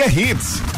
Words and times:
É 0.00 0.08
Hits. 0.08 0.77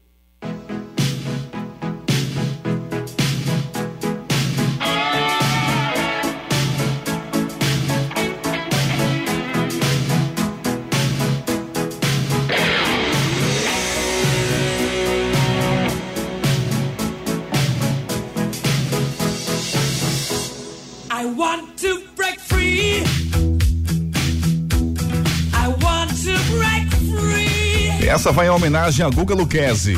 Essa 28.11 28.29
vai 28.29 28.47
em 28.47 28.49
homenagem 28.49 29.05
a 29.05 29.09
Guga 29.09 29.33
Luquezzi. 29.33 29.97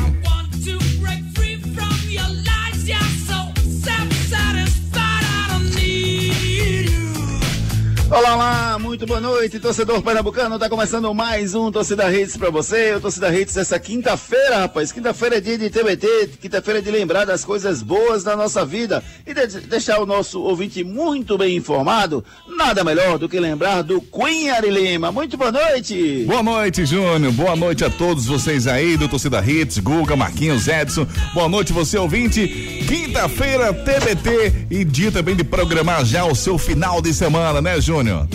Olá, 8.08 8.34
olá, 8.34 8.73
muito 9.04 9.08
boa 9.08 9.20
noite, 9.20 9.60
torcedor 9.60 10.00
pernambucano. 10.02 10.58
Tá 10.58 10.68
começando 10.68 11.12
mais 11.12 11.54
um 11.54 11.70
Torcida 11.70 12.10
Hits 12.10 12.38
pra 12.38 12.48
você. 12.48 12.94
O 12.94 13.00
Torcida 13.00 13.34
Hits 13.34 13.56
essa 13.56 13.78
quinta-feira, 13.78 14.60
rapaz. 14.60 14.92
Quinta-feira 14.92 15.36
é 15.36 15.40
dia 15.40 15.58
de 15.58 15.68
TBT, 15.68 16.30
quinta-feira 16.40 16.78
é 16.78 16.82
de 16.82 16.90
lembrar 16.90 17.26
das 17.26 17.44
coisas 17.44 17.82
boas 17.82 18.24
da 18.24 18.34
nossa 18.34 18.64
vida 18.64 19.04
e 19.26 19.34
de 19.34 19.60
deixar 19.60 20.00
o 20.00 20.06
nosso 20.06 20.40
ouvinte 20.40 20.82
muito 20.82 21.36
bem 21.36 21.56
informado. 21.56 22.24
Nada 22.56 22.82
melhor 22.82 23.18
do 23.18 23.28
que 23.28 23.38
lembrar 23.38 23.82
do 23.82 24.00
Queen 24.00 24.48
Ari 24.48 24.70
Lima. 24.70 25.12
Muito 25.12 25.36
boa 25.36 25.52
noite. 25.52 26.24
Boa 26.26 26.42
noite, 26.42 26.86
Júnior. 26.86 27.32
Boa 27.32 27.56
noite 27.56 27.84
a 27.84 27.90
todos 27.90 28.24
vocês 28.24 28.66
aí 28.66 28.96
do 28.96 29.08
Torcida 29.08 29.44
Hits, 29.44 29.78
Guga, 29.80 30.16
Marquinhos, 30.16 30.66
Edson. 30.66 31.06
Boa 31.34 31.48
noite, 31.48 31.74
você 31.74 31.98
ouvinte. 31.98 32.46
Quinta-feira, 32.88 33.74
TBT 33.74 34.68
e 34.70 34.84
dia 34.84 35.12
também 35.12 35.36
de 35.36 35.44
programar 35.44 36.04
já 36.06 36.24
o 36.24 36.34
seu 36.34 36.56
final 36.56 37.02
de 37.02 37.12
semana, 37.12 37.60
né, 37.60 37.78
Júnior? 37.80 38.26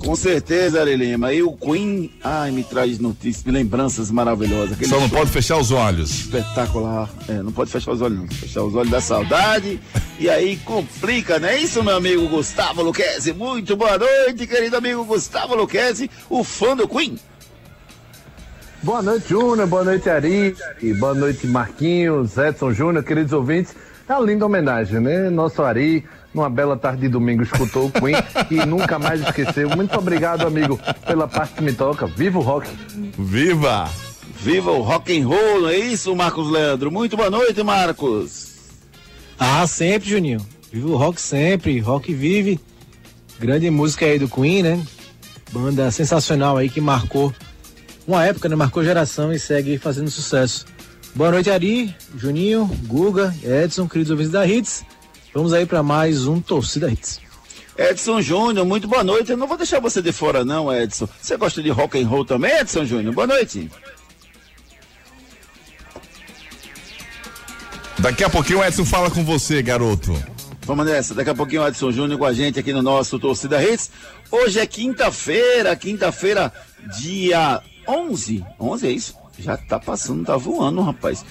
Com 0.00 0.16
certeza, 0.16 0.80
Ari 0.80 0.96
Lima. 0.96 1.30
E 1.32 1.42
o 1.42 1.52
Queen, 1.52 2.10
ai, 2.24 2.50
me 2.50 2.64
traz 2.64 2.98
notícias, 2.98 3.44
lembranças 3.44 4.10
maravilhosas. 4.10 4.72
Aquele 4.72 4.88
Só 4.88 4.98
não 4.98 5.08
show 5.08 5.18
pode 5.18 5.30
fechar 5.30 5.58
os 5.58 5.70
olhos. 5.70 6.10
espetacular. 6.10 7.08
É, 7.28 7.34
não 7.42 7.52
pode 7.52 7.70
fechar 7.70 7.92
os 7.92 8.00
olhos, 8.00 8.18
não. 8.18 8.26
Fechar 8.28 8.62
os 8.62 8.74
olhos 8.74 8.90
da 8.90 9.00
saudade. 9.00 9.78
e 10.18 10.28
aí 10.30 10.56
complica, 10.64 11.38
não 11.38 11.48
é 11.48 11.58
isso, 11.60 11.82
meu 11.82 11.96
amigo 11.96 12.26
Gustavo 12.28 12.82
Luquezzi? 12.82 13.32
Muito 13.34 13.76
boa 13.76 13.98
noite, 13.98 14.46
querido 14.46 14.76
amigo 14.78 15.04
Gustavo 15.04 15.54
Luquezzi, 15.54 16.10
o 16.30 16.42
fã 16.42 16.74
do 16.74 16.88
Queen. 16.88 17.18
Boa 18.82 19.02
noite, 19.02 19.28
Júnior. 19.28 19.66
Boa 19.66 19.84
noite, 19.84 20.08
Ari. 20.08 20.56
E 20.80 20.94
boa 20.94 21.12
noite, 21.14 21.46
Marquinhos, 21.46 22.38
Edson 22.38 22.72
Júnior, 22.72 23.04
queridos 23.04 23.34
ouvintes. 23.34 23.74
É 24.08 24.14
uma 24.14 24.24
linda 24.24 24.46
homenagem, 24.46 24.98
né? 24.98 25.28
Nosso 25.28 25.62
Ari, 25.62 26.02
numa 26.34 26.48
bela 26.48 26.76
tarde 26.76 27.02
de 27.02 27.08
domingo, 27.08 27.42
escutou 27.42 27.86
o 27.86 27.90
Queen 27.90 28.14
e 28.50 28.64
nunca 28.66 28.98
mais 28.98 29.20
esqueceu. 29.20 29.68
Muito 29.70 29.96
obrigado, 29.98 30.46
amigo, 30.46 30.78
pela 31.06 31.26
parte 31.26 31.54
que 31.54 31.62
me 31.62 31.72
toca. 31.72 32.06
Viva 32.06 32.38
o 32.38 32.42
rock! 32.42 32.68
Viva! 33.18 33.90
Viva 34.36 34.70
o 34.70 34.80
rock 34.80 35.20
and 35.20 35.26
roll, 35.26 35.68
é 35.68 35.76
isso, 35.76 36.14
Marcos 36.16 36.50
Leandro? 36.50 36.90
Muito 36.90 37.16
boa 37.16 37.28
noite, 37.28 37.62
Marcos. 37.62 38.54
Ah, 39.38 39.66
sempre, 39.66 40.08
Juninho. 40.08 40.40
Viva 40.72 40.88
o 40.88 40.96
rock 40.96 41.20
sempre, 41.20 41.78
rock 41.80 42.14
vive. 42.14 42.58
Grande 43.38 43.68
música 43.70 44.06
aí 44.06 44.18
do 44.18 44.28
Queen, 44.28 44.62
né? 44.62 44.82
Banda 45.52 45.90
sensacional 45.90 46.56
aí 46.56 46.70
que 46.70 46.80
marcou 46.80 47.34
uma 48.06 48.24
época, 48.24 48.48
né? 48.48 48.56
Marcou 48.56 48.84
geração 48.84 49.32
e 49.32 49.38
segue 49.38 49.78
fazendo 49.78 50.10
sucesso. 50.10 50.64
Boa 51.14 51.32
noite, 51.32 51.50
Ari, 51.50 51.94
Juninho, 52.16 52.66
Guga, 52.86 53.34
Edson, 53.42 53.88
queridos 53.88 54.10
ouvintes 54.10 54.32
da 54.32 54.46
Hits. 54.46 54.84
Vamos 55.32 55.52
aí 55.52 55.64
para 55.64 55.82
mais 55.82 56.26
um 56.26 56.40
Torcida 56.40 56.90
Hits. 56.90 57.20
Edson 57.78 58.20
Júnior, 58.20 58.66
muito 58.66 58.88
boa 58.88 59.04
noite. 59.04 59.30
Eu 59.30 59.36
não 59.36 59.46
vou 59.46 59.56
deixar 59.56 59.78
você 59.78 60.02
de 60.02 60.12
fora, 60.12 60.44
não, 60.44 60.72
Edson. 60.72 61.08
Você 61.20 61.36
gosta 61.36 61.62
de 61.62 61.70
rock 61.70 62.02
and 62.02 62.08
roll 62.08 62.24
também, 62.24 62.50
Edson 62.58 62.84
Júnior? 62.84 63.14
Boa 63.14 63.28
noite. 63.28 63.70
Daqui 68.00 68.24
a 68.24 68.30
pouquinho 68.30 68.58
o 68.58 68.64
Edson 68.64 68.84
fala 68.84 69.10
com 69.10 69.24
você, 69.24 69.62
garoto. 69.62 70.12
Vamos 70.62 70.84
nessa, 70.84 71.14
daqui 71.14 71.30
a 71.30 71.34
pouquinho 71.34 71.62
o 71.62 71.68
Edson 71.68 71.92
Júnior 71.92 72.18
com 72.18 72.24
a 72.24 72.32
gente 72.32 72.58
aqui 72.58 72.72
no 72.72 72.82
nosso 72.82 73.18
Torcida 73.18 73.62
Hits. 73.62 73.90
Hoje 74.30 74.58
é 74.58 74.66
quinta-feira, 74.66 75.74
quinta-feira, 75.76 76.52
dia 76.98 77.62
11. 77.86 78.44
11 78.58 78.86
é 78.86 78.90
isso? 78.90 79.14
Já 79.38 79.56
tá 79.56 79.78
passando, 79.78 80.24
tá 80.24 80.36
voando, 80.36 80.82
rapaz. 80.82 81.24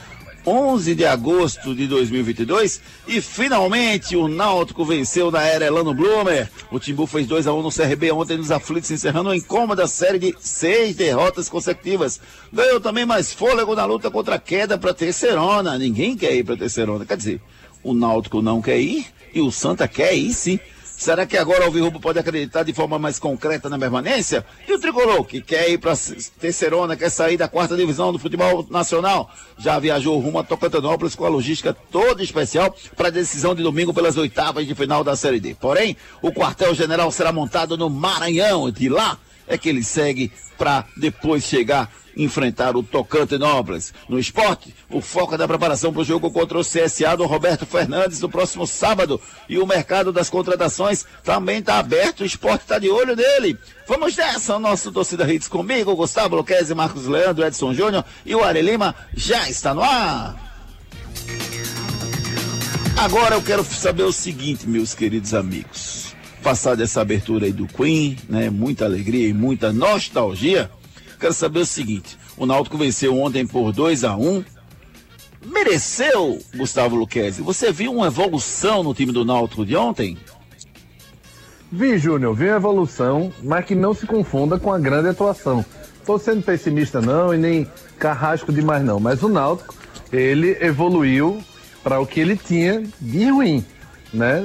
11 0.45 0.95
de 0.95 1.05
agosto 1.05 1.75
de 1.75 1.87
2022 1.87 2.81
e 3.07 3.21
finalmente 3.21 4.15
o 4.15 4.27
Náutico 4.27 4.85
venceu 4.85 5.29
na 5.31 5.41
era 5.43 5.65
Elano 5.65 5.93
Blumer. 5.93 6.49
O 6.71 6.79
Timbu 6.79 7.05
fez 7.05 7.27
2 7.27 7.47
a 7.47 7.53
1 7.53 7.61
no 7.61 7.71
CRB 7.71 8.11
ontem 8.11 8.37
nos 8.37 8.51
aflitos, 8.51 8.91
encerrando 8.91 9.29
uma 9.29 9.35
incômoda 9.35 9.87
série 9.87 10.19
de 10.19 10.35
seis 10.39 10.95
derrotas 10.95 11.49
consecutivas. 11.49 12.19
Ganhou 12.51 12.79
também 12.79 13.05
mais 13.05 13.33
fôlego 13.33 13.75
na 13.75 13.85
luta 13.85 14.09
contra 14.09 14.35
a 14.35 14.39
queda 14.39 14.77
para 14.77 14.93
Terceirona. 14.93 15.77
Ninguém 15.77 16.15
quer 16.15 16.35
ir 16.35 16.43
para 16.43 16.57
Terceirona, 16.57 17.05
quer 17.05 17.17
dizer, 17.17 17.41
o 17.83 17.93
Náutico 17.93 18.41
não 18.41 18.61
quer 18.61 18.79
ir 18.79 19.05
e 19.33 19.41
o 19.41 19.51
Santa 19.51 19.87
quer 19.87 20.13
ir 20.15 20.33
sim. 20.33 20.59
Será 20.99 21.25
que 21.25 21.37
agora 21.37 21.61
o 21.61 21.67
Alvirrubro 21.67 21.97
pode 21.97 22.19
acreditar 22.19 22.63
de 22.63 22.73
forma 22.73 22.99
mais 22.99 23.17
concreta 23.17 23.69
na 23.69 23.79
permanência? 23.79 24.45
E 24.67 24.73
o 24.73 24.77
Tricolor, 24.77 25.23
que 25.23 25.39
quer 25.39 25.69
ir 25.69 25.77
para 25.77 25.93
Terceirona, 26.41 26.97
quer 26.97 27.09
sair 27.09 27.37
da 27.37 27.47
quarta 27.47 27.77
divisão 27.77 28.11
do 28.11 28.19
futebol 28.19 28.67
nacional, 28.69 29.31
já 29.57 29.79
viajou 29.79 30.19
rumo 30.19 30.39
a 30.39 30.43
Tocantinópolis 30.43 31.15
com 31.15 31.23
a 31.23 31.29
logística 31.29 31.73
toda 31.89 32.21
especial 32.21 32.75
para 32.97 33.07
a 33.07 33.11
decisão 33.11 33.55
de 33.55 33.63
domingo 33.63 33.93
pelas 33.93 34.17
oitavas 34.17 34.67
de 34.67 34.75
final 34.75 35.01
da 35.01 35.15
Série 35.15 35.39
D. 35.39 35.55
Porém, 35.55 35.95
o 36.21 36.33
quartel-general 36.33 37.09
será 37.13 37.31
montado 37.31 37.77
no 37.77 37.89
Maranhão 37.89 38.69
de 38.69 38.89
lá 38.89 39.17
é 39.49 39.57
que 39.57 39.67
ele 39.67 39.83
segue 39.83 40.31
para 40.57 40.85
depois 40.95 41.43
chegar 41.43 41.91
enfrentar 42.15 42.75
o 42.75 42.83
Tocantinópolis. 42.83 43.93
No 44.07 44.19
esporte, 44.19 44.75
o 44.89 45.01
foco 45.01 45.35
é 45.35 45.37
da 45.37 45.47
preparação 45.47 45.91
para 45.91 46.01
o 46.01 46.05
jogo 46.05 46.29
contra 46.31 46.57
o 46.57 46.63
CSA 46.63 47.15
do 47.15 47.25
Roberto 47.25 47.65
Fernandes 47.65 48.19
no 48.19 48.29
próximo 48.29 48.67
sábado. 48.67 49.21
E 49.47 49.57
o 49.57 49.65
mercado 49.65 50.11
das 50.11 50.29
contratações 50.29 51.05
também 51.23 51.59
está 51.59 51.79
aberto, 51.79 52.21
o 52.21 52.25
esporte 52.25 52.61
está 52.61 52.77
de 52.77 52.89
olho 52.89 53.15
nele. 53.15 53.57
Vamos 53.87 54.15
nessa, 54.15 54.55
o 54.55 54.59
nosso 54.59 54.91
Torcida 54.91 55.31
Hits 55.31 55.47
comigo, 55.47 55.95
Gustavo 55.95 56.35
Luquezzi, 56.35 56.75
Marcos 56.75 57.05
Leandro, 57.05 57.45
Edson 57.45 57.73
Júnior 57.73 58.03
e 58.25 58.35
o 58.35 58.43
Ari 58.43 58.61
Lima 58.61 58.95
já 59.15 59.49
está 59.49 59.73
no 59.73 59.81
ar. 59.81 60.35
Agora 62.97 63.35
eu 63.35 63.41
quero 63.41 63.63
saber 63.63 64.03
o 64.03 64.11
seguinte, 64.11 64.67
meus 64.67 64.93
queridos 64.93 65.33
amigos. 65.33 65.98
Passada 66.43 66.83
essa 66.83 67.01
abertura 67.01 67.45
aí 67.45 67.51
do 67.51 67.67
Queen, 67.67 68.17
né? 68.27 68.49
Muita 68.49 68.85
alegria 68.85 69.27
e 69.27 69.33
muita 69.33 69.73
nostalgia. 69.73 70.71
Quero 71.19 71.33
saber 71.33 71.59
o 71.59 71.65
seguinte: 71.65 72.17
o 72.37 72.45
Náutico 72.45 72.77
venceu 72.77 73.17
ontem 73.17 73.45
por 73.45 73.71
2 73.71 74.03
a 74.03 74.15
1 74.15 74.43
Mereceu, 75.45 76.39
Gustavo 76.55 76.95
Luquezzi? 76.95 77.41
Você 77.41 77.71
viu 77.71 77.93
uma 77.93 78.07
evolução 78.07 78.83
no 78.83 78.93
time 78.93 79.11
do 79.11 79.23
Náutico 79.23 79.65
de 79.65 79.75
ontem? 79.75 80.17
Vi, 81.71 81.97
Júnior, 81.97 82.35
vi 82.35 82.47
uma 82.47 82.57
evolução, 82.57 83.31
mas 83.43 83.65
que 83.65 83.75
não 83.75 83.93
se 83.93 84.05
confunda 84.05 84.59
com 84.59 84.73
a 84.73 84.79
grande 84.79 85.09
atuação. 85.09 85.63
Tô 86.05 86.17
sendo 86.17 86.41
pessimista 86.41 86.99
não 86.99 87.33
e 87.33 87.37
nem 87.37 87.67
carrasco 87.97 88.51
demais 88.51 88.83
não, 88.83 88.99
mas 88.99 89.21
o 89.23 89.29
Náutico, 89.29 89.75
ele 90.11 90.57
evoluiu 90.59 91.41
para 91.83 91.99
o 91.99 92.07
que 92.07 92.19
ele 92.19 92.35
tinha 92.35 92.83
de 92.99 93.29
ruim, 93.29 93.63
né? 94.13 94.41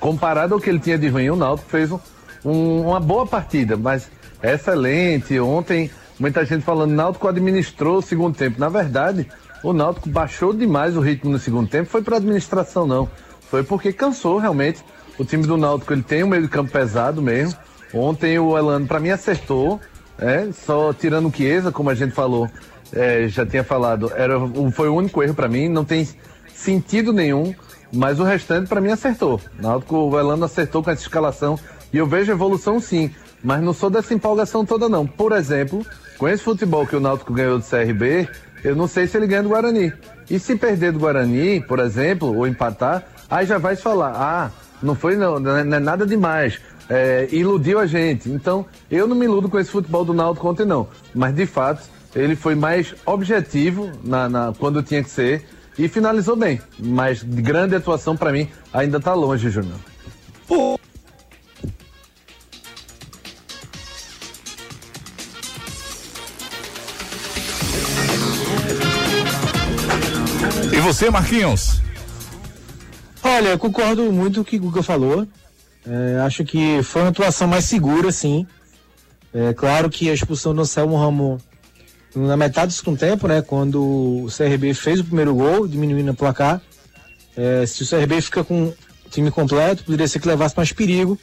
Comparado 0.00 0.54
ao 0.54 0.60
que 0.60 0.68
ele 0.70 0.78
tinha 0.78 0.98
de 0.98 1.08
ruim, 1.08 1.30
o 1.30 1.36
Náutico 1.36 1.70
fez 1.70 1.90
um- 1.90 1.98
um- 2.44 2.82
uma 2.88 3.00
boa 3.00 3.26
partida, 3.26 3.76
mas 3.76 4.08
excelente. 4.42 5.38
Ontem, 5.40 5.90
muita 6.18 6.44
gente 6.44 6.62
falando, 6.62 6.92
Náutico 6.92 7.28
administrou 7.28 7.98
o 7.98 8.02
segundo 8.02 8.36
tempo. 8.36 8.58
Na 8.60 8.68
verdade, 8.68 9.26
o 9.62 9.72
Náutico 9.72 10.08
baixou 10.08 10.52
demais 10.52 10.96
o 10.96 11.00
ritmo 11.00 11.30
no 11.30 11.38
segundo 11.38 11.68
tempo, 11.68 11.90
foi 11.90 12.02
para 12.02 12.16
administração 12.16 12.86
não. 12.86 13.08
Foi 13.50 13.62
porque 13.62 13.92
cansou 13.92 14.38
realmente. 14.38 14.84
O 15.18 15.24
time 15.24 15.44
do 15.46 15.56
Náutico, 15.56 15.92
ele 15.92 16.02
tem 16.02 16.22
um 16.22 16.28
meio 16.28 16.42
de 16.42 16.48
campo 16.48 16.70
pesado 16.70 17.20
mesmo. 17.20 17.58
Ontem 17.92 18.38
o 18.38 18.56
Elano, 18.56 18.86
para 18.86 19.00
mim, 19.00 19.10
acertou, 19.10 19.80
é, 20.18 20.48
só 20.52 20.92
tirando 20.92 21.28
o 21.28 21.32
Chiesa, 21.34 21.72
como 21.72 21.90
a 21.90 21.94
gente 21.94 22.12
falou, 22.12 22.48
é, 22.92 23.26
já 23.28 23.44
tinha 23.44 23.64
falado, 23.64 24.12
era, 24.14 24.38
o- 24.38 24.70
foi 24.70 24.88
o 24.88 24.94
único 24.94 25.22
erro 25.22 25.34
para 25.34 25.48
mim, 25.48 25.68
não 25.68 25.84
tem 25.84 26.06
sentido 26.54 27.12
nenhum, 27.12 27.54
mas 27.92 28.18
o 28.20 28.24
restante 28.24 28.68
para 28.68 28.80
mim 28.80 28.90
acertou. 28.90 29.40
Náutico, 29.58 29.96
o 29.96 30.18
Elano 30.18 30.44
acertou 30.44 30.82
com 30.82 30.90
essa 30.90 31.02
escalação 31.02 31.58
e 31.92 31.96
eu 31.98 32.06
vejo 32.06 32.30
evolução 32.32 32.80
sim, 32.80 33.10
mas 33.42 33.62
não 33.62 33.72
sou 33.72 33.88
dessa 33.90 34.12
empolgação 34.14 34.64
toda 34.64 34.88
não. 34.88 35.06
Por 35.06 35.32
exemplo, 35.32 35.84
com 36.18 36.28
esse 36.28 36.42
futebol 36.42 36.86
que 36.86 36.96
o 36.96 37.00
Náutico 37.00 37.32
ganhou 37.32 37.58
do 37.58 37.64
CRB, 37.64 38.28
eu 38.64 38.74
não 38.76 38.86
sei 38.88 39.06
se 39.06 39.16
ele 39.16 39.26
ganha 39.26 39.42
do 39.42 39.48
Guarani. 39.50 39.92
E 40.28 40.38
se 40.38 40.56
perder 40.56 40.92
do 40.92 40.98
Guarani, 40.98 41.60
por 41.60 41.78
exemplo, 41.78 42.36
ou 42.36 42.46
empatar, 42.46 43.04
aí 43.30 43.46
já 43.46 43.56
vai 43.58 43.76
falar, 43.76 44.12
ah, 44.16 44.50
não 44.82 44.94
foi 44.94 45.16
não, 45.16 45.38
não 45.40 45.56
é 45.56 45.64
não 45.64 45.76
é 45.76 45.80
nada 45.80 46.06
demais. 46.06 46.60
É, 46.90 47.28
iludiu 47.30 47.78
a 47.78 47.86
gente. 47.86 48.30
Então, 48.30 48.64
eu 48.90 49.06
não 49.06 49.14
me 49.14 49.26
iludo 49.26 49.48
com 49.48 49.58
esse 49.58 49.70
futebol 49.70 50.04
do 50.04 50.14
Náutico 50.14 50.48
ontem, 50.48 50.64
não. 50.66 50.88
Mas, 51.14 51.34
de 51.34 51.44
fato, 51.46 51.82
ele 52.16 52.34
foi 52.34 52.54
mais 52.54 52.94
objetivo 53.04 53.90
na, 54.02 54.28
na- 54.28 54.52
quando 54.58 54.82
tinha 54.82 55.02
que 55.02 55.10
ser 55.10 55.44
e 55.78 55.88
finalizou 55.88 56.34
bem. 56.34 56.60
Mas 56.78 57.20
de 57.20 57.40
grande 57.40 57.76
atuação, 57.76 58.16
para 58.16 58.32
mim, 58.32 58.48
ainda 58.72 58.98
tá 58.98 59.14
longe, 59.14 59.48
Júnior. 59.48 59.78
E 70.72 70.80
você, 70.80 71.10
Marquinhos? 71.10 71.80
Olha, 73.22 73.48
eu 73.48 73.58
concordo 73.58 74.10
muito 74.12 74.36
com 74.36 74.40
o 74.40 74.44
que 74.44 74.56
o 74.56 74.60
Guga 74.60 74.82
falou. 74.82 75.26
É, 75.86 76.20
acho 76.20 76.44
que 76.44 76.82
foi 76.82 77.02
uma 77.02 77.10
atuação 77.10 77.46
mais 77.46 77.64
segura, 77.64 78.10
sim. 78.10 78.46
É 79.32 79.52
claro 79.52 79.90
que 79.90 80.10
a 80.10 80.14
expulsão 80.14 80.54
do 80.54 80.62
Anselmo 80.62 80.96
Ramon 80.96 81.38
na 82.14 82.36
metade 82.36 82.68
do 82.68 82.72
segundo 82.72 82.98
tempo, 82.98 83.28
né? 83.28 83.42
Quando 83.42 83.80
o 83.82 84.26
CRB 84.34 84.74
fez 84.74 85.00
o 85.00 85.04
primeiro 85.04 85.34
gol, 85.34 85.66
diminuindo 85.68 86.12
o 86.12 86.14
placar. 86.14 86.60
É, 87.36 87.64
se 87.66 87.82
o 87.82 87.86
CRB 87.88 88.20
fica 88.20 88.42
com 88.42 88.68
o 88.68 88.74
time 89.10 89.30
completo, 89.30 89.84
poderia 89.84 90.08
ser 90.08 90.18
que 90.18 90.26
levasse 90.26 90.56
mais 90.56 90.72
perigo 90.72 91.18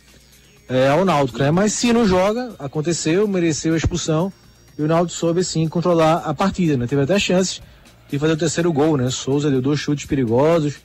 é, 0.70 0.88
ao 0.88 1.06
Náutico, 1.06 1.40
né? 1.40 1.52
Mas 1.52 1.74
se 1.74 1.92
não 1.92 2.08
joga, 2.08 2.56
aconteceu, 2.60 3.28
mereceu 3.28 3.74
a 3.74 3.78
expulsão 3.78 4.32
e 4.78 4.82
o 4.82 4.88
Náutico 4.88 5.18
soube 5.18 5.44
sim 5.44 5.68
controlar 5.68 6.18
a 6.18 6.34
partida, 6.34 6.78
né? 6.78 6.88
Teve 6.88 7.02
até 7.02 7.18
chances 7.20 7.62
de 8.10 8.20
fazer 8.20 8.34
o 8.34 8.38
terceiro 8.38 8.72
gol, 8.72 8.98
né? 8.98 9.10
Souza 9.10 9.50
deu 9.50 9.62
dois 9.62 9.80
chutes 9.80 10.06
perigosos, 10.06 10.76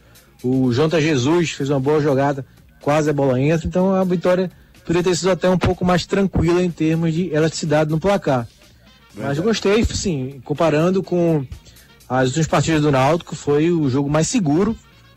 o 0.43 0.73
Jonta 0.73 1.01
Jesus 1.01 1.51
fez 1.51 1.71
uma 1.71 1.81
boa 1.81 2.01
jogada, 2.01 2.45
quase 2.81 3.11
a 3.11 3.13
bola 3.13 3.41
entra, 3.41 3.67
então 3.67 3.95
a 3.95 4.05
vitória 4.05 4.51
poderia 4.85 5.03
ter 5.03 5.17
sido 5.17 5.31
até 5.31 5.49
um 5.49 5.59
pouco 5.59 5.85
mais 5.85 6.07
tranquila 6.07 6.63
em 6.63 6.71
termos 6.71 7.13
de 7.13 7.33
elasticidade 7.33 7.91
no 7.91 8.01
placar. 8.01 8.47
Mas 9.15 9.39
eu 9.39 9.45
gostei, 9.45 9.85
sim, 9.85 10.41
comparando 10.45 11.03
com 11.03 11.45
as 12.09 12.29
últimas 12.29 12.47
partidas 12.47 12.83
do 12.83 12.91
Náutico, 12.91 13.35
foi 13.37 13.71
o 13.71 13.89
jogo 13.89 14.09
mais 14.09 14.29
seguro 14.29 14.77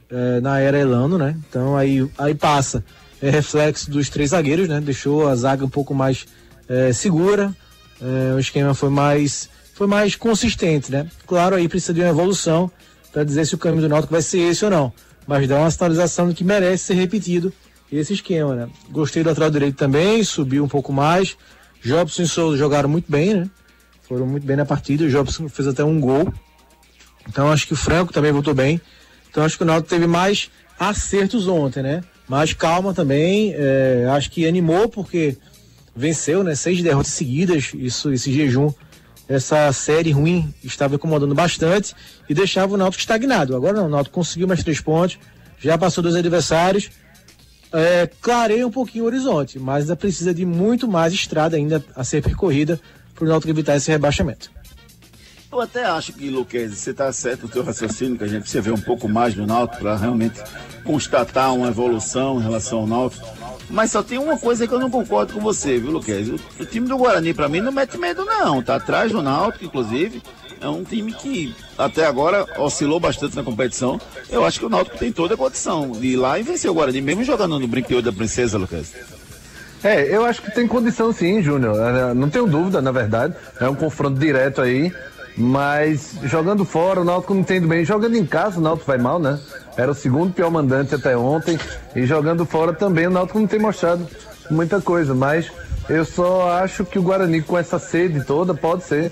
eh, 0.09 0.39
na 0.41 0.59
era 0.59 0.77
Elano, 0.77 1.17
né? 1.17 1.35
Então 1.49 1.75
aí, 1.75 2.07
aí 2.17 2.35
passa 2.35 2.83
é 3.21 3.29
reflexo 3.29 3.89
dos 3.89 4.09
três 4.09 4.31
zagueiros, 4.31 4.67
né? 4.67 4.81
Deixou 4.81 5.27
a 5.27 5.35
zaga 5.35 5.65
um 5.65 5.69
pouco 5.69 5.93
mais 5.93 6.25
eh, 6.67 6.91
segura, 6.91 7.55
eh, 8.01 8.33
o 8.35 8.39
esquema 8.39 8.73
foi 8.73 8.89
mais 8.89 9.49
foi 9.73 9.87
mais 9.87 10.15
consistente, 10.15 10.91
né? 10.91 11.07
Claro, 11.25 11.55
aí 11.55 11.67
precisa 11.67 11.93
de 11.93 12.01
uma 12.01 12.09
evolução 12.09 12.69
para 13.11 13.23
dizer 13.23 13.45
se 13.45 13.55
o 13.55 13.57
caminho 13.57 13.83
do 13.83 13.89
Náutico 13.89 14.11
vai 14.11 14.21
ser 14.21 14.39
esse 14.39 14.63
ou 14.65 14.69
não, 14.69 14.93
mas 15.25 15.47
dá 15.47 15.57
uma 15.57 15.71
sinalização 15.71 16.29
de 16.29 16.35
que 16.35 16.43
merece 16.43 16.85
ser 16.85 16.93
repetido 16.95 17.51
esse 17.91 18.13
esquema, 18.13 18.55
né? 18.55 18.67
Gostei 18.89 19.23
do 19.23 19.29
lateral 19.29 19.49
direito 19.49 19.77
também, 19.77 20.23
subiu 20.23 20.63
um 20.63 20.67
pouco 20.67 20.91
mais. 20.91 21.37
Jobson 21.81 22.23
e 22.23 22.27
Souza 22.27 22.57
jogaram 22.57 22.89
muito 22.89 23.11
bem, 23.11 23.33
né? 23.33 23.49
Foram 24.03 24.25
muito 24.25 24.45
bem 24.45 24.55
na 24.55 24.65
partida. 24.65 25.05
O 25.05 25.09
Jobson 25.09 25.47
fez 25.47 25.67
até 25.67 25.83
um 25.83 25.99
gol. 25.99 26.31
Então 27.27 27.51
acho 27.51 27.67
que 27.67 27.73
o 27.73 27.77
Franco 27.77 28.13
também 28.13 28.31
voltou 28.31 28.53
bem. 28.53 28.79
Então 29.29 29.43
acho 29.43 29.57
que 29.57 29.63
o 29.63 29.65
Náutico 29.65 29.89
teve 29.89 30.05
mais 30.05 30.51
acertos 30.79 31.47
ontem, 31.47 31.81
né? 31.81 32.03
Mais 32.27 32.53
calma 32.53 32.93
também. 32.93 33.53
é, 33.55 34.07
acho 34.11 34.29
que 34.29 34.45
animou 34.45 34.87
porque 34.87 35.37
venceu, 35.95 36.43
né? 36.43 36.53
Seis 36.55 36.81
derrotas 36.81 37.13
seguidas. 37.13 37.71
Isso, 37.73 38.11
esse 38.11 38.31
jejum, 38.31 38.71
essa 39.27 39.71
série 39.71 40.11
ruim 40.11 40.53
estava 40.63 40.95
incomodando 40.95 41.33
bastante 41.33 41.95
e 42.29 42.33
deixava 42.33 42.73
o 42.73 42.77
Náutico 42.77 43.01
estagnado. 43.01 43.55
Agora 43.55 43.77
não, 43.77 43.85
o 43.85 43.89
Náutico 43.89 44.15
conseguiu 44.15 44.47
mais 44.47 44.63
três 44.63 44.81
pontos, 44.81 45.17
já 45.59 45.77
passou 45.77 46.03
dois 46.03 46.15
adversários. 46.15 46.89
É, 47.75 48.07
um 48.63 48.69
pouquinho 48.69 49.05
o 49.05 49.07
horizonte, 49.07 49.57
mas 49.57 49.85
ainda 49.85 49.95
precisa 49.95 50.31
de 50.31 50.45
muito 50.45 50.87
mais 50.87 51.11
estrada 51.11 51.57
ainda 51.57 51.83
a 51.95 52.03
ser 52.03 52.21
percorrida 52.21 52.79
para 53.13 53.25
o 53.25 53.27
Náutico 53.27 53.51
evitar 53.51 53.75
esse 53.75 53.91
rebaixamento. 53.91 54.51
Eu 55.51 55.61
até 55.61 55.85
acho 55.85 56.13
que, 56.13 56.31
Luquezzi, 56.31 56.75
você 56.75 56.89
está 56.89 57.13
certo 57.13 57.43
no 57.43 57.49
teu 57.49 57.63
raciocínio, 57.63 58.17
que 58.17 58.23
a 58.23 58.27
gente 58.27 58.41
precisa 58.41 58.63
ver 58.63 58.71
um 58.71 58.81
pouco 58.81 59.07
mais 59.07 59.35
do 59.35 59.45
Náutico 59.45 59.83
para 59.83 59.95
realmente 59.95 60.41
constatar 60.83 61.53
uma 61.53 61.67
evolução 61.67 62.39
em 62.39 62.41
relação 62.41 62.79
ao 62.79 62.87
Náutico. 62.87 63.27
Mas 63.69 63.91
só 63.91 64.01
tem 64.01 64.17
uma 64.17 64.37
coisa 64.37 64.67
que 64.67 64.73
eu 64.73 64.79
não 64.79 64.89
concordo 64.89 65.33
com 65.33 65.39
você, 65.39 65.77
viu, 65.77 65.91
Luquezzi? 65.91 66.31
O, 66.31 66.63
o 66.63 66.65
time 66.65 66.87
do 66.87 66.97
Guarani, 66.97 67.35
para 67.35 67.47
mim, 67.47 67.61
não 67.61 67.71
mete 67.71 67.99
medo, 67.99 68.25
não. 68.25 68.63
Tá 68.63 68.75
atrás 68.77 69.11
do 69.11 69.21
Náutico, 69.21 69.65
inclusive. 69.65 70.23
É 70.59 70.67
um 70.67 70.83
time 70.83 71.13
que 71.13 71.53
até 71.77 72.05
agora 72.05 72.47
oscilou 72.57 72.99
bastante 72.99 73.35
na 73.35 73.43
competição. 73.43 74.01
Eu 74.29 74.43
acho 74.43 74.59
que 74.59 74.65
o 74.65 74.69
Náutico 74.69 74.97
tem 74.97 75.11
toda 75.11 75.35
a 75.35 75.37
condição 75.37 75.91
de 75.91 76.07
ir 76.07 76.15
lá 76.15 76.39
e 76.39 76.43
vencer 76.43 76.71
o 76.71 76.73
Guarani, 76.73 77.01
mesmo 77.01 77.23
jogando 77.23 77.59
no 77.59 77.67
Brinquedo 77.67 78.01
da 78.01 78.11
Princesa, 78.11 78.57
Luquezzi. 78.57 78.93
É, 79.83 80.15
eu 80.15 80.25
acho 80.25 80.41
que 80.41 80.51
tem 80.51 80.67
condição 80.67 81.11
sim, 81.11 81.41
Júnior. 81.41 81.75
É, 81.77 82.13
Não 82.13 82.29
tenho 82.29 82.47
dúvida, 82.47 82.81
na 82.81 82.91
verdade. 82.91 83.35
É 83.59 83.67
um 83.67 83.75
confronto 83.75 84.17
direto 84.17 84.61
aí. 84.61 84.93
Mas 85.35 86.15
jogando 86.23 86.63
fora, 86.63 87.01
o 87.01 87.03
Náutico 87.03 87.33
não 87.33 87.43
tem 87.43 87.57
ido 87.57 87.67
bem. 87.67 87.83
Jogando 87.83 88.15
em 88.15 88.25
casa, 88.25 88.59
o 88.59 88.61
Náutico 88.61 88.87
vai 88.87 88.97
mal, 88.97 89.19
né? 89.19 89.39
Era 89.75 89.91
o 89.91 89.95
segundo 89.95 90.31
pior 90.31 90.51
mandante 90.51 90.93
até 90.93 91.17
ontem. 91.17 91.57
E 91.95 92.05
jogando 92.05 92.45
fora 92.45 92.71
também, 92.71 93.07
o 93.07 93.09
Náutico 93.09 93.39
não 93.39 93.47
tem 93.47 93.59
mostrado 93.59 94.07
muita 94.49 94.79
coisa. 94.79 95.15
Mas 95.15 95.51
eu 95.89 96.05
só 96.05 96.51
acho 96.51 96.85
que 96.85 96.99
o 96.99 97.01
Guarani, 97.01 97.41
com 97.41 97.57
essa 97.57 97.79
sede 97.79 98.23
toda, 98.23 98.53
pode 98.53 98.83
ser 98.83 99.11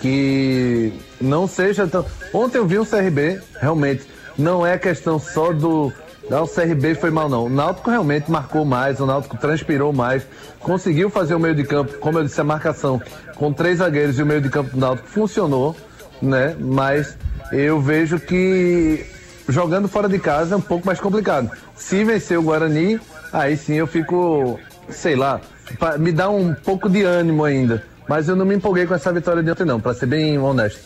que 0.00 0.92
não 1.20 1.46
seja 1.46 1.86
tão. 1.86 2.04
Ontem 2.34 2.58
eu 2.58 2.66
vi 2.66 2.78
um 2.78 2.84
CRB, 2.84 3.40
realmente. 3.58 4.06
Não 4.36 4.66
é 4.66 4.76
questão 4.76 5.18
só 5.18 5.52
do. 5.52 5.92
Ah, 6.30 6.42
o 6.42 6.48
CRB 6.48 6.94
foi 6.94 7.10
mal, 7.10 7.28
não. 7.28 7.46
O 7.46 7.48
Náutico 7.48 7.90
realmente 7.90 8.30
marcou 8.30 8.64
mais, 8.64 9.00
o 9.00 9.06
Náutico 9.06 9.36
transpirou 9.36 9.92
mais, 9.92 10.24
conseguiu 10.60 11.10
fazer 11.10 11.34
o 11.34 11.40
meio 11.40 11.54
de 11.54 11.64
campo, 11.64 11.98
como 11.98 12.18
eu 12.18 12.24
disse, 12.24 12.40
a 12.40 12.44
marcação 12.44 13.00
com 13.36 13.52
três 13.52 13.78
zagueiros 13.78 14.18
e 14.18 14.22
o 14.22 14.26
meio 14.26 14.40
de 14.40 14.48
campo 14.48 14.70
do 14.70 14.78
Náutico 14.78 15.08
funcionou, 15.08 15.76
né? 16.20 16.56
Mas 16.58 17.16
eu 17.52 17.80
vejo 17.80 18.18
que 18.18 19.04
jogando 19.48 19.88
fora 19.88 20.08
de 20.08 20.18
casa 20.18 20.54
é 20.54 20.58
um 20.58 20.62
pouco 20.62 20.86
mais 20.86 21.00
complicado. 21.00 21.50
Se 21.74 22.04
vencer 22.04 22.38
o 22.38 22.42
Guarani, 22.42 23.00
aí 23.32 23.56
sim 23.56 23.74
eu 23.74 23.86
fico, 23.86 24.58
sei 24.88 25.16
lá, 25.16 25.40
me 25.98 26.12
dá 26.12 26.30
um 26.30 26.54
pouco 26.54 26.88
de 26.88 27.02
ânimo 27.02 27.44
ainda. 27.44 27.84
Mas 28.08 28.28
eu 28.28 28.36
não 28.36 28.44
me 28.44 28.54
empolguei 28.54 28.86
com 28.86 28.94
essa 28.94 29.12
vitória 29.12 29.42
de 29.42 29.50
ontem, 29.50 29.64
não, 29.64 29.80
pra 29.80 29.94
ser 29.94 30.06
bem 30.06 30.38
honesto. 30.38 30.80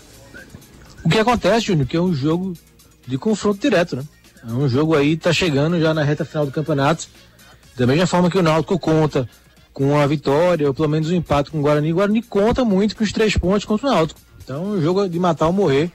O 1.05 1.09
que 1.09 1.19
acontece, 1.19 1.67
Júnior, 1.67 1.87
que 1.87 1.97
é 1.97 2.01
um 2.01 2.13
jogo 2.13 2.53
de 3.07 3.17
confronto 3.17 3.61
direto, 3.61 3.97
né? 3.97 4.03
É 4.49 4.53
um 4.53 4.69
jogo 4.69 4.95
aí, 4.95 5.17
tá 5.17 5.33
chegando 5.33 5.81
já 5.81 5.93
na 5.93 6.05
reta 6.05 6.25
final 6.25 6.47
do 6.47 6.53
campeonato. 6.53 7.09
Da 7.77 7.87
mesma 7.87 8.07
forma 8.07 8.31
que 8.31 8.39
o 8.39 8.43
Náutico 8.43 8.79
conta 8.79 9.29
com 9.73 9.99
a 9.99 10.07
vitória, 10.07 10.69
ou 10.69 10.73
pelo 10.73 10.89
menos 10.89 11.11
o 11.11 11.15
empate 11.15 11.51
com 11.51 11.59
o 11.59 11.63
Guarani. 11.63 11.93
O 11.93 11.97
Guarani 11.97 12.23
conta 12.23 12.65
muito 12.65 12.97
com 12.97 13.03
os 13.03 13.13
três 13.13 13.37
pontos 13.37 13.65
contra 13.65 13.89
o 13.89 13.91
Náutico. 13.91 14.21
Então, 14.43 14.57
é 14.57 14.79
um 14.79 14.81
jogo 14.81 15.09
de 15.09 15.19
matar 15.19 15.49
ou 15.49 15.53
morrer. 15.53 15.91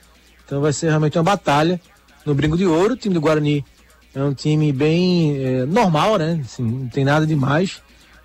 Então, 0.46 0.60
vai 0.60 0.74
ser 0.74 0.90
realmente 0.90 1.18
uma 1.18 1.24
batalha 1.24 1.80
no 2.26 2.36
Brinco 2.36 2.58
de 2.58 2.66
Ouro. 2.66 2.94
O 2.94 2.98
time 2.98 3.16
do 3.16 3.22
Guarani 3.22 3.66
é 4.14 4.22
um 4.22 4.34
time 4.34 4.74
bem 4.74 5.38
eh, 5.38 5.66
normal, 5.66 6.18
né? 6.18 6.42
Assim, 6.44 6.64
não 6.64 6.90
tem 6.90 7.06
nada 7.06 7.26
demais. 7.26 7.82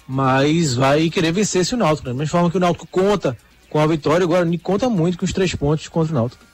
Mas 0.09 0.75
vai 0.75 1.09
querer 1.09 1.31
vencer 1.31 1.63
esse 1.63 1.77
Náutico, 1.77 2.09
né? 2.09 2.13
Da 2.13 2.19
mesma 2.19 2.33
forma 2.33 2.51
que 2.51 2.57
o 2.57 2.61
Náutico 2.61 2.87
conta 2.89 3.37
com 3.71 3.79
a 3.79 3.87
vitória, 3.87 4.27
o 4.27 4.29
Guarani 4.29 4.59
conta 4.59 4.91
muito 4.91 5.19
com 5.19 5.25
os 5.25 5.33
três 5.33 5.55
pontos 5.55 5.87
contra 5.87 6.13
o 6.13 6.15
Náutico. 6.15 6.45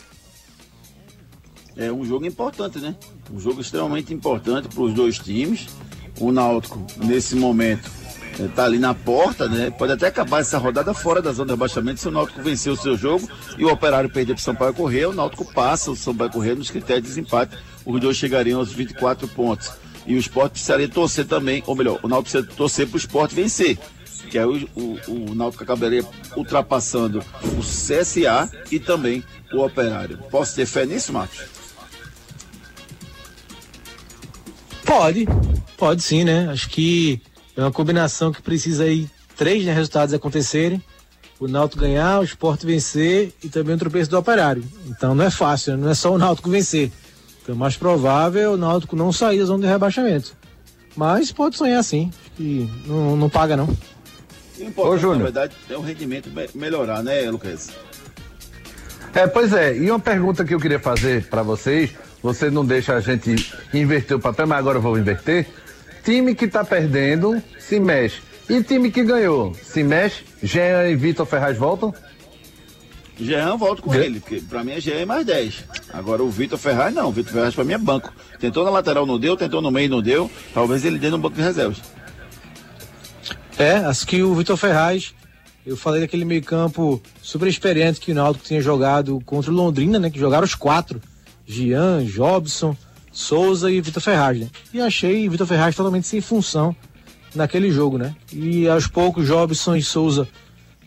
É 1.77 1.91
um 1.91 2.05
jogo 2.05 2.27
importante, 2.27 2.79
né? 2.79 2.95
Um 3.33 3.41
jogo 3.41 3.61
extremamente 3.61 4.13
importante 4.13 4.69
para 4.69 4.83
os 4.83 4.93
dois 4.93 5.19
times. 5.19 5.69
O 6.21 6.31
Náutico, 6.31 6.85
nesse 6.99 7.35
momento, 7.35 7.91
está 8.39 8.65
ali 8.65 8.79
na 8.79 8.95
porta, 8.95 9.49
né? 9.49 9.71
Pode 9.71 9.93
até 9.93 10.07
acabar 10.07 10.41
essa 10.41 10.59
rodada 10.59 10.93
fora 10.93 11.23
da 11.23 11.33
zona 11.33 11.47
de 11.47 11.53
rebaixamento 11.53 12.01
se 12.01 12.09
o 12.09 12.11
Náutico 12.11 12.43
vencer 12.43 12.73
o 12.73 12.77
seu 12.77 12.97
jogo 12.97 13.29
e 13.59 13.65
o 13.65 13.73
Operário 13.73 14.11
perder 14.11 14.35
para 14.35 14.41
o 14.41 14.45
Sampaio 14.45 14.75
Correia. 14.75 15.09
O 15.09 15.15
Náutico 15.15 15.45
passa 15.53 15.91
o 15.91 15.97
Sampaio 15.97 16.31
Correia 16.31 16.55
nos 16.55 16.71
critérios 16.71 17.05
de 17.05 17.09
desempate. 17.09 17.57
Os 17.85 18.01
dois 18.01 18.17
chegariam 18.17 18.61
aos 18.61 18.73
24 18.73 19.27
pontos. 19.29 19.73
E 20.07 20.15
o 20.15 20.19
esporte 20.19 20.53
precisaria 20.53 20.89
torcer 20.89 21.27
também, 21.27 21.63
ou 21.67 21.77
melhor, 21.77 21.99
o 22.03 22.09
Náutico 22.09 22.33
precisa 22.33 22.57
torcer 22.57 22.87
para 22.87 22.97
o 22.97 22.99
esporte 22.99 23.35
vencer. 23.35 23.79
Que 24.29 24.39
aí 24.39 24.45
o, 24.45 24.81
o, 24.81 25.31
o 25.31 25.35
Náutico 25.35 25.63
acabaria 25.63 26.05
ultrapassando 26.37 27.23
o 27.57 27.61
CSA 27.61 28.51
e 28.71 28.79
também 28.79 29.23
o 29.53 29.63
Operário. 29.63 30.19
Posso 30.31 30.55
ter 30.55 30.67
fé 30.67 30.85
nisso, 30.85 31.13
Marcos? 31.13 31.62
Pode, 34.85 35.27
pode 35.77 36.03
sim, 36.03 36.25
né? 36.25 36.49
Acho 36.51 36.69
que 36.69 37.21
é 37.57 37.61
uma 37.61 37.73
combinação 37.73 38.33
que 38.33 38.43
precisa 38.43 38.85
aí 38.85 39.09
três 39.37 39.65
né, 39.65 39.73
resultados 39.73 40.15
acontecerem. 40.15 40.83
O 41.39 41.49
Náutico 41.49 41.83
ganhar, 41.83 42.21
o 42.21 42.25
Sport 42.25 42.63
vencer 42.65 43.33
e 43.43 43.49
também 43.49 43.75
o 43.75 43.79
tropeço 43.79 44.09
do 44.11 44.19
Operário. 44.19 44.63
Então 44.87 45.15
não 45.15 45.25
é 45.25 45.31
fácil, 45.31 45.77
né? 45.77 45.85
não 45.85 45.91
é 45.91 45.95
só 45.95 46.13
o 46.13 46.19
Náutico 46.19 46.49
vencer. 46.51 46.91
Então, 47.43 47.57
mais 47.57 47.77
provável 47.77 48.41
é 48.43 48.49
o 48.49 48.57
Náutico 48.57 48.95
não 48.95 49.13
sair 49.13 49.39
da 49.41 49.45
zona 49.47 49.65
de 49.65 49.69
rebaixamento. 49.69 50.37
Mas 50.95 51.33
pode 51.33 51.57
sonhar 51.57 51.83
sim. 51.83 52.13
Acho 52.21 52.31
que 52.37 52.71
não, 52.87 53.17
não 53.17 53.29
paga, 53.29 53.57
não. 53.57 53.67
O 53.67 54.63
importante, 54.63 55.01
Júnior. 55.01 55.19
na 55.19 55.25
verdade, 55.25 55.55
é 55.69 55.77
o 55.77 55.81
rendimento 55.81 56.31
me- 56.31 56.49
melhorar, 56.55 57.03
né, 57.03 57.29
Lucas? 57.29 57.71
É, 59.13 59.27
pois 59.27 59.53
é, 59.53 59.77
e 59.77 59.91
uma 59.91 59.99
pergunta 59.99 60.45
que 60.45 60.55
eu 60.55 60.61
queria 60.61 60.79
fazer 60.79 61.25
pra 61.27 61.43
vocês, 61.43 61.91
você 62.23 62.51
não 62.51 62.65
deixa 62.65 62.95
a 62.95 63.01
gente 63.01 63.53
inverter 63.75 64.17
o 64.17 64.21
papel, 64.21 64.47
mas 64.47 64.59
agora 64.59 64.79
eu 64.79 64.83
vou 64.83 64.99
inverter. 64.99 65.47
Time 66.05 66.35
que 66.35 66.49
tá 66.49 66.65
perdendo, 66.65 67.43
se 67.59 67.81
mexe. 67.81 68.21
E 68.49 68.63
time 68.63 68.91
que 68.91 69.03
ganhou, 69.03 69.55
se 69.55 69.83
mexe, 69.83 70.25
Jean 70.43 70.89
e 70.89 70.97
Vitor 70.97 71.25
Ferraz 71.27 71.57
voltam? 71.57 71.95
Jean, 73.19 73.57
volto 73.57 73.83
com 73.83 73.95
ele, 73.95 74.21
porque 74.21 74.41
pra 74.41 74.65
mim 74.65 74.73
é 74.73 74.81
Jean 74.81 75.07
mais 75.07 75.25
10. 75.25 75.65
Agora 75.93 76.23
o 76.23 76.31
Vitor 76.31 76.59
Ferraz, 76.59 76.95
não. 76.95 77.09
O 77.09 77.13
Vitor 77.13 77.33
Ferraz 77.33 77.55
pra 77.55 77.65
mim 77.65 77.75
é 77.75 77.79
banco. 77.79 78.13
Tentou 78.39 78.65
na 78.65 78.71
lateral, 78.71 79.07
não 79.07 79.19
deu. 79.19 79.37
Tentou 79.37 79.61
no 79.61 79.71
meio, 79.71 79.89
não 79.89 80.03
deu. 80.03 80.31
Talvez 80.53 80.85
ele 80.85 80.99
dê 80.99 81.11
no 81.11 81.19
banco 81.19 81.37
de 81.37 81.43
reservas. 81.43 81.81
É, 83.59 83.77
acho 83.77 84.07
que 84.07 84.23
o 84.23 84.35
Vitor 84.35 84.57
Ferraz, 84.57 85.15
eu 85.65 85.77
falei 85.77 86.01
daquele 86.01 86.25
meio 86.25 86.43
campo 86.43 87.01
super 87.21 87.47
experiente 87.47 88.01
que 88.01 88.13
o 88.13 88.15
Náutico 88.15 88.45
tinha 88.45 88.61
jogado 88.61 89.23
contra 89.25 89.51
o 89.51 89.55
Londrina, 89.55 89.99
né? 89.99 90.11
Que 90.11 90.19
jogaram 90.19 90.45
os 90.45 90.55
quatro. 90.55 91.01
Gian, 91.53 92.05
Jobson, 92.05 92.77
Souza 93.13 93.71
e 93.71 93.81
Vitor 93.81 94.03
Ferraz, 94.03 94.41
né? 94.41 94.49
E 94.73 94.81
achei 94.81 95.29
Vitor 95.29 95.47
Ferraz 95.47 95.77
totalmente 95.77 96.07
sem 96.07 96.21
função 96.21 96.75
naquele 97.35 97.71
jogo, 97.71 97.99
né? 97.99 98.15
E 98.33 98.69
aos 98.69 98.87
poucos 98.87 99.27
Jobson 99.27 99.77
e 99.77 99.83
Souza 99.83 100.27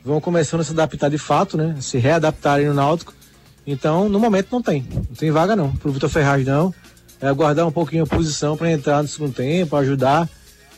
vão 0.04 0.20
começando 0.20 0.62
a 0.62 0.64
se 0.64 0.72
adaptar 0.72 1.10
de 1.10 1.18
fato, 1.18 1.58
né? 1.58 1.76
Se 1.80 1.98
readaptarem 1.98 2.68
no 2.68 2.74
Náutico. 2.74 3.14
Então, 3.66 4.08
no 4.08 4.20
momento 4.20 4.50
não 4.52 4.62
tem. 4.62 4.86
Não 4.94 5.16
tem 5.16 5.32
vaga 5.32 5.56
não. 5.56 5.72
Pro 5.74 5.92
Vitor 5.92 6.10
Ferraz 6.10 6.46
não. 6.46 6.74
É 7.20 7.28
aguardar 7.28 7.66
um 7.66 7.72
pouquinho 7.72 8.04
a 8.04 8.08
posição 8.08 8.58
para 8.58 8.72
entrar 8.72 9.02
no 9.02 9.08
segundo 9.08 9.34
tempo, 9.34 9.76
ajudar 9.76 10.30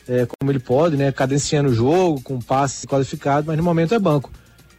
é, 0.07 0.25
como 0.25 0.51
ele 0.51 0.59
pode, 0.59 0.95
né? 0.95 1.11
Cadenciando 1.11 1.69
o 1.69 1.73
jogo, 1.73 2.21
com 2.21 2.39
passe 2.39 2.87
qualificado, 2.87 3.47
mas 3.47 3.57
no 3.57 3.63
momento 3.63 3.93
é 3.93 3.99
banco. 3.99 4.31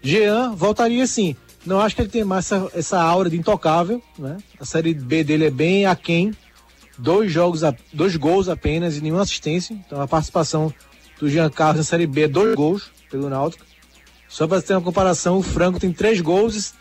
Jean 0.03 0.55
voltaria 0.55 1.07
sim. 1.07 1.37
Não 1.67 1.81
acho 1.81 1.95
que 1.95 2.03
ele 2.03 2.09
tem 2.09 2.25
mais 2.25 2.50
essa, 2.50 2.71
essa 2.75 3.00
aura 3.03 3.29
de 3.29 3.37
intocável, 3.37 4.03
né? 4.19 4.38
A 4.61 4.65
série 4.65 4.95
B 4.95 5.23
dele 5.25 5.47
é 5.47 5.50
bem 5.50 5.87
aquém. 5.87 6.33
Dois 6.97 7.31
jogos, 7.31 7.62
a- 7.62 7.75
dois 7.93 8.17
gols 8.17 8.49
apenas 8.49 8.97
e 8.97 9.00
nenhuma 9.00 9.23
assistência. 9.23 9.75
Então 9.87 10.00
a 10.00 10.09
participação 10.09 10.73
do 11.21 11.29
Jean 11.29 11.50
Carlos 11.50 11.79
na 11.79 11.85
série 11.85 12.07
B 12.07 12.23
é 12.23 12.29
dois 12.29 12.55
gols 12.55 12.91
pelo 13.11 13.29
Náutico. 13.29 13.65
Só 14.29 14.47
para 14.47 14.61
ter 14.62 14.75
uma 14.75 14.83
comparação, 14.83 15.38
o 15.38 15.43
Franco 15.43 15.81
tem 15.81 15.93
três 15.93 16.21
gols 16.21 16.75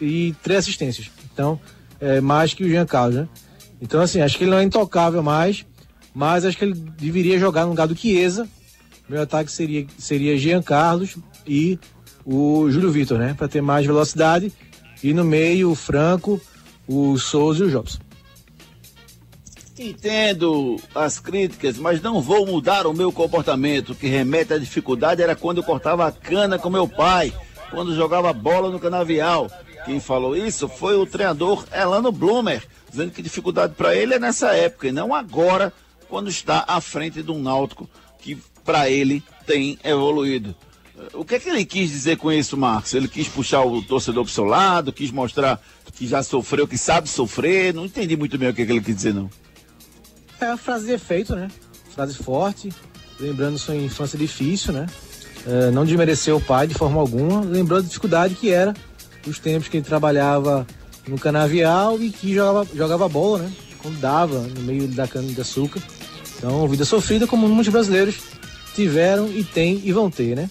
e, 0.00 0.04
e 0.28 0.36
três 0.42 0.60
assistências. 0.60 1.10
Então, 1.32 1.60
é 2.00 2.20
mais 2.20 2.54
que 2.54 2.64
o 2.64 2.68
Jean 2.68 2.86
Carlos, 2.86 3.16
né? 3.16 3.28
Então, 3.80 4.00
assim, 4.00 4.20
acho 4.20 4.38
que 4.38 4.44
ele 4.44 4.50
não 4.50 4.58
é 4.58 4.62
intocável 4.62 5.22
mais, 5.22 5.66
mas 6.14 6.44
acho 6.44 6.56
que 6.56 6.64
ele 6.64 6.74
deveria 6.74 7.38
jogar 7.38 7.64
no 7.64 7.70
lugar 7.70 7.86
do 7.86 7.94
Chiesa. 7.96 8.48
Meu 9.08 9.20
ataque 9.20 9.52
seria, 9.52 9.86
seria 9.98 10.38
Jean 10.38 10.62
Carlos 10.62 11.16
e 11.46 11.78
o 12.24 12.70
Júlio 12.70 12.90
Vitor, 12.90 13.18
né? 13.18 13.34
Para 13.36 13.48
ter 13.48 13.60
mais 13.60 13.86
velocidade. 13.86 14.52
E 15.02 15.12
no 15.12 15.24
meio, 15.24 15.70
o 15.70 15.74
Franco, 15.74 16.40
o 16.86 17.18
Souza 17.18 17.64
e 17.64 17.66
o 17.66 17.70
Jobson. 17.70 17.98
Entendo 19.78 20.76
as 20.94 21.18
críticas, 21.18 21.76
mas 21.78 22.00
não 22.00 22.22
vou 22.22 22.46
mudar 22.46 22.86
o 22.86 22.94
meu 22.94 23.10
comportamento. 23.10 23.90
O 23.90 23.94
que 23.94 24.06
remete 24.06 24.52
à 24.52 24.58
dificuldade 24.58 25.20
era 25.20 25.34
quando 25.34 25.58
eu 25.58 25.64
cortava 25.64 26.06
a 26.06 26.12
cana 26.12 26.58
com 26.58 26.70
meu 26.70 26.88
pai, 26.88 27.32
quando 27.70 27.94
jogava 27.94 28.32
bola 28.32 28.70
no 28.70 28.78
canavial. 28.78 29.50
Quem 29.84 30.00
falou 30.00 30.36
isso 30.36 30.68
foi 30.68 30.96
o 30.96 31.04
treinador 31.04 31.66
Elano 31.72 32.12
Blumer, 32.12 32.64
dizendo 32.88 33.10
que 33.10 33.20
dificuldade 33.20 33.74
para 33.74 33.94
ele 33.94 34.14
é 34.14 34.18
nessa 34.18 34.54
época 34.54 34.88
e 34.88 34.92
não 34.92 35.12
agora, 35.12 35.72
quando 36.08 36.30
está 36.30 36.64
à 36.66 36.80
frente 36.80 37.22
de 37.22 37.30
um 37.30 37.42
náutico 37.42 37.90
que 38.20 38.38
para 38.64 38.88
ele 38.88 39.22
tem 39.44 39.78
evoluído. 39.84 40.54
O 41.12 41.24
que 41.24 41.34
é 41.34 41.40
que 41.40 41.48
ele 41.48 41.64
quis 41.64 41.90
dizer 41.90 42.16
com 42.16 42.30
isso, 42.30 42.56
Marcos? 42.56 42.94
Ele 42.94 43.08
quis 43.08 43.26
puxar 43.26 43.62
o 43.62 43.82
torcedor 43.82 44.24
pro 44.24 44.32
seu 44.32 44.44
lado, 44.44 44.92
quis 44.92 45.10
mostrar 45.10 45.60
que 45.92 46.06
já 46.06 46.22
sofreu, 46.22 46.68
que 46.68 46.78
sabe 46.78 47.08
sofrer. 47.08 47.74
Não 47.74 47.84
entendi 47.84 48.16
muito 48.16 48.38
bem 48.38 48.48
o 48.48 48.54
que, 48.54 48.62
é 48.62 48.66
que 48.66 48.72
ele 48.72 48.80
quis 48.80 48.96
dizer, 48.96 49.12
não. 49.12 49.28
É 50.40 50.46
a 50.46 50.56
frase 50.56 50.86
de 50.86 50.92
efeito, 50.92 51.34
né? 51.34 51.48
Frase 51.94 52.14
forte, 52.14 52.72
lembrando 53.18 53.58
sua 53.58 53.74
infância 53.74 54.18
difícil, 54.18 54.72
né? 54.72 54.86
É, 55.46 55.70
não 55.70 55.84
desmereceu 55.84 56.36
o 56.36 56.40
pai 56.40 56.66
de 56.66 56.74
forma 56.74 57.00
alguma, 57.00 57.40
lembrou 57.40 57.80
da 57.80 57.86
dificuldade 57.86 58.34
que 58.34 58.50
era 58.50 58.72
os 59.26 59.38
tempos 59.38 59.68
que 59.68 59.76
ele 59.76 59.84
trabalhava 59.84 60.66
no 61.06 61.18
canavial 61.18 62.00
e 62.00 62.10
que 62.10 62.34
jogava, 62.34 62.66
jogava 62.74 63.08
bola, 63.08 63.40
né? 63.40 63.52
Quando 63.78 64.00
dava 64.00 64.38
no 64.38 64.62
meio 64.62 64.88
da 64.88 65.06
cana 65.06 65.30
de 65.30 65.40
açúcar. 65.40 65.82
Então, 66.38 66.66
vida 66.68 66.84
sofrida 66.84 67.26
como 67.26 67.48
muitos 67.48 67.72
brasileiros 67.72 68.16
tiveram 68.74 69.28
e 69.28 69.44
têm 69.44 69.80
e 69.84 69.92
vão 69.92 70.10
ter, 70.10 70.36
né? 70.36 70.48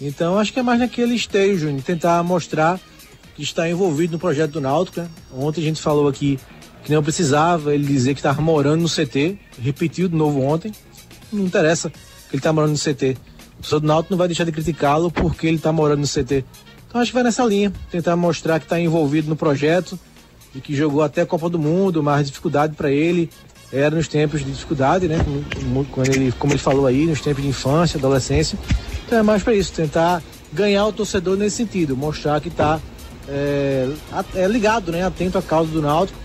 Então, 0.00 0.38
acho 0.38 0.52
que 0.52 0.58
é 0.58 0.62
mais 0.62 0.80
naquele 0.80 1.14
esteio, 1.14 1.56
Júnior, 1.58 1.82
tentar 1.82 2.22
mostrar 2.22 2.80
que 3.36 3.42
está 3.42 3.68
envolvido 3.68 4.12
no 4.12 4.18
projeto 4.18 4.52
do 4.52 4.60
Náutico, 4.60 5.00
né? 5.00 5.08
Ontem 5.32 5.60
a 5.60 5.64
gente 5.64 5.80
falou 5.80 6.08
aqui 6.08 6.38
que 6.84 6.92
não 6.92 7.02
precisava 7.02 7.74
ele 7.74 7.86
dizer 7.86 8.14
que 8.14 8.20
estava 8.20 8.40
morando 8.42 8.82
no 8.82 8.88
CT, 8.88 9.38
repetiu 9.60 10.08
de 10.08 10.14
novo 10.14 10.42
ontem, 10.42 10.72
não 11.32 11.44
interessa 11.44 11.88
que 11.90 11.96
ele 12.32 12.38
está 12.40 12.52
morando 12.52 12.72
no 12.72 12.78
CT. 12.78 13.16
O 13.58 13.62
pessoal 13.62 13.80
do 13.80 13.86
Náutico 13.86 14.12
não 14.12 14.18
vai 14.18 14.28
deixar 14.28 14.44
de 14.44 14.52
criticá-lo 14.52 15.10
porque 15.10 15.46
ele 15.46 15.56
está 15.56 15.72
morando 15.72 16.00
no 16.00 16.06
CT. 16.06 16.44
Então 16.88 17.00
acho 17.00 17.10
que 17.10 17.14
vai 17.14 17.22
nessa 17.24 17.44
linha, 17.44 17.72
tentar 17.90 18.14
mostrar 18.16 18.58
que 18.60 18.66
está 18.66 18.78
envolvido 18.78 19.28
no 19.28 19.36
projeto 19.36 19.98
e 20.54 20.60
que 20.60 20.76
jogou 20.76 21.02
até 21.02 21.22
a 21.22 21.26
Copa 21.26 21.48
do 21.48 21.58
Mundo, 21.58 22.02
mas 22.02 22.26
dificuldade 22.26 22.76
para 22.76 22.90
ele 22.90 23.30
era 23.72 23.96
nos 23.96 24.06
tempos 24.06 24.44
de 24.44 24.52
dificuldade, 24.52 25.08
né? 25.08 25.18
Como- 25.24 26.04
ele, 26.06 26.30
como 26.38 26.52
ele 26.52 26.60
falou 26.60 26.86
aí, 26.86 27.06
nos 27.06 27.20
tempos 27.20 27.42
de 27.42 27.48
infância, 27.48 27.98
adolescência. 27.98 28.56
É 29.14 29.22
mais 29.22 29.42
para 29.42 29.54
isso, 29.54 29.72
tentar 29.72 30.22
ganhar 30.52 30.86
o 30.86 30.92
torcedor 30.92 31.36
nesse 31.36 31.56
sentido, 31.56 31.96
mostrar 31.96 32.40
que 32.40 32.48
está 32.48 32.80
é, 33.28 33.88
é 34.34 34.48
ligado, 34.48 34.90
né? 34.90 35.04
Atento 35.04 35.38
à 35.38 35.42
causa 35.42 35.70
do 35.70 35.80
Náutico. 35.80 36.18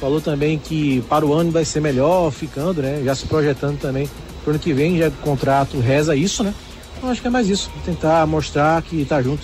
Falou 0.00 0.20
também 0.20 0.58
que 0.58 1.02
para 1.08 1.24
o 1.24 1.32
ano 1.32 1.50
vai 1.50 1.64
ser 1.64 1.80
melhor, 1.80 2.30
ficando, 2.30 2.82
né? 2.82 3.02
Já 3.04 3.14
se 3.14 3.26
projetando 3.26 3.80
também 3.80 4.08
para 4.44 4.52
ano 4.52 4.60
que 4.60 4.72
vem, 4.72 4.96
já 4.96 5.08
o 5.08 5.12
contrato 5.12 5.80
reza 5.80 6.14
isso, 6.14 6.44
né? 6.44 6.54
Então 6.96 7.10
acho 7.10 7.20
que 7.20 7.26
é 7.26 7.30
mais 7.30 7.48
isso, 7.48 7.70
tentar 7.84 8.24
mostrar 8.26 8.80
que 8.82 9.04
tá 9.04 9.20
junto. 9.20 9.42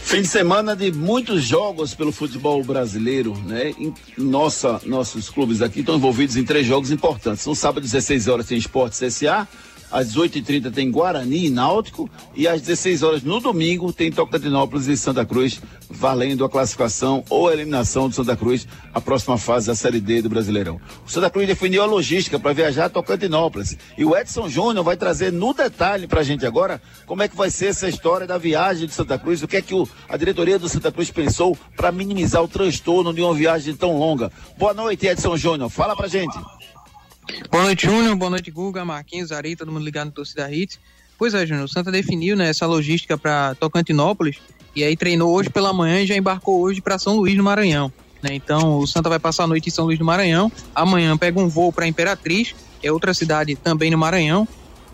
Fim 0.00 0.20
de 0.20 0.28
semana 0.28 0.76
de 0.76 0.92
muitos 0.92 1.42
jogos 1.42 1.94
pelo 1.94 2.12
futebol 2.12 2.62
brasileiro, 2.62 3.34
né? 3.46 3.74
Nossa, 4.18 4.78
nossos 4.84 5.30
clubes 5.30 5.62
aqui 5.62 5.80
estão 5.80 5.96
envolvidos 5.96 6.36
em 6.36 6.44
três 6.44 6.66
jogos 6.66 6.90
importantes. 6.90 7.46
No 7.46 7.54
sábado, 7.54 7.82
16 7.82 8.28
horas, 8.28 8.46
tem 8.46 8.58
Esporte 8.58 8.98
CSA. 8.98 9.48
Às 9.92 10.08
18h30 10.14 10.72
tem 10.72 10.90
Guarani 10.90 11.46
e 11.46 11.50
Náutico. 11.50 12.08
E 12.34 12.48
às 12.48 12.62
16 12.62 13.02
horas 13.02 13.22
no 13.22 13.38
domingo 13.40 13.92
tem 13.92 14.10
Tocantinópolis 14.10 14.86
e 14.88 14.96
Santa 14.96 15.24
Cruz, 15.26 15.60
valendo 15.90 16.44
a 16.44 16.48
classificação 16.48 17.22
ou 17.28 17.48
a 17.48 17.52
eliminação 17.52 18.08
do 18.08 18.14
Santa 18.14 18.34
Cruz, 18.34 18.66
a 18.94 19.00
próxima 19.00 19.36
fase 19.36 19.66
da 19.66 19.74
Série 19.74 20.00
D 20.00 20.22
do 20.22 20.30
Brasileirão. 20.30 20.80
O 21.06 21.10
Santa 21.10 21.28
Cruz 21.28 21.46
definiu 21.46 21.82
a 21.82 21.86
logística 21.86 22.38
para 22.38 22.54
viajar 22.54 22.86
a 22.86 22.88
Tocantinópolis. 22.88 23.76
E 23.98 24.04
o 24.04 24.16
Edson 24.16 24.48
Júnior 24.48 24.82
vai 24.82 24.96
trazer 24.96 25.30
no 25.30 25.52
detalhe 25.52 26.06
para 26.06 26.20
a 26.20 26.24
gente 26.24 26.46
agora 26.46 26.80
como 27.06 27.22
é 27.22 27.28
que 27.28 27.36
vai 27.36 27.50
ser 27.50 27.66
essa 27.66 27.88
história 27.88 28.26
da 28.26 28.38
viagem 28.38 28.86
de 28.86 28.94
Santa 28.94 29.18
Cruz, 29.18 29.42
o 29.42 29.48
que 29.48 29.58
é 29.58 29.62
que 29.62 29.74
o- 29.74 29.86
a 30.08 30.16
diretoria 30.16 30.58
do 30.58 30.68
Santa 30.70 30.90
Cruz 30.90 31.10
pensou 31.10 31.56
para 31.76 31.92
minimizar 31.92 32.42
o 32.42 32.48
transtorno 32.48 33.12
de 33.12 33.20
uma 33.20 33.34
viagem 33.34 33.74
tão 33.74 33.98
longa. 33.98 34.32
Boa 34.58 34.72
noite, 34.72 35.06
Edson 35.06 35.36
Júnior. 35.36 35.68
Fala 35.68 35.94
pra 35.94 36.08
gente. 36.08 36.34
Boa 37.50 37.64
noite, 37.64 37.86
Júnior. 37.86 38.16
Boa 38.16 38.30
noite, 38.30 38.50
Guga, 38.50 38.84
Marquinhos, 38.84 39.30
Ari, 39.30 39.54
todo 39.54 39.70
mundo 39.70 39.84
ligado 39.84 40.06
no 40.06 40.12
Torcida 40.12 40.52
Hits. 40.52 40.78
Pois 41.16 41.34
é, 41.34 41.46
Júnior, 41.46 41.66
o 41.66 41.68
Santa 41.68 41.90
definiu 41.90 42.36
né, 42.36 42.48
essa 42.48 42.66
logística 42.66 43.16
para 43.16 43.54
Tocantinópolis 43.54 44.38
e 44.74 44.82
aí 44.82 44.96
treinou 44.96 45.32
hoje 45.32 45.48
pela 45.48 45.72
manhã 45.72 46.00
e 46.00 46.06
já 46.06 46.16
embarcou 46.16 46.60
hoje 46.60 46.80
para 46.80 46.98
São 46.98 47.16
Luís 47.16 47.36
do 47.36 47.44
Maranhão. 47.44 47.92
né? 48.22 48.34
Então 48.34 48.78
o 48.78 48.86
Santa 48.86 49.08
vai 49.08 49.18
passar 49.20 49.44
a 49.44 49.46
noite 49.46 49.68
em 49.68 49.72
São 49.72 49.84
Luís 49.84 49.98
do 49.98 50.04
Maranhão. 50.04 50.50
Amanhã 50.74 51.16
pega 51.16 51.38
um 51.38 51.48
voo 51.48 51.72
para 51.72 51.86
Imperatriz, 51.86 52.54
que 52.80 52.86
é 52.86 52.92
outra 52.92 53.14
cidade 53.14 53.54
também 53.54 53.90
no 53.90 53.98
Maranhão. 53.98 54.48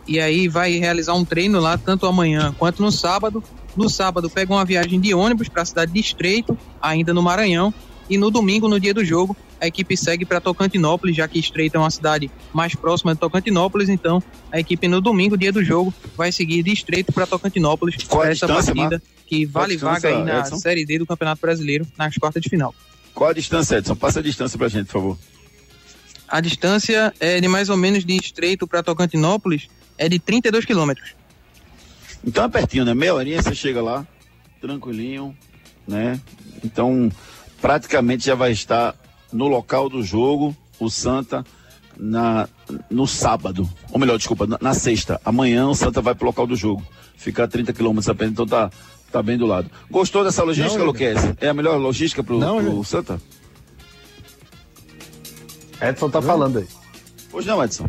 E 0.07 0.21
aí 0.21 0.49
vai 0.49 0.73
realizar 0.73 1.15
um 1.15 1.25
treino 1.25 1.61
lá 1.61 1.79
tanto 1.79 2.07
amanhã 2.07 2.55
quanto 2.59 2.83
no 2.83 2.93
sábado. 2.93 3.43
No 3.77 3.89
sábado 3.89 4.29
pega 4.29 4.53
uma 4.53 4.65
viagem 4.65 5.01
de 5.01 5.15
ônibus 5.15 5.49
para 5.49 5.63
a 5.63 5.65
cidade 5.65 5.93
de 5.93 6.01
Estreito, 6.01 6.59
ainda 6.81 7.15
no 7.15 7.23
Maranhão. 7.23 7.73
E 8.11 8.19
no 8.19 8.31
domingo, 8.31 8.69
no 8.69 8.81
dia 8.81 8.93
do 8.93 9.05
jogo, 9.05 9.37
a 9.61 9.67
equipe 9.67 9.97
segue 9.97 10.25
para 10.25 10.41
Tocantinópolis, 10.41 11.17
já 11.17 11.27
que 11.27 11.39
Estreito 11.39 11.77
é 11.77 11.81
uma 11.81 11.91
cidade 11.91 12.31
mais 12.53 12.75
próxima 12.75 13.15
de 13.15 13.21
Tocantinópolis. 13.21 13.89
Então, 13.89 14.23
a 14.53 14.59
equipe 14.61 14.89
no 14.89 15.01
domingo, 15.01 15.37
dia 15.37 15.53
do 15.53 15.65
jogo, 15.65 15.93
vai 16.17 16.31
seguir 16.33 16.63
de 16.63 16.73
Estreito 16.73 17.13
para 17.13 17.27
Tocantinópolis 17.27 17.97
Qual 18.05 18.21
a 18.21 18.25
para 18.25 18.33
essa 18.33 18.47
distância, 18.47 18.75
partida 18.75 19.03
que 19.27 19.45
vale 19.45 19.77
vaga 19.77 20.09
aí 20.09 20.23
na 20.23 20.41
Edson? 20.41 20.57
Série 20.57 20.85
D 20.85 20.99
do 20.99 21.07
Campeonato 21.07 21.41
Brasileiro, 21.41 21.87
nas 21.97 22.17
quartas 22.17 22.43
de 22.43 22.49
final. 22.49 22.75
Qual 23.15 23.31
a 23.31 23.33
distância, 23.33 23.79
Edson? 23.79 23.97
Passa 23.97 24.21
a 24.21 24.23
distância 24.23 24.57
pra 24.57 24.69
gente, 24.69 24.87
por 24.87 24.93
favor. 24.93 25.19
A 26.29 26.41
distância 26.41 27.13
é 27.19 27.41
de 27.41 27.49
mais 27.49 27.69
ou 27.69 27.77
menos 27.77 28.05
de 28.05 28.17
Estreito 28.17 28.67
para 28.67 28.83
Tocantinópolis, 28.83 29.69
é 29.97 30.09
de 30.09 30.19
32 30.19 30.65
quilômetros. 30.65 31.15
Então 32.25 32.45
é 32.45 32.49
pertinho, 32.49 32.85
né? 32.85 32.95
Meia 32.95 33.15
horinha 33.15 33.43
você 33.43 33.55
chega 33.55 33.81
lá, 33.83 34.07
tranquilinho, 34.61 35.37
né? 35.87 36.21
Então, 36.65 37.11
praticamente 37.61 38.27
já 38.27 38.35
vai 38.35 38.53
estar 38.53 38.95
no 39.33 39.47
local 39.49 39.89
do 39.89 40.03
jogo, 40.03 40.57
o 40.81 40.89
Santa, 40.91 41.45
na, 41.97 42.49
no 42.91 43.07
sábado. 43.07 43.69
Ou 43.93 43.99
melhor, 43.99 44.17
desculpa, 44.19 44.47
na, 44.47 44.59
na 44.61 44.75
sexta. 44.75 45.21
Amanhã 45.25 45.67
o 45.69 45.75
Santa 45.75 46.01
vai 46.01 46.15
pro 46.15 46.27
local 46.27 46.47
do 46.47 46.55
jogo. 46.57 46.85
Fica 47.17 47.45
a 47.45 47.49
30 47.49 47.73
quilômetros 47.73 48.09
apenas, 48.09 48.33
então 48.33 48.47
tá, 48.47 48.71
tá 49.11 49.23
bem 49.23 49.37
do 49.37 49.47
lado. 49.47 49.71
Gostou 49.91 50.23
dessa 50.25 50.43
logística, 50.45 50.79
Não, 50.79 50.87
Luquez? 50.87 51.19
É 51.41 51.49
a 51.49 51.55
melhor 51.55 51.79
logística 51.79 52.23
pro, 52.23 52.39
Não, 52.39 52.63
pro. 52.63 52.85
Santa? 52.85 53.21
Edson 55.81 56.11
tá 56.11 56.21
falando 56.21 56.59
aí. 56.59 56.67
Hoje 57.33 57.47
não, 57.47 57.63
Edson. 57.63 57.89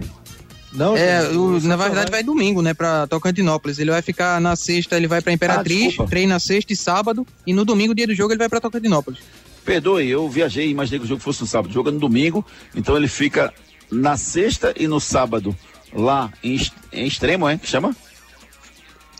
Não, 0.72 0.96
É, 0.96 1.28
o- 1.30 1.60
na 1.62 1.76
verdade 1.76 2.12
vai 2.12 2.22
domingo, 2.22 2.62
né, 2.62 2.76
pra 2.76 3.08
Tocantinópolis. 3.08 3.80
Ele 3.80 3.90
vai 3.90 4.02
ficar 4.04 4.40
na 4.40 4.56
sexta, 4.56 4.96
ele 4.98 5.08
vai 5.08 5.20
pra 5.22 5.34
Imperatriz, 5.34 5.88
desculpa. 5.88 6.10
treina 6.10 6.40
sexta 6.40 6.74
e 6.74 6.76
sábado, 6.76 7.26
e 7.48 7.54
no 7.54 7.66
domingo, 7.66 7.96
dia 7.96 8.06
do 8.06 8.14
jogo, 8.14 8.32
ele 8.34 8.38
vai 8.38 8.48
pra 8.50 8.62
Tocantinópolis. 8.62 9.20
Perdoe, 9.66 10.08
eu 10.08 10.30
viajei 10.30 10.70
imaginei 10.70 11.00
que 11.00 11.06
o 11.06 11.08
jogo 11.08 11.22
fosse 11.22 11.42
no 11.42 11.48
sábado. 11.48 11.74
Joga 11.74 11.92
no 11.92 12.00
domingo, 12.00 12.46
então 12.76 12.96
ele 12.96 13.08
fica 13.08 13.54
na 13.92 14.18
sexta 14.18 14.74
e 14.78 14.88
no 14.88 15.00
sábado 15.00 15.56
lá 15.94 16.32
em, 16.44 16.60
em 16.92 17.08
extremo, 17.08 17.48
é? 17.48 17.58
Que 17.58 17.68
chama? 17.68 17.96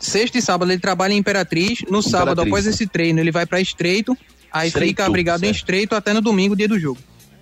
Sexta 0.00 0.38
e 0.38 0.42
sábado 0.42 0.70
ele 0.70 0.80
trabalha 0.80 1.12
em 1.12 1.18
Imperatriz, 1.18 1.80
no 1.90 2.02
sábado, 2.02 2.40
Imperatriz. 2.42 2.52
após 2.52 2.66
esse 2.66 2.86
treino, 2.86 3.20
ele 3.20 3.30
vai 3.30 3.44
pra 3.44 3.60
Estreito, 3.60 4.16
aí 4.50 4.68
Estreito, 4.68 4.88
fica 4.88 5.06
abrigado 5.06 5.42
em 5.44 5.48
certo. 5.48 5.56
Estreito 5.56 5.94
até 5.94 6.12
no 6.12 6.22
domingo, 6.22 6.56
dia 6.56 6.68
do 6.68 6.78
jogo. 6.78 6.98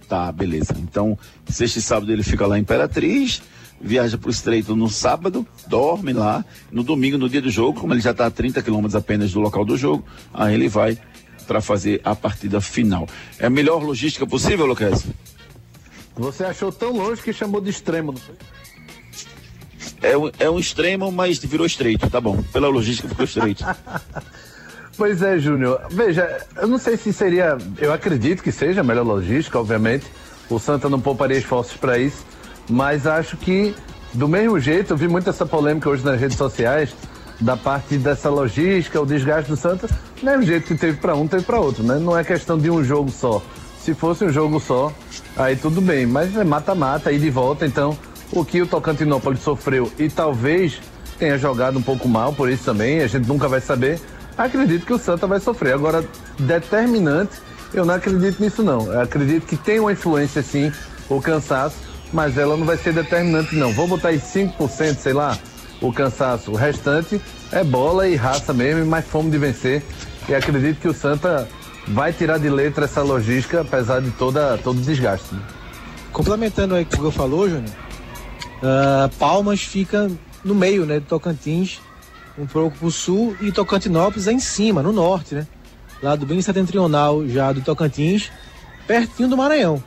Tá, 0.08 0.32
beleza. 0.32 0.74
Então, 0.78 1.16
sexta 1.46 1.78
e 1.78 1.82
sábado 1.82 2.10
ele 2.10 2.22
fica 2.22 2.46
lá 2.46 2.58
em 2.58 2.62
Imperatriz, 2.62 3.42
viaja 3.80 4.18
pro 4.18 4.30
Estreito 4.30 4.74
no 4.74 4.88
sábado, 4.88 5.46
dorme 5.68 6.12
lá. 6.12 6.44
No 6.72 6.82
domingo, 6.82 7.16
no 7.16 7.28
dia 7.28 7.40
do 7.40 7.50
jogo, 7.50 7.80
como 7.80 7.94
ele 7.94 8.00
já 8.00 8.10
está 8.10 8.26
a 8.26 8.30
30 8.30 8.60
quilômetros 8.62 8.96
apenas 8.96 9.32
do 9.32 9.38
local 9.38 9.64
do 9.64 9.76
jogo, 9.76 10.04
aí 10.34 10.54
ele 10.54 10.68
vai 10.68 10.98
para 11.48 11.60
fazer 11.60 12.00
a 12.04 12.14
partida 12.14 12.60
final. 12.60 13.08
É 13.38 13.46
a 13.46 13.50
melhor 13.50 13.82
logística 13.82 14.24
possível, 14.26 14.66
Lucas? 14.66 15.04
Você 16.14 16.44
achou 16.44 16.70
tão 16.70 16.92
longe 16.92 17.22
que 17.22 17.32
chamou 17.32 17.60
de 17.60 17.70
extremo, 17.70 18.12
não 18.12 18.20
foi? 18.20 18.34
É, 20.02 20.16
um- 20.16 20.30
é 20.38 20.48
um 20.50 20.58
extremo, 20.58 21.10
mas 21.10 21.38
virou 21.38 21.66
estreito, 21.66 22.08
tá 22.10 22.20
bom. 22.20 22.40
Pela 22.52 22.68
logística 22.68 23.08
ficou 23.08 23.24
estreito. 23.24 23.64
Pois 24.96 25.22
é, 25.22 25.38
Júnior. 25.38 25.80
Veja, 25.92 26.44
eu 26.56 26.66
não 26.66 26.76
sei 26.76 26.96
se 26.96 27.12
seria. 27.12 27.56
Eu 27.78 27.92
acredito 27.92 28.42
que 28.42 28.50
seja 28.50 28.80
a 28.80 28.82
melhor 28.84 29.06
logística, 29.06 29.56
obviamente. 29.56 30.04
O 30.50 30.58
Santa 30.58 30.88
não 30.88 31.00
pouparia 31.00 31.38
esforços 31.38 31.76
para 31.76 31.96
isso. 31.98 32.26
Mas 32.68 33.06
acho 33.06 33.36
que, 33.36 33.76
do 34.12 34.26
mesmo 34.26 34.58
jeito, 34.58 34.92
eu 34.92 34.96
vi 34.96 35.06
muito 35.06 35.30
essa 35.30 35.46
polêmica 35.46 35.88
hoje 35.88 36.04
nas 36.04 36.18
redes 36.20 36.36
sociais, 36.36 36.96
da 37.40 37.56
parte 37.56 37.96
dessa 37.96 38.28
logística, 38.28 39.00
o 39.00 39.06
desgaste 39.06 39.50
do 39.50 39.56
Santa. 39.56 39.86
Do 39.86 40.24
mesmo 40.24 40.42
jeito 40.42 40.66
que 40.66 40.74
teve 40.74 40.98
para 40.98 41.14
um, 41.14 41.26
teve 41.26 41.44
para 41.44 41.60
outro, 41.60 41.82
né? 41.82 41.98
Não 41.98 42.16
é 42.16 42.24
questão 42.24 42.58
de 42.58 42.70
um 42.70 42.82
jogo 42.82 43.10
só. 43.10 43.42
Se 43.80 43.94
fosse 43.94 44.24
um 44.24 44.32
jogo 44.32 44.60
só, 44.60 44.92
aí 45.36 45.56
tudo 45.56 45.80
bem. 45.80 46.06
Mas 46.06 46.36
é 46.36 46.44
mata-mata, 46.44 47.10
aí 47.10 47.18
de 47.18 47.30
volta. 47.30 47.64
Então, 47.64 47.96
o 48.32 48.44
que 48.44 48.60
o 48.60 48.66
Tocantinópolis 48.66 49.40
sofreu 49.40 49.90
e 49.98 50.08
talvez 50.08 50.80
tenha 51.18 51.38
jogado 51.38 51.78
um 51.78 51.82
pouco 51.82 52.08
mal 52.08 52.32
por 52.32 52.48
isso 52.48 52.64
também, 52.64 53.00
a 53.00 53.06
gente 53.06 53.26
nunca 53.26 53.48
vai 53.48 53.60
saber. 53.60 54.00
Acredito 54.36 54.86
que 54.86 54.92
o 54.92 54.98
Santa 54.98 55.26
vai 55.26 55.40
sofrer. 55.40 55.74
Agora, 55.74 56.04
determinante, 56.38 57.38
eu 57.74 57.84
não 57.84 57.94
acredito 57.94 58.40
nisso 58.40 58.62
não. 58.62 58.92
Eu 58.92 59.00
acredito 59.00 59.46
que 59.46 59.56
tem 59.56 59.80
uma 59.80 59.92
influência 59.92 60.42
sim, 60.42 60.72
o 61.08 61.20
cansaço, 61.20 61.76
mas 62.12 62.38
ela 62.38 62.56
não 62.56 62.64
vai 62.64 62.76
ser 62.76 62.92
determinante 62.92 63.56
não. 63.56 63.72
Vou 63.72 63.88
botar 63.88 64.08
aí 64.08 64.18
5%, 64.18 64.96
sei 64.96 65.12
lá, 65.12 65.36
o 65.80 65.92
cansaço. 65.92 66.52
O 66.52 66.54
restante 66.54 67.20
é 67.52 67.64
bola 67.64 68.08
e 68.08 68.14
raça 68.14 68.52
mesmo, 68.52 68.84
mais 68.86 69.04
fome 69.04 69.30
de 69.30 69.38
vencer. 69.38 69.82
E 70.28 70.34
acredito 70.34 70.80
que 70.80 70.88
o 70.88 70.94
Santa 70.94 71.48
vai 71.88 72.12
tirar 72.12 72.38
de 72.38 72.48
letra 72.48 72.84
essa 72.84 73.02
logística, 73.02 73.62
apesar 73.62 74.00
de 74.00 74.10
toda, 74.12 74.58
todo 74.58 74.78
o 74.78 74.82
desgaste. 74.82 75.34
né? 75.34 75.40
Complementando 76.12 76.74
aí 76.74 76.84
o 76.84 76.86
que 76.86 77.00
o 77.00 77.10
falou, 77.10 77.48
Júnior, 77.48 77.72
ah, 78.62 79.08
Palmas 79.18 79.62
fica 79.62 80.10
no 80.44 80.54
meio, 80.54 80.84
né, 80.84 81.00
do 81.00 81.06
Tocantins, 81.06 81.80
um 82.38 82.46
pouco 82.46 82.78
pro 82.78 82.90
sul, 82.90 83.36
e 83.40 83.50
Tocantinópolis 83.50 84.28
é 84.28 84.32
em 84.32 84.38
cima, 84.38 84.82
no 84.82 84.92
norte, 84.92 85.34
né? 85.34 85.46
Lado 86.02 86.24
bem 86.24 86.40
setentrional 86.40 87.26
já 87.26 87.52
do 87.52 87.60
Tocantins, 87.60 88.30
pertinho 88.86 89.28
do 89.28 89.36
Maranhão. 89.36 89.82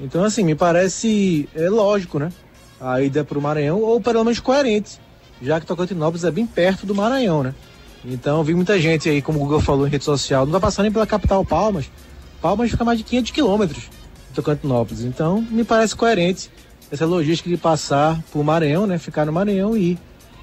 Então, 0.00 0.24
assim, 0.24 0.42
me 0.42 0.54
parece 0.54 1.48
é 1.54 1.68
lógico, 1.68 2.18
né? 2.18 2.32
A 2.80 3.00
ida 3.00 3.22
pro 3.22 3.40
Maranhão, 3.40 3.80
ou 3.80 4.00
pelo 4.00 4.24
menos 4.24 4.40
coerente, 4.40 4.98
já 5.42 5.60
que 5.60 5.66
Tocantinópolis 5.66 6.24
é 6.24 6.30
bem 6.30 6.46
perto 6.46 6.86
do 6.86 6.94
Maranhão, 6.94 7.42
né? 7.42 7.54
Então, 8.04 8.42
vi 8.42 8.54
muita 8.54 8.80
gente 8.80 9.08
aí, 9.08 9.20
como 9.20 9.38
o 9.38 9.42
Google 9.42 9.60
falou 9.60 9.86
em 9.86 9.90
rede 9.90 10.04
social, 10.04 10.44
não 10.44 10.52
vai 10.52 10.60
passar 10.60 10.82
nem 10.82 10.90
pela 10.90 11.06
capital 11.06 11.44
Palmas. 11.44 11.90
Palmas 12.40 12.70
fica 12.70 12.84
mais 12.84 12.98
de 12.98 13.04
500 13.04 13.30
quilômetros 13.30 13.82
de 13.82 14.34
Tocantinópolis. 14.34 15.04
Então, 15.04 15.40
me 15.50 15.64
parece 15.64 15.94
coerente 15.94 16.50
essa 16.90 17.06
logística 17.06 17.48
de 17.48 17.56
passar 17.56 18.20
por 18.32 18.42
Maranhão, 18.42 18.86
né? 18.86 18.98
Ficar 18.98 19.24
no 19.24 19.32
Maranhão 19.32 19.76
e 19.76 19.92
ir 19.92 19.98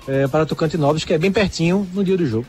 eh, 0.07 0.27
para 0.27 0.45
Tocantinópolis, 0.45 1.03
que 1.03 1.13
é 1.13 1.17
bem 1.17 1.31
pertinho 1.31 1.87
no 1.93 2.03
dia 2.03 2.17
do 2.17 2.25
jogo. 2.25 2.47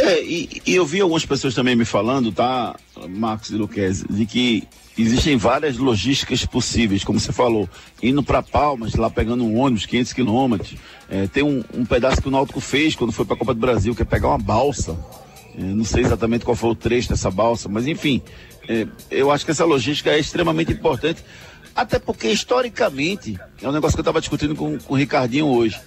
É, 0.00 0.24
e, 0.24 0.62
e 0.66 0.74
eu 0.74 0.86
vi 0.86 1.02
algumas 1.02 1.26
pessoas 1.26 1.54
também 1.54 1.76
me 1.76 1.84
falando, 1.84 2.32
tá, 2.32 2.74
Marcos 3.06 3.50
e 3.50 3.54
Luquez, 3.54 4.02
de 4.08 4.24
que 4.24 4.66
existem 4.96 5.36
várias 5.36 5.76
logísticas 5.76 6.46
possíveis, 6.46 7.04
como 7.04 7.20
você 7.20 7.32
falou, 7.32 7.68
indo 8.02 8.22
para 8.22 8.42
Palmas, 8.42 8.94
lá 8.94 9.10
pegando 9.10 9.44
um 9.44 9.58
ônibus, 9.58 9.84
500 9.84 10.12
quilômetros. 10.14 10.74
É, 11.08 11.26
tem 11.26 11.42
um, 11.42 11.62
um 11.74 11.84
pedaço 11.84 12.22
que 12.22 12.28
o 12.28 12.30
Náutico 12.30 12.60
fez 12.60 12.96
quando 12.96 13.12
foi 13.12 13.26
para 13.26 13.34
a 13.34 13.38
Copa 13.38 13.52
do 13.52 13.60
Brasil, 13.60 13.94
que 13.94 14.00
é 14.00 14.04
pegar 14.06 14.28
uma 14.28 14.38
balsa. 14.38 14.98
É, 15.54 15.60
não 15.60 15.84
sei 15.84 16.02
exatamente 16.02 16.46
qual 16.46 16.56
foi 16.56 16.70
o 16.70 16.74
trecho 16.74 17.10
dessa 17.10 17.30
balsa, 17.30 17.68
mas 17.68 17.86
enfim, 17.86 18.22
é, 18.66 18.86
eu 19.10 19.30
acho 19.30 19.44
que 19.44 19.50
essa 19.50 19.66
logística 19.66 20.10
é 20.10 20.18
extremamente 20.18 20.72
importante, 20.72 21.22
até 21.76 21.98
porque 21.98 22.28
historicamente, 22.28 23.38
é 23.60 23.68
um 23.68 23.72
negócio 23.72 23.96
que 23.96 24.00
eu 24.00 24.02
estava 24.02 24.20
discutindo 24.20 24.54
com, 24.54 24.78
com 24.78 24.94
o 24.94 24.96
Ricardinho 24.96 25.46
hoje. 25.46 25.78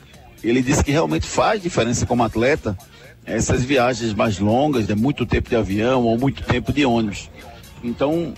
Ele 0.43 0.61
disse 0.61 0.83
que 0.83 0.91
realmente 0.91 1.25
faz 1.25 1.63
diferença 1.63 2.05
como 2.05 2.23
atleta 2.23 2.77
essas 3.25 3.63
viagens 3.63 4.13
mais 4.13 4.39
longas, 4.39 4.87
de 4.87 4.95
muito 4.95 5.25
tempo 5.25 5.49
de 5.49 5.55
avião 5.55 6.03
ou 6.03 6.17
muito 6.17 6.43
tempo 6.43 6.71
de 6.71 6.85
ônibus. 6.85 7.29
Então, 7.83 8.33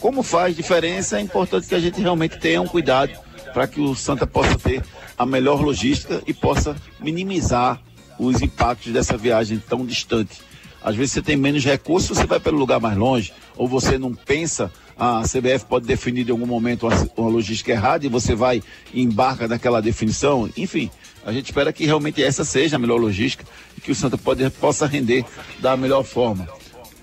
como 0.00 0.22
faz 0.22 0.56
diferença, 0.56 1.18
é 1.18 1.20
importante 1.20 1.68
que 1.68 1.74
a 1.74 1.80
gente 1.80 2.00
realmente 2.00 2.38
tenha 2.38 2.60
um 2.60 2.66
cuidado 2.66 3.12
para 3.52 3.66
que 3.66 3.80
o 3.80 3.94
Santa 3.94 4.26
possa 4.26 4.58
ter 4.58 4.82
a 5.16 5.24
melhor 5.24 5.60
logística 5.60 6.22
e 6.26 6.32
possa 6.32 6.76
minimizar 7.00 7.80
os 8.18 8.42
impactos 8.42 8.92
dessa 8.92 9.16
viagem 9.16 9.62
tão 9.68 9.86
distante. 9.86 10.40
Às 10.82 10.96
vezes 10.96 11.12
você 11.12 11.22
tem 11.22 11.36
menos 11.36 11.64
recursos, 11.64 12.16
você 12.16 12.26
vai 12.26 12.40
pelo 12.40 12.58
lugar 12.58 12.80
mais 12.80 12.96
longe, 12.96 13.32
ou 13.56 13.66
você 13.66 13.98
não 13.98 14.14
pensa, 14.14 14.70
a 14.98 15.22
CBF 15.22 15.66
pode 15.66 15.86
definir 15.86 16.24
de 16.24 16.30
algum 16.30 16.46
momento 16.46 16.86
uma, 16.86 17.08
uma 17.16 17.28
logística 17.28 17.70
errada 17.72 18.06
e 18.06 18.08
você 18.08 18.34
vai 18.34 18.62
e 18.92 19.02
embarca 19.02 19.46
naquela 19.46 19.80
definição. 19.80 20.48
Enfim, 20.56 20.90
a 21.28 21.32
gente 21.32 21.44
espera 21.44 21.70
que 21.74 21.84
realmente 21.84 22.22
essa 22.22 22.42
seja 22.42 22.76
a 22.76 22.78
melhor 22.78 22.98
logística 22.98 23.44
e 23.76 23.82
que 23.82 23.92
o 23.92 23.94
Santa 23.94 24.16
pode, 24.16 24.48
possa 24.48 24.86
render 24.86 25.26
da 25.58 25.76
melhor 25.76 26.02
forma. 26.02 26.48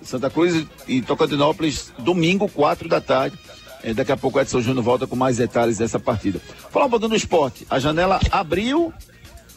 Santa 0.02 0.32
Cruz 0.32 0.66
e 0.88 1.00
Tocantinópolis, 1.04 1.94
domingo, 2.00 2.50
quatro 2.50 2.90
da 2.90 3.00
tarde. 3.00 3.38
Eh, 3.84 3.94
daqui 3.94 4.12
a 4.12 4.18
pouco 4.18 4.40
o 4.40 4.42
Edson 4.42 4.62
Júnior 4.62 4.84
volta 4.84 5.06
com 5.06 5.16
mais 5.16 5.38
detalhes 5.38 5.78
dessa 5.78 6.00
partida. 6.00 6.42
Falar 6.72 6.88
um 6.88 6.90
pouquinho 6.90 7.10
do 7.10 7.16
esporte. 7.16 7.68
A 7.70 7.78
janela 7.78 8.20
abriu, 8.32 8.92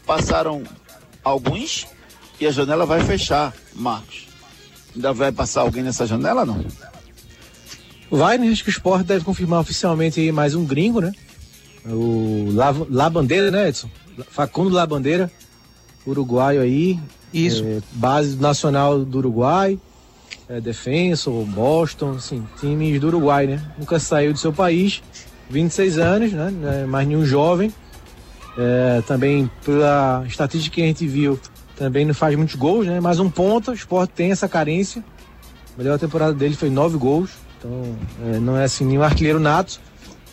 passaram 0.04 0.62
alguns 1.24 1.87
e 2.38 2.46
a 2.46 2.50
janela 2.50 2.85
vai 2.85 3.02
fechar, 3.02 3.54
Marcos. 3.74 4.28
Ainda 4.94 5.14
vai 5.14 5.33
passar 5.33 5.62
alguém 5.62 5.83
nessa 5.83 6.07
janela, 6.07 6.44
não? 6.44 6.62
Vai, 8.11 8.37
né? 8.37 8.48
Acho 8.48 8.64
que 8.64 8.68
o 8.68 8.70
Sport 8.70 9.07
deve 9.07 9.24
confirmar 9.24 9.61
oficialmente 9.61 10.31
mais 10.31 10.54
um 10.54 10.66
gringo, 10.66 11.00
né? 11.00 11.12
O 11.87 12.50
La, 12.52 12.74
La 12.90 13.09
Bandeira, 13.09 13.50
né, 13.50 13.68
Edson? 13.68 13.88
Facundo 14.31 14.70
La 14.70 14.87
Bandeira, 14.87 15.31
uruguaio 16.07 16.61
aí. 16.61 16.98
Isso. 17.33 17.64
é, 17.64 17.81
base 17.92 18.37
nacional 18.37 19.04
do 19.04 19.18
Uruguai. 19.18 19.78
É, 20.48 20.61
Defensor, 20.61 21.44
Boston, 21.44 22.12
assim, 22.12 22.46
times 22.59 23.00
do 23.00 23.09
Uruguai, 23.09 23.46
né? 23.46 23.62
Nunca 23.78 23.98
saiu 23.98 24.33
do 24.33 24.38
seu 24.38 24.52
país. 24.52 25.02
26 25.50 25.98
anos, 25.98 26.33
né? 26.33 26.52
É 26.83 26.87
mais 26.87 27.07
nenhum 27.07 27.24
jovem. 27.24 27.72
É, 28.57 29.02
também, 29.07 29.50
pela 29.64 30.24
estatística 30.26 30.74
que 30.74 30.83
a 30.83 30.87
gente 30.87 31.07
viu, 31.07 31.38
também 31.76 32.04
não 32.04 32.14
faz 32.14 32.35
muitos 32.35 32.57
gols, 32.57 32.87
né? 32.87 32.98
Mas 32.98 33.20
um 33.20 33.31
ponta, 33.31 33.70
o 33.70 33.74
Sport 33.74 34.11
tem 34.11 34.33
essa 34.33 34.48
carência. 34.48 35.04
A 35.74 35.78
melhor 35.78 35.98
temporada 35.98 36.33
dele 36.33 36.57
foi 36.57 36.70
nove 36.70 36.96
gols. 36.96 37.31
Então, 37.59 37.96
é, 38.26 38.38
não 38.38 38.57
é 38.57 38.64
assim 38.64 38.85
nenhum 38.85 39.02
artilheiro 39.02 39.38
nato. 39.38 39.81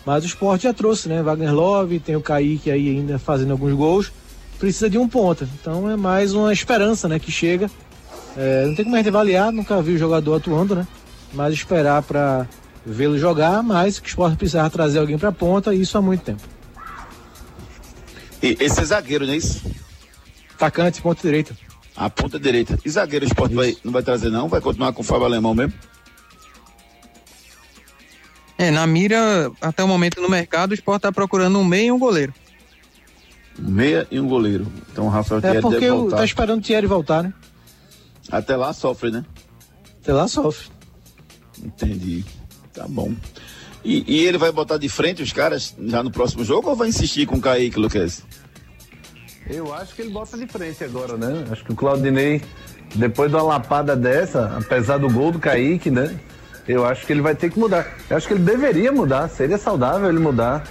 Mas 0.05 0.23
o 0.23 0.27
Sport 0.27 0.61
já 0.61 0.73
trouxe, 0.73 1.09
né? 1.09 1.23
Wagner 1.23 1.53
Love, 1.53 1.99
tem 1.99 2.15
o 2.15 2.21
Kaique 2.21 2.69
aí 2.69 2.89
ainda 2.89 3.17
fazendo 3.17 3.51
alguns 3.51 3.73
gols. 3.73 4.11
Precisa 4.59 4.89
de 4.89 4.97
um 4.97 5.07
ponta. 5.07 5.49
Então 5.59 5.89
é 5.89 5.95
mais 5.95 6.33
uma 6.33 6.53
esperança, 6.53 7.07
né? 7.07 7.17
Que 7.17 7.31
chega. 7.31 7.69
É, 8.37 8.65
não 8.65 8.75
tem 8.75 8.85
como 8.85 8.95
a 8.95 8.99
gente 8.99 9.09
avaliar, 9.09 9.51
nunca 9.51 9.81
vi 9.81 9.93
o 9.93 9.97
jogador 9.97 10.35
atuando, 10.35 10.75
né? 10.75 10.87
Mas 11.33 11.53
esperar 11.53 12.03
para 12.03 12.47
vê-lo 12.85 13.17
jogar, 13.17 13.63
mas 13.63 13.99
que 13.99 14.07
o 14.07 14.09
Sport 14.09 14.35
precisava 14.35 14.69
trazer 14.69 14.99
alguém 14.99 15.17
para 15.17 15.31
ponta, 15.31 15.73
e 15.73 15.81
isso 15.81 15.97
há 15.97 16.01
muito 16.01 16.21
tempo. 16.21 16.41
E, 18.43 18.57
esse 18.59 18.79
é 18.79 18.85
zagueiro, 18.85 19.25
não 19.25 19.33
é 19.33 19.37
isso? 19.37 19.61
Atacante, 20.53 21.01
ponta 21.01 21.21
direita. 21.21 21.57
A 21.95 22.09
ponta 22.09 22.39
direita. 22.39 22.77
E 22.85 22.89
zagueiro 22.89 23.25
o 23.25 23.27
esporte 23.27 23.55
vai, 23.55 23.75
não 23.83 23.91
vai 23.91 24.03
trazer 24.03 24.29
não? 24.29 24.47
Vai 24.47 24.61
continuar 24.61 24.93
com 24.93 25.01
o 25.01 25.05
Fábio 25.05 25.25
Alemão 25.25 25.55
mesmo? 25.55 25.73
É, 28.57 28.71
na 28.71 28.87
mira, 28.87 29.51
até 29.61 29.83
o 29.83 29.87
momento 29.87 30.21
no 30.21 30.29
mercado, 30.29 30.71
o 30.71 30.73
Sport 30.73 31.01
tá 31.01 31.11
procurando 31.11 31.59
um 31.59 31.63
meio 31.65 31.87
e 31.87 31.91
um 31.91 31.99
goleiro. 31.99 32.33
Um 33.59 33.69
meia 33.69 34.07
e 34.09 34.19
um 34.19 34.27
goleiro. 34.27 34.67
Então 34.91 35.05
o 35.05 35.09
Rafael 35.09 35.39
É 35.39 35.41
Thierry 35.41 35.61
porque 35.61 35.79
deve 35.79 35.91
voltar. 35.91 36.17
tá 36.17 36.25
esperando 36.25 36.59
o 36.59 36.61
Thierry 36.61 36.87
voltar, 36.87 37.23
né? 37.23 37.33
Até 38.31 38.55
lá 38.55 38.73
sofre, 38.73 39.11
né? 39.11 39.25
Até 40.01 40.13
lá 40.13 40.27
sofre. 40.27 40.67
Entendi. 41.63 42.23
Tá 42.73 42.85
bom. 42.87 43.13
E, 43.83 44.03
e 44.07 44.25
ele 44.25 44.37
vai 44.37 44.51
botar 44.51 44.77
de 44.77 44.89
frente 44.89 45.21
os 45.21 45.31
caras 45.31 45.75
já 45.85 46.01
no 46.01 46.09
próximo 46.11 46.43
jogo 46.43 46.69
ou 46.69 46.75
vai 46.75 46.89
insistir 46.89 47.25
com 47.25 47.35
o 47.35 47.41
Kaique, 47.41 47.79
Lucas? 47.79 48.23
Eu 49.47 49.73
acho 49.73 49.93
que 49.93 50.01
ele 50.01 50.09
bota 50.09 50.37
de 50.37 50.47
frente 50.47 50.83
agora, 50.83 51.15
né? 51.17 51.45
Acho 51.51 51.63
que 51.63 51.71
o 51.71 51.75
Claudinei, 51.75 52.41
depois 52.95 53.29
de 53.29 53.37
uma 53.37 53.43
lapada 53.43 53.95
dessa, 53.95 54.57
apesar 54.57 54.97
do 54.97 55.07
gol 55.09 55.31
do 55.31 55.39
Kaique, 55.39 55.91
né? 55.91 56.19
Eu 56.67 56.85
acho 56.85 57.05
que 57.05 57.13
ele 57.13 57.21
vai 57.21 57.35
ter 57.35 57.51
que 57.51 57.59
mudar. 57.59 57.85
Eu 58.09 58.17
acho 58.17 58.27
que 58.27 58.33
ele 58.33 58.43
deveria 58.43 58.91
mudar, 58.91 59.27
seria 59.29 59.57
saudável 59.57 60.09
ele 60.09 60.19
mudar. 60.19 60.63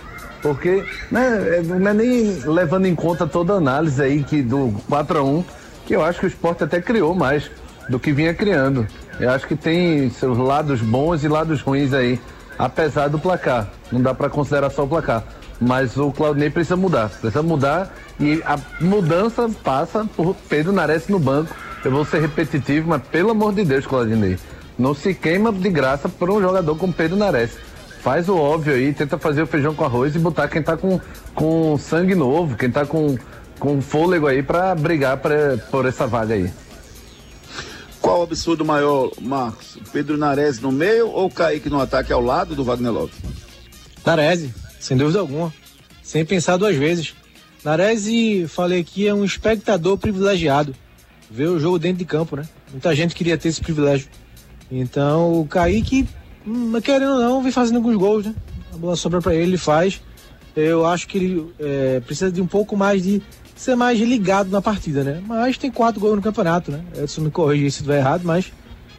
Porque 0.42 0.84
né, 1.10 1.58
é- 1.58 1.62
não 1.62 1.90
é 1.90 1.94
nem 1.94 2.38
levando 2.44 2.86
em 2.86 2.94
conta 2.94 3.26
toda 3.26 3.54
a 3.54 3.56
análise 3.56 4.02
aí 4.02 4.22
que 4.22 4.42
do 4.42 4.74
4x1, 4.90 5.42
que 5.86 5.96
eu 5.96 6.04
acho 6.04 6.20
que 6.20 6.26
o 6.26 6.28
esporte 6.28 6.62
até 6.64 6.82
criou 6.82 7.14
mais 7.14 7.50
do 7.88 7.98
que 7.98 8.12
vinha 8.12 8.34
criando. 8.34 8.86
Eu 9.18 9.30
acho 9.30 9.46
que 9.46 9.56
tem 9.56 10.10
seus 10.10 10.36
lados 10.36 10.80
bons 10.82 11.24
e 11.24 11.28
lados 11.28 11.62
ruins 11.62 11.92
aí, 11.94 12.20
apesar 12.58 13.08
do 13.08 13.18
placar. 13.18 13.68
Não 13.90 14.02
dá 14.02 14.12
para 14.12 14.28
considerar 14.28 14.70
só 14.70 14.84
o 14.84 14.88
placar. 14.88 15.24
Mas 15.60 15.96
o 15.96 16.10
Claudinei 16.12 16.50
precisa 16.50 16.76
mudar. 16.76 17.08
Precisa 17.08 17.42
mudar 17.42 17.94
e 18.20 18.42
a 18.44 18.58
mudança 18.80 19.48
passa 19.62 20.06
por 20.16 20.34
Pedro 20.48 20.72
Nares 20.72 21.08
no 21.08 21.18
banco. 21.18 21.54
Eu 21.84 21.90
vou 21.90 22.04
ser 22.04 22.20
repetitivo, 22.20 22.88
mas 22.88 23.02
pelo 23.04 23.30
amor 23.30 23.54
de 23.54 23.64
Deus, 23.64 23.86
Claudinei. 23.86 24.36
Não 24.78 24.94
se 24.94 25.14
queima 25.14 25.52
de 25.52 25.70
graça 25.70 26.08
por 26.08 26.30
um 26.30 26.40
jogador 26.40 26.76
como 26.76 26.92
Pedro 26.92 27.16
Nares. 27.16 27.52
Faz 28.00 28.28
o 28.28 28.36
óbvio 28.36 28.74
aí, 28.74 28.92
tenta 28.92 29.16
fazer 29.16 29.42
o 29.42 29.46
feijão 29.46 29.74
com 29.74 29.84
arroz 29.84 30.14
e 30.14 30.18
botar 30.18 30.48
quem 30.48 30.62
tá 30.62 30.76
com, 30.76 31.00
com 31.34 31.78
sangue 31.78 32.14
novo, 32.14 32.56
quem 32.56 32.70
tá 32.70 32.84
com, 32.84 33.16
com 33.58 33.80
fôlego 33.80 34.26
aí 34.26 34.42
pra 34.42 34.74
brigar 34.74 35.16
pra, 35.16 35.56
por 35.70 35.86
essa 35.86 36.06
vaga 36.06 36.34
aí. 36.34 36.52
Qual 38.00 38.20
o 38.20 38.22
absurdo 38.24 38.62
maior, 38.66 39.10
Marcos? 39.18 39.78
Pedro 39.90 40.18
Nares 40.18 40.60
no 40.60 40.70
meio 40.70 41.08
ou 41.08 41.30
Kaique 41.30 41.70
no 41.70 41.80
ataque 41.80 42.12
ao 42.12 42.20
lado 42.20 42.54
do 42.54 42.62
Wagner 42.62 42.92
Lopes? 42.92 43.16
Narese, 44.04 44.54
sem 44.78 44.94
dúvida 44.94 45.20
alguma. 45.20 45.50
Sem 46.02 46.22
pensar 46.26 46.58
duas 46.58 46.76
vezes. 46.76 47.14
Narese, 47.64 48.46
falei 48.46 48.80
aqui, 48.80 49.08
é 49.08 49.14
um 49.14 49.24
espectador 49.24 49.96
privilegiado. 49.96 50.74
Ver 51.30 51.46
o 51.46 51.58
jogo 51.58 51.78
dentro 51.78 51.98
de 51.98 52.04
campo, 52.04 52.36
né? 52.36 52.46
Muita 52.70 52.94
gente 52.94 53.14
queria 53.14 53.38
ter 53.38 53.48
esse 53.48 53.62
privilégio. 53.62 54.06
Então, 54.70 55.40
o 55.40 55.46
Kaique, 55.46 56.08
hum, 56.46 56.72
querendo 56.80 57.12
ou 57.12 57.20
não, 57.20 57.42
vem 57.42 57.52
fazendo 57.52 57.76
alguns 57.76 57.96
gols, 57.96 58.26
né? 58.26 58.34
A 58.72 58.76
bola 58.76 58.96
sobra 58.96 59.20
pra 59.20 59.34
ele, 59.34 59.44
ele 59.44 59.58
faz. 59.58 60.00
Eu 60.56 60.86
acho 60.86 61.06
que 61.08 61.18
ele 61.18 61.52
é, 61.58 62.00
precisa 62.00 62.30
de 62.30 62.40
um 62.40 62.46
pouco 62.46 62.76
mais 62.76 63.02
de 63.02 63.22
ser 63.56 63.74
mais 63.76 63.98
ligado 63.98 64.50
na 64.50 64.60
partida, 64.60 65.02
né? 65.02 65.22
Mas 65.26 65.58
tem 65.58 65.70
quatro 65.70 66.00
gols 66.00 66.16
no 66.16 66.22
campeonato, 66.22 66.70
né? 66.70 66.84
Edson 66.96 67.22
me 67.22 67.30
corrige 67.30 67.70
se 67.70 67.78
estiver 67.78 67.98
errado, 67.98 68.22
mas 68.24 68.52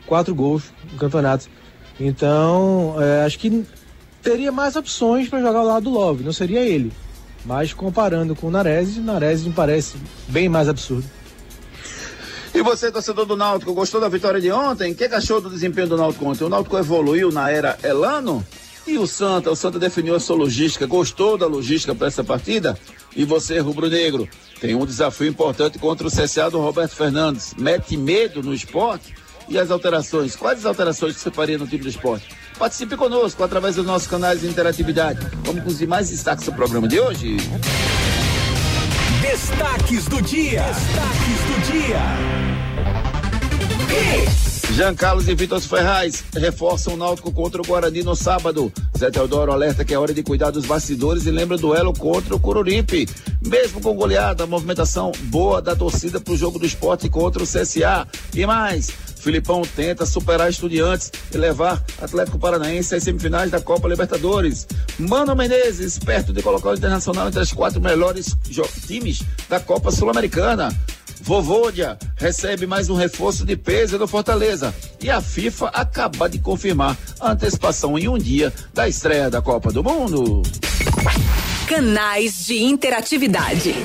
quatro 0.05 0.33
gols 0.33 0.63
no 0.91 0.97
campeonato. 0.97 1.47
Então, 1.99 2.95
é, 2.99 3.25
acho 3.25 3.39
que 3.39 3.65
teria 4.21 4.51
mais 4.51 4.75
opções 4.75 5.29
para 5.29 5.39
jogar 5.39 5.59
ao 5.59 5.65
lado 5.65 5.83
do 5.83 5.91
Love, 5.91 6.23
não 6.23 6.33
seria 6.33 6.61
ele. 6.61 6.91
Mas 7.45 7.73
comparando 7.73 8.35
com 8.35 8.47
o 8.47 8.51
Nares, 8.51 8.97
o 8.97 9.01
Nares 9.01 9.43
me 9.43 9.53
parece 9.53 9.97
bem 10.27 10.49
mais 10.49 10.67
absurdo. 10.67 11.05
E 12.55 12.61
você, 12.61 12.89
torcedor 12.89 13.25
do 13.25 13.35
Náutico, 13.35 13.73
gostou 13.73 13.99
da 13.99 14.07
vitória 14.07 14.39
de 14.39 14.49
ontem? 14.49 14.93
O 14.93 14.95
que, 14.95 15.03
achou 15.03 15.41
do 15.41 15.49
desempenho 15.49 15.89
do 15.89 15.97
Náutico 15.97 16.25
ontem? 16.25 16.45
O 16.45 16.49
Náutico 16.49 16.77
evoluiu 16.77 17.29
na 17.29 17.51
era 17.51 17.77
Elano? 17.83 18.47
E 18.87 18.97
o 18.97 19.05
Santa? 19.05 19.51
O 19.51 19.55
Santa 19.57 19.77
definiu 19.77 20.15
a 20.15 20.21
sua 20.21 20.37
logística. 20.37 20.85
Gostou 20.85 21.37
da 21.37 21.47
logística 21.47 21.93
para 21.93 22.07
essa 22.07 22.23
partida? 22.23 22.79
E 23.13 23.25
você, 23.25 23.59
rubro-negro, 23.59 24.25
tem 24.61 24.73
um 24.73 24.85
desafio 24.85 25.27
importante 25.27 25.77
contra 25.77 26.07
o 26.07 26.09
CSA 26.09 26.49
do 26.49 26.61
Roberto 26.61 26.95
Fernandes. 26.95 27.53
Mete 27.57 27.97
medo 27.97 28.41
no 28.41 28.53
esporte? 28.53 29.13
E 29.49 29.59
as 29.59 29.69
alterações? 29.69 30.33
Quais 30.37 30.59
as 30.59 30.65
alterações 30.65 31.15
que 31.15 31.19
você 31.19 31.31
faria 31.31 31.57
no 31.57 31.67
time 31.67 31.83
do 31.83 31.89
esporte? 31.89 32.29
Participe 32.57 32.95
conosco 32.95 33.43
através 33.43 33.75
dos 33.75 33.85
nossos 33.85 34.07
canais 34.07 34.39
de 34.39 34.47
interatividade. 34.47 35.19
Vamos 35.43 35.61
com 35.61 35.69
os 35.69 35.77
demais 35.77 36.09
destaques 36.09 36.45
do 36.45 36.53
programa 36.53 36.87
de 36.87 37.01
hoje. 37.01 37.35
Destaques 39.21 40.07
do 40.07 40.21
dia. 40.21 40.61
Destaques 40.63 41.39
do 41.47 41.55
dia. 41.71 42.01
Jean 44.73 44.95
Carlos 44.95 45.27
e 45.27 45.35
Vitor 45.35 45.61
Ferraz 45.61 46.23
reforçam 46.33 46.93
o 46.95 46.97
Náutico 46.97 47.31
contra 47.31 47.61
o 47.61 47.65
Guarani 47.65 48.03
no 48.03 48.15
sábado. 48.15 48.71
Zé 48.97 49.09
Teodoro 49.09 49.51
alerta 49.51 49.85
que 49.85 49.93
é 49.93 49.99
hora 49.99 50.13
de 50.13 50.23
cuidar 50.23 50.51
dos 50.51 50.65
bastidores 50.65 51.25
e 51.25 51.31
lembra 51.31 51.55
o 51.55 51.59
duelo 51.59 51.93
contra 51.93 52.35
o 52.35 52.39
Coruripe. 52.39 53.07
Mesmo 53.45 53.79
com 53.79 53.93
goleada, 53.93 54.43
a 54.43 54.47
movimentação 54.47 55.11
boa 55.23 55.61
da 55.61 55.75
torcida 55.75 56.19
para 56.19 56.33
o 56.33 56.37
jogo 56.37 56.59
do 56.59 56.65
esporte 56.65 57.09
contra 57.09 57.41
o 57.41 57.45
CSA. 57.45 58.07
E 58.33 58.45
mais, 58.45 58.91
Filipão 59.17 59.61
tenta 59.63 60.05
superar 60.05 60.49
estudiantes 60.49 61.11
e 61.33 61.37
levar 61.37 61.83
Atlético 62.01 62.37
Paranaense 62.37 62.95
às 62.95 63.03
semifinais 63.03 63.51
da 63.51 63.59
Copa 63.59 63.87
Libertadores. 63.87 64.67
Mano 64.99 65.35
Menezes, 65.35 65.97
perto 65.97 66.31
de 66.31 66.43
colocar 66.43 66.69
o 66.69 66.75
Internacional 66.75 67.27
entre 67.27 67.39
as 67.39 67.51
quatro 67.51 67.81
melhores 67.81 68.35
times 68.85 69.23
da 69.49 69.59
Copa 69.59 69.91
Sul-Americana. 69.91 70.69
Vovodia 71.21 71.97
recebe 72.17 72.67
mais 72.67 72.89
um 72.89 72.95
reforço 72.95 73.45
de 73.45 73.55
peso 73.55 73.97
do 73.97 74.07
Fortaleza. 74.07 74.73
E 75.01 75.09
a 75.09 75.21
FIFA 75.21 75.69
acaba 75.69 76.29
de 76.29 76.39
confirmar 76.39 76.97
a 77.19 77.31
antecipação 77.31 77.97
em 77.97 78.07
um 78.07 78.17
dia 78.17 78.53
da 78.73 78.87
estreia 78.87 79.29
da 79.29 79.41
Copa 79.41 79.71
do 79.71 79.83
Mundo. 79.83 80.43
Canais 81.67 82.45
de 82.45 82.63
interatividade. 82.63 83.75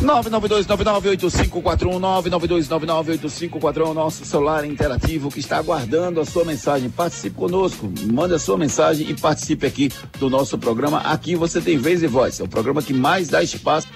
992998541 0.00 2.00
992998541 2.00 3.92
nosso 3.92 4.24
celular 4.24 4.64
interativo 4.64 5.30
que 5.30 5.40
está 5.40 5.58
aguardando 5.58 6.20
a 6.20 6.24
sua 6.24 6.44
mensagem. 6.44 6.88
Participe 6.88 7.36
conosco, 7.36 7.92
manda 8.10 8.36
a 8.36 8.38
sua 8.38 8.56
mensagem 8.56 9.10
e 9.10 9.14
participe 9.14 9.66
aqui 9.66 9.92
do 10.18 10.30
nosso 10.30 10.56
programa. 10.56 11.00
Aqui 11.00 11.36
você 11.36 11.60
tem 11.60 11.76
vez 11.76 12.02
e 12.02 12.06
voz. 12.06 12.40
É 12.40 12.44
o 12.44 12.48
programa 12.48 12.82
que 12.82 12.94
mais 12.94 13.28
dá 13.28 13.42
espaço 13.42 13.88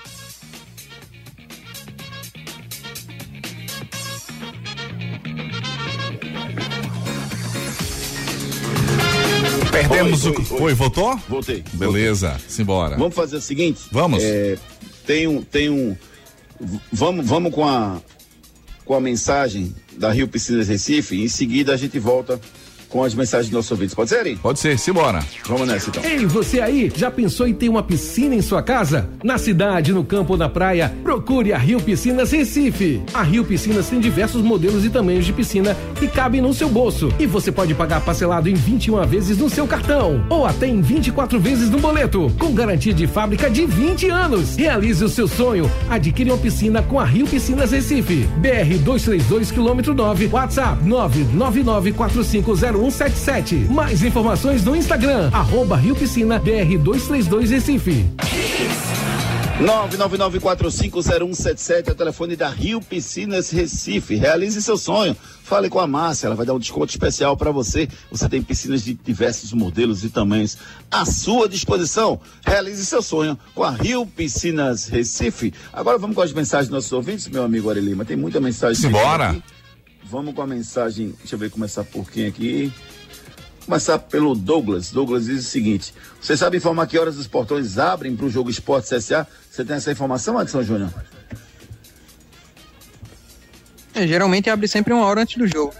Perdemos 9.75 10.25
Oi, 10.25 10.33
o. 10.33 10.55
oi, 10.55 10.63
oi. 10.63 10.75
Voltou? 10.75 11.17
Voltei. 11.29 11.65
Beleza, 11.73 12.41
simbora. 12.47 12.97
Vamos 12.97 13.15
fazer 13.15 13.37
o 13.37 13.41
seguinte? 13.41 13.81
Vamos. 13.91 14.23
É, 14.23 14.57
tem 15.05 15.27
um, 15.27 15.43
tem 15.43 15.69
um. 15.69 15.97
Vamos, 16.93 17.27
vamos 17.27 17.53
com 17.53 17.69
a 17.69 18.01
com 18.85 18.95
a 18.95 19.01
mensagem 19.01 19.75
da 19.97 20.13
Rio 20.13 20.29
Piscinas 20.29 20.69
Recife. 20.69 21.21
Em 21.21 21.29
seguida 21.29 21.73
a 21.73 21.77
gente 21.77 21.99
volta 21.99 22.41
com 22.95 23.03
as 23.03 23.13
mensagens 23.13 23.49
dos 23.49 23.57
nossos 23.57 23.73
ouvintes. 23.73 23.93
Pode 23.93 24.09
ser, 24.09 24.21
Ari? 24.21 24.37
Pode 24.37 24.61
ser, 24.61 24.79
simbora. 24.79 25.19
Vamos 25.49 25.67
nessa 25.67 25.91
então. 25.91 26.05
Ei, 26.05 26.25
você 26.27 26.61
aí, 26.61 26.93
já 26.95 27.11
pensou 27.11 27.49
em 27.49 27.53
ter 27.53 27.69
uma 27.69 27.83
piscina 27.83 28.37
em 28.37 28.41
sua 28.41 28.63
casa? 28.63 29.11
Na 29.25 29.37
cidade, 29.37 29.93
no 29.93 30.05
campo 30.05 30.35
ou 30.35 30.39
na 30.39 30.49
praia, 30.49 30.95
procure 31.03 31.53
a 31.53 31.59
Rio 31.59 31.81
Piscinas 31.81 32.31
Recife. 32.31 33.03
A 33.13 33.25
Rio 33.25 33.45
Piscinas 33.45 33.89
tem 33.89 33.99
diversos 33.99 34.43
modelos 34.43 34.85
e 34.85 34.91
tamanhos 34.91 35.27
de 35.27 35.33
piscina 35.33 35.77
que 35.99 36.07
cabem 36.07 36.41
no 36.41 36.55
seu 36.55 36.69
bolso. 36.69 37.13
E 37.19 37.27
você 37.27 37.51
pode 37.51 37.75
pagar 37.75 38.01
parcelado 38.01 38.49
em 38.49 38.55
21 38.55 39.05
vezes 39.09 39.39
no 39.39 39.51
seu 39.51 39.67
cartão 39.67 40.25
ou 40.31 40.47
até 40.47 40.69
em 40.69 40.81
24 40.81 41.41
vezes 41.41 41.71
no 41.71 41.81
boleto, 41.81 42.33
com 42.39 42.55
garantia 42.55 42.95
de 42.95 43.09
fábrica 43.09 43.51
de 43.51 43.67
20 43.67 44.09
anos. 44.09 44.55
Realize 44.55 45.03
o 45.03 45.09
seu 45.09 45.27
sonho. 45.27 45.69
Adquire 45.91 46.31
uma 46.31 46.39
piscina 46.39 46.81
com 46.81 47.01
a 47.01 47.05
Rio 47.05 47.27
Piscinas 47.27 47.73
Recife. 47.73 48.29
BR 48.39 48.79
232 48.85 49.51
quilômetro 49.51 49.93
9, 49.93 50.29
WhatsApp 50.33 50.79
999450177. 52.85 53.71
Mais 53.71 54.03
informações 54.03 54.65
no 54.65 54.77
Instagram, 54.77 55.31
arroba 55.33 55.77
Rio 55.77 55.95
Piscina 55.95 56.39
BR 56.39 56.79
232 56.79 57.51
Recife. 57.51 58.05
999450177 59.61 61.89
é 61.89 61.93
o 61.93 61.95
telefone 61.95 62.35
da 62.35 62.49
Rio 62.49 62.81
Piscinas 62.81 63.51
Recife. 63.51 64.17
Realize 64.17 64.61
seu 64.61 64.77
sonho. 64.77 65.17
Fale 65.45 65.69
com 65.69 65.79
a 65.79 65.87
Márcia, 65.87 66.27
ela 66.27 66.35
vai 66.35 66.45
dar 66.45 66.55
um 66.55 66.59
desconto 66.59 66.91
especial 66.91 67.37
para 67.37 67.53
você. 67.53 67.89
Você 68.11 68.29
tem 68.29 68.43
piscinas 68.43 68.83
de 68.83 68.95
diversos 68.95 69.53
modelos 69.53 70.03
e 70.03 70.11
tamanhos 70.11 70.59
à 70.91 71.05
sua 71.05 71.49
disposição. 71.49 72.19
Realize 72.45 72.85
seu 72.85 73.01
sonho 73.01 73.39
com 73.55 73.63
a 73.63 73.71
Rio 73.71 74.05
Piscinas 74.07 74.89
Recife. 74.89 75.55
Agora 75.73 75.99
vamos 75.99 76.17
com 76.17 76.23
as 76.23 76.33
mensagens 76.33 76.69
dos 76.69 76.75
nossos 76.75 76.93
ouvintes, 76.93 77.29
meu 77.29 77.45
amigo 77.45 77.71
Ari 77.71 77.81
Lima. 77.81 78.05
Tem 78.05 78.17
muita 78.17 78.41
mensagem. 78.41 78.75
Simbora. 78.75 79.31
aqui. 79.31 79.54
Vamos 80.15 80.33
com 80.33 80.43
a 80.43 80.47
mensagem. 80.47 81.13
Deixa 81.19 81.35
eu 81.35 81.39
ver 81.41 81.51
começar 81.51 81.83
por 81.83 82.09
quem 82.09 82.27
aqui. 82.27 82.73
Começar 83.65 83.99
pelo 83.99 84.33
Douglas. 84.37 84.93
Douglas 84.93 85.25
diz 85.25 85.45
o 85.45 85.51
seguinte: 85.51 85.93
Você 86.21 86.37
sabe 86.37 86.57
informar 86.57 86.87
que 86.87 86.97
horas 86.97 87.19
os 87.19 87.27
portões 87.27 87.79
abrem 87.79 88.15
para 88.15 88.25
o 88.25 88.31
jogo 88.31 88.49
Esporte 88.49 88.95
CSA? 88.95 89.27
Você 89.51 89.65
tem 89.65 89.75
essa 89.75 89.91
informação, 89.91 90.39
Adson 90.39 90.63
Júnior? 90.63 90.95
É, 93.93 94.07
geralmente 94.07 94.49
abre 94.49 94.69
sempre 94.69 94.93
uma 94.93 95.05
hora 95.05 95.23
antes 95.23 95.37
do 95.37 95.49
jogo. 95.49 95.75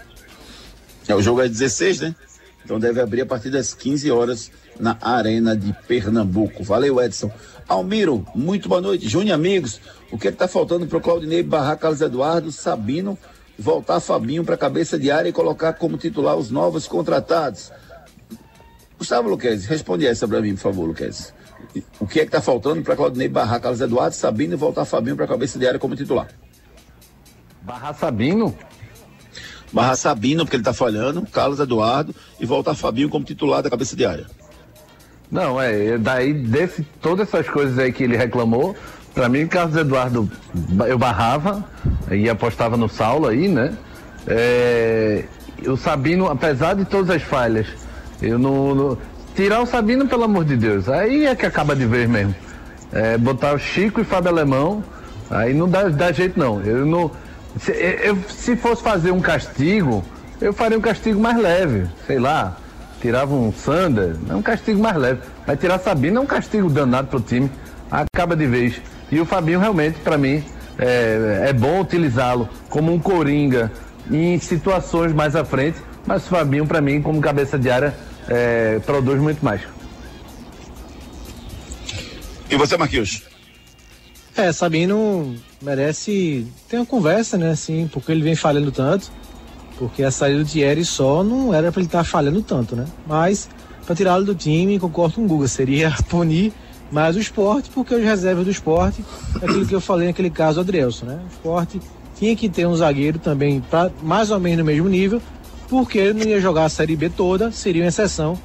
É, 1.07 1.15
o 1.15 1.21
jogo 1.21 1.39
é 1.39 1.47
16, 1.47 2.01
né? 2.01 2.15
Então 2.65 2.77
deve 2.77 2.99
abrir 2.99 3.21
a 3.21 3.25
partir 3.25 3.49
das 3.49 3.73
15 3.73 4.11
horas 4.11 4.51
na 4.77 4.97
Arena 4.99 5.55
de 5.55 5.73
Pernambuco. 5.87 6.61
Valeu, 6.61 7.01
Edson. 7.01 7.31
Almiro, 7.69 8.27
muito 8.35 8.67
boa 8.67 8.81
noite. 8.81 9.07
Júnior, 9.07 9.35
amigos, 9.35 9.79
o 10.11 10.17
que 10.17 10.27
está 10.27 10.45
faltando 10.45 10.85
para 10.87 10.97
o 10.97 11.01
Claudinei 11.01 11.41
barrar 11.41 11.77
Carlos 11.77 12.01
Eduardo, 12.01 12.51
Sabino, 12.51 13.17
voltar 13.57 13.99
Fabinho 13.99 14.43
para 14.43 14.57
cabeça 14.57 14.97
de 14.97 15.11
área 15.11 15.29
e 15.29 15.33
colocar 15.33 15.73
como 15.73 15.97
titular 15.97 16.35
os 16.35 16.51
novos 16.51 16.87
contratados? 16.87 17.71
Gustavo 18.97 19.29
Luquez, 19.29 19.65
responde 19.65 20.05
essa 20.05 20.27
para 20.27 20.41
mim, 20.41 20.55
por 20.55 20.61
favor, 20.61 20.85
Luquez. 20.87 21.33
O 21.99 22.07
que 22.07 22.19
é 22.19 22.23
que 22.23 22.29
está 22.29 22.41
faltando 22.41 22.81
para 22.81 22.95
Claudinei 22.95 23.27
barrar 23.27 23.59
Carlos 23.59 23.81
Eduardo, 23.81 24.15
Sabino 24.15 24.53
e 24.53 24.57
voltar 24.57 24.85
Fabinho 24.85 25.15
para 25.15 25.27
cabeça 25.27 25.59
de 25.59 25.67
área 25.67 25.79
como 25.79 25.95
titular? 25.95 26.27
Barra 27.61 27.93
Sabino? 27.93 28.55
Barra 29.73 29.95
Sabino, 29.95 30.45
porque 30.45 30.55
ele 30.55 30.61
está 30.61 30.73
falhando, 30.73 31.23
Carlos 31.23 31.59
Eduardo 31.59 32.15
e 32.39 32.45
voltar 32.45 32.75
Fabinho 32.75 33.09
como 33.09 33.25
titular 33.25 33.61
da 33.61 33.69
cabeça 33.69 33.95
de 33.95 34.05
área. 34.05 34.25
Não, 35.29 35.59
é, 35.59 35.97
daí 35.97 36.33
desse, 36.33 36.83
todas 37.01 37.27
essas 37.27 37.49
coisas 37.49 37.77
aí 37.79 37.91
que 37.91 38.03
ele 38.03 38.15
reclamou, 38.15 38.75
pra 39.15 39.27
mim, 39.29 39.47
Carlos 39.47 39.75
Eduardo, 39.75 40.29
eu 40.87 40.97
barrava 40.97 41.63
e 42.11 42.29
apostava 42.29 42.77
no 42.77 42.87
Saulo 42.87 43.27
aí, 43.27 43.47
né? 43.47 43.73
É, 44.27 45.23
o 45.65 45.75
Sabino, 45.77 46.27
apesar 46.29 46.75
de 46.75 46.85
todas 46.85 47.09
as 47.09 47.23
falhas, 47.23 47.65
eu 48.21 48.37
não, 48.37 48.75
não- 48.75 48.97
Tirar 49.35 49.59
o 49.61 49.65
Sabino, 49.65 50.07
pelo 50.07 50.23
amor 50.23 50.45
de 50.45 50.55
Deus, 50.55 50.87
aí 50.87 51.25
é 51.25 51.35
que 51.35 51.45
acaba 51.45 51.75
de 51.75 51.85
vez 51.85 52.09
mesmo. 52.09 52.33
É, 52.93 53.17
botar 53.17 53.53
o 53.53 53.59
Chico 53.59 53.99
e 53.99 54.03
Fábio 54.05 54.29
Alemão, 54.29 54.81
aí 55.29 55.53
não 55.53 55.67
dá, 55.67 55.89
dá 55.89 56.11
jeito 56.13 56.39
não. 56.39 56.61
Eu 56.61 56.85
não. 56.85 57.11
Se, 57.59 57.71
eu- 57.71 58.17
se 58.29 58.55
fosse 58.55 58.81
fazer 58.81 59.11
um 59.11 59.19
castigo, 59.19 60.05
eu 60.39 60.53
faria 60.53 60.77
um 60.77 60.81
castigo 60.81 61.19
mais 61.19 61.37
leve, 61.37 61.85
sei 62.07 62.19
lá 62.19 62.55
tirava 63.01 63.35
um 63.35 63.51
Sander, 63.53 64.15
é 64.27 64.33
um 64.35 64.41
castigo 64.41 64.81
mais 64.81 64.95
leve. 64.95 65.19
Mas 65.45 65.59
tirar 65.59 65.77
Sabino 65.79 66.17
é 66.17 66.21
um 66.21 66.25
castigo 66.25 66.69
danado 66.69 67.07
pro 67.07 67.19
time, 67.19 67.51
acaba 67.91 68.35
de 68.35 68.47
vez. 68.47 68.81
E 69.15 69.21
o 69.21 69.25
Fabinho 69.25 69.61
realmente, 69.61 69.97
para 69.99 70.17
mim, 70.17 70.43
é, 70.77 71.45
é 71.47 71.53
bom 71.53 71.79
utilizá-lo 71.79 72.49
como 72.69 72.93
um 72.93 72.99
coringa 72.99 73.71
em 74.11 74.37
situações 74.39 75.13
mais 75.13 75.37
à 75.37 75.45
frente, 75.45 75.77
mas 76.05 76.25
o 76.25 76.27
Fabinho, 76.27 76.67
para 76.67 76.81
mim, 76.81 77.01
como 77.01 77.21
cabeça 77.21 77.57
de 77.57 77.69
área, 77.69 77.95
é, 78.27 78.77
produz 78.85 79.21
muito 79.21 79.41
mais. 79.41 79.61
E 82.49 82.57
você, 82.57 82.75
Marquinhos? 82.75 83.23
É, 84.35 84.51
Sabino 84.51 85.33
merece 85.61 86.45
ter 86.67 86.75
uma 86.75 86.85
conversa, 86.85 87.37
né, 87.37 87.51
assim, 87.51 87.87
porque 87.87 88.11
ele 88.11 88.21
vem 88.21 88.35
falhando 88.35 88.69
tanto. 88.69 89.09
Porque 89.79 90.03
a 90.03 90.11
saída 90.11 90.43
do 90.43 90.45
Thierry 90.45 90.83
só 90.83 91.23
não 91.23 91.53
era 91.53 91.71
pra 91.71 91.79
ele 91.79 91.87
estar 91.87 92.03
falhando 92.03 92.41
tanto, 92.41 92.75
né? 92.75 92.85
Mas, 93.07 93.49
pra 93.85 93.95
tirá-lo 93.95 94.25
do 94.25 94.35
time, 94.35 94.77
concordo 94.77 95.15
com 95.15 95.23
o 95.23 95.27
Guga, 95.27 95.47
seria 95.47 95.91
punir 96.09 96.51
mais 96.91 97.15
o 97.15 97.19
esporte, 97.19 97.69
porque 97.73 97.93
os 97.93 98.03
reservas 98.03 98.45
do 98.45 98.51
esporte, 98.51 99.03
é 99.41 99.45
aquilo 99.45 99.65
que 99.65 99.75
eu 99.75 99.81
falei 99.81 100.07
naquele 100.07 100.29
caso 100.29 100.59
Adrielson, 100.59 101.05
né? 101.05 101.19
O 101.23 101.33
esporte 101.33 101.81
tinha 102.15 102.35
que 102.35 102.47
ter 102.47 102.65
um 102.65 102.75
zagueiro 102.75 103.19
também 103.19 103.61
pra 103.61 103.91
mais 104.01 104.31
ou 104.31 104.39
menos 104.39 104.59
no 104.59 104.65
mesmo 104.65 104.87
nível, 104.87 105.21
porque 105.67 105.97
ele 105.97 106.23
não 106.23 106.29
ia 106.29 106.39
jogar 106.39 106.65
a 106.65 106.69
Série 106.69 106.95
B 106.95 107.09
toda, 107.09 107.51
seria 107.51 107.83
uma 107.83 107.89
exceção. 107.89 108.37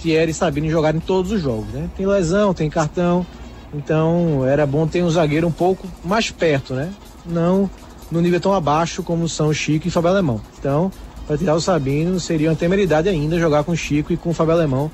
Thierry 0.00 0.32
e 0.32 0.34
Sabino 0.34 0.68
jogarem 0.68 1.00
todos 1.00 1.30
os 1.30 1.40
jogos, 1.40 1.68
né? 1.68 1.88
Tem 1.96 2.06
lesão, 2.06 2.52
tem 2.52 2.68
cartão, 2.68 3.24
então 3.72 4.44
era 4.46 4.66
bom 4.66 4.86
ter 4.86 5.02
um 5.02 5.10
zagueiro 5.10 5.46
um 5.46 5.52
pouco 5.52 5.86
mais 6.04 6.30
perto, 6.30 6.74
né? 6.74 6.90
Não 7.24 7.70
no 8.10 8.20
nível 8.20 8.40
tão 8.40 8.52
abaixo 8.52 9.02
como 9.02 9.28
são 9.28 9.52
Chico 9.54 9.88
e 9.88 9.90
Fábio 9.90 10.10
Alemão. 10.10 10.40
Então, 10.58 10.92
para 11.26 11.38
tirar 11.38 11.54
o 11.54 11.60
Sabino, 11.60 12.20
seria 12.20 12.50
uma 12.50 12.56
temeridade 12.56 13.08
ainda 13.08 13.38
jogar 13.38 13.64
com 13.64 13.72
o 13.72 13.76
Chico 13.76 14.12
e 14.12 14.16
com 14.16 14.30
o 14.30 14.34
Fábio 14.34 14.52
Alemão 14.54 14.90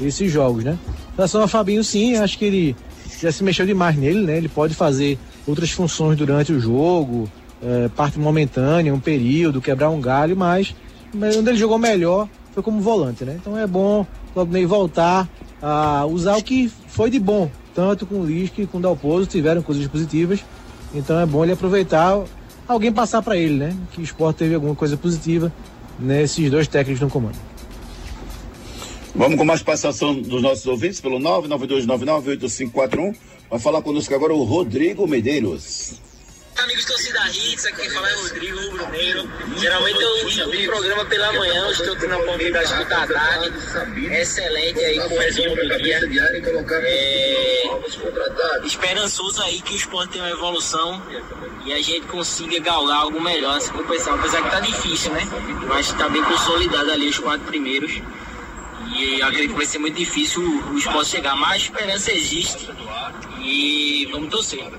esses 0.00 0.30
jogos, 0.30 0.64
né? 0.64 0.78
Em 1.12 1.16
relação 1.16 1.42
ao 1.42 1.48
Fabinho, 1.48 1.84
sim, 1.84 2.16
acho 2.16 2.38
que 2.38 2.44
ele 2.44 2.76
já 3.20 3.30
se 3.30 3.44
mexeu 3.44 3.66
demais 3.66 3.96
nele, 3.96 4.20
né? 4.20 4.36
Ele 4.36 4.48
pode 4.48 4.74
fazer 4.74 5.18
outras 5.46 5.70
funções 5.70 6.16
durante 6.16 6.52
o 6.52 6.60
jogo, 6.60 7.30
eh, 7.62 7.90
parte 7.94 8.18
momentânea, 8.18 8.94
um 8.94 9.00
período, 9.00 9.60
quebrar 9.60 9.90
um 9.90 10.00
galho, 10.00 10.36
mas, 10.36 10.74
mas 11.14 11.36
onde 11.36 11.50
ele 11.50 11.58
jogou 11.58 11.78
melhor 11.78 12.28
foi 12.52 12.62
como 12.62 12.80
volante, 12.80 13.24
né? 13.24 13.36
Então 13.40 13.56
é 13.56 13.66
bom 13.66 14.06
Claudinei 14.32 14.64
voltar 14.64 15.28
a 15.60 16.06
usar 16.06 16.36
o 16.36 16.42
que 16.42 16.70
foi 16.88 17.10
de 17.10 17.18
bom, 17.18 17.50
tanto 17.74 18.06
com 18.06 18.20
o 18.20 18.26
Lisca 18.26 18.62
e 18.62 18.66
com 18.66 18.78
o 18.78 18.80
Dalpozo, 18.80 19.26
tiveram 19.26 19.62
coisas 19.62 19.86
positivas, 19.86 20.44
então 20.94 21.18
é 21.18 21.26
bom 21.26 21.44
ele 21.44 21.52
aproveitar, 21.52 22.18
alguém 22.66 22.92
passar 22.92 23.22
para 23.22 23.36
ele, 23.36 23.54
né? 23.54 23.76
Que 23.92 24.00
o 24.00 24.04
esporte 24.04 24.38
teve 24.38 24.54
alguma 24.54 24.74
coisa 24.74 24.96
positiva 24.96 25.52
nesses 25.98 26.50
dois 26.50 26.66
técnicos 26.66 27.00
no 27.00 27.10
comando. 27.10 27.49
Vamos 29.14 29.38
com 29.38 29.44
mais 29.44 29.62
participação 29.62 30.14
dos 30.14 30.42
nossos 30.42 30.66
ouvintes 30.66 31.00
pelo 31.00 31.18
992998541. 31.18 33.16
Vai 33.50 33.58
falar 33.58 33.82
conosco 33.82 34.14
agora 34.14 34.32
o 34.32 34.44
Rodrigo 34.44 35.06
Medeiros. 35.06 36.00
Amigos 36.56 36.84
torcida 36.84 37.26
Hits, 37.28 37.64
aqui 37.66 37.80
quem 37.80 37.90
fala 37.90 38.10
é 38.10 38.14
o 38.14 38.22
Rodrigo 38.22 38.60
Negro. 38.90 39.30
Geralmente 39.56 40.00
eu 40.00 40.28
escuto 40.28 40.56
o 40.56 40.64
programa 40.66 41.04
pela 41.06 41.32
manhã, 41.32 41.64
eu 41.64 41.72
estou 41.72 41.96
tendo 41.96 42.12
a 42.12 42.18
oportunidade 42.18 42.68
de 42.68 42.72
escutar 42.74 43.02
à 43.02 43.06
tarde. 43.06 43.50
Excelente 44.14 44.78
aí 44.78 45.00
com 45.00 45.14
o 45.14 45.18
resumo 45.18 45.56
do 45.56 45.78
dia. 45.78 46.00
É, 46.84 48.66
esperançoso 48.66 49.42
aí 49.42 49.60
que 49.62 49.72
o 49.72 49.76
esporte 49.76 50.12
tenha 50.12 50.24
uma 50.24 50.30
evolução 50.30 51.02
e 51.64 51.72
a 51.72 51.80
gente 51.80 52.06
consiga 52.08 52.60
galgar 52.60 52.98
algo 52.98 53.20
melhor 53.20 53.54
nessa 53.54 53.72
competição. 53.72 54.14
Apesar 54.14 54.42
que 54.42 54.50
tá 54.50 54.60
difícil, 54.60 55.12
né? 55.12 55.26
Mas 55.66 55.90
tá 55.92 56.08
bem 56.10 56.22
consolidado 56.22 56.90
ali 56.90 57.08
os 57.08 57.18
quatro 57.18 57.46
primeiros. 57.46 58.02
E 59.00 59.22
acredito 59.22 59.52
que 59.52 59.56
vai 59.56 59.64
ser 59.64 59.78
muito 59.78 59.96
difícil 59.96 60.42
o 60.42 60.76
esporte 60.76 61.12
chegar, 61.12 61.34
mas 61.34 61.52
a 61.52 61.56
esperança 61.56 62.12
existe. 62.12 62.68
E 63.40 64.06
vamos 64.12 64.28
torcer. 64.28 64.70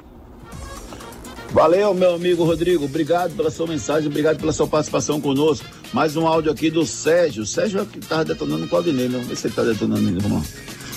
Valeu, 1.49 1.93
meu 1.95 2.13
amigo 2.13 2.43
Rodrigo. 2.43 2.86
Obrigado 2.86 3.36
pela 3.36 3.49
sua 3.49 3.65
mensagem, 3.65 4.07
obrigado 4.07 4.38
pela 4.38 4.53
sua 4.53 4.67
participação 4.67 5.19
conosco. 5.19 5.65
Mais 5.91 6.15
um 6.15 6.27
áudio 6.27 6.51
aqui 6.51 6.69
do 6.69 6.86
Sérgio. 6.86 7.47
Sérgio 7.47 7.79
é 7.79 7.81
o 7.81 7.86
que 7.88 7.97
estava 7.97 8.23
detonando 8.23 8.65
o 8.65 8.69
Claudinei, 8.69 9.10
não? 9.10 9.23
Vê 9.23 9.36
se 9.36 9.47
ele 9.47 9.53
está 9.53 9.63
detonando 9.63 10.07
ainda. 10.07 10.21
Vamos 10.21 10.38
lá. 10.38 10.45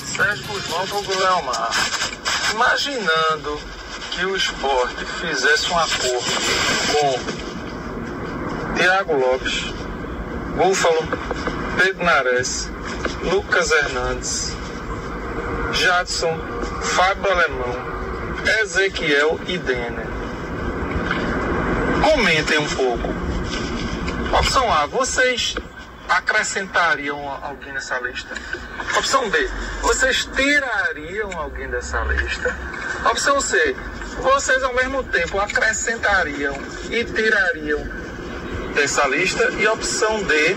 Sérgio 0.05 0.47
Guzmão 0.47 0.85
do 0.87 1.01
Guilhermar. 1.09 1.71
Imaginando 2.53 3.59
que 4.11 4.27
o 4.27 4.37
esporte 4.37 5.03
fizesse 5.21 5.73
um 5.73 5.79
acordo 5.79 6.31
com 6.93 8.75
Thiago 8.77 9.15
Lopes, 9.15 9.65
Búfalo, 10.57 11.54
Pedro 11.77 12.05
Nares, 12.05 12.71
Lucas 13.23 13.71
Hernandes, 13.71 14.53
Jadson, 15.73 16.39
Fábio 16.83 17.31
Alemão, 17.31 17.75
Ezequiel 18.63 19.41
e 19.47 19.59
Denner. 19.59 20.07
Comentem 22.03 22.59
um 22.59 22.69
pouco. 22.69 23.09
Opção 24.39 24.73
A, 24.73 24.87
vocês 24.87 25.55
acrescentariam 26.09 27.19
alguém 27.43 27.73
nessa 27.73 27.99
lista? 27.99 28.35
Opção 28.97 29.29
B, 29.31 29.51
vocês 29.81 30.29
tirariam 30.37 31.31
alguém 31.39 31.69
dessa 31.69 32.01
lista? 32.05 32.57
Opção 33.11 33.41
C, 33.41 33.75
vocês 34.21 34.63
ao 34.63 34.75
mesmo 34.75 35.03
tempo 35.05 35.39
acrescentariam 35.39 36.55
e 36.91 37.05
tirariam 37.05 37.81
dessa 38.75 39.07
lista? 39.09 39.51
E 39.53 39.67
opção 39.67 40.23
D, 40.25 40.57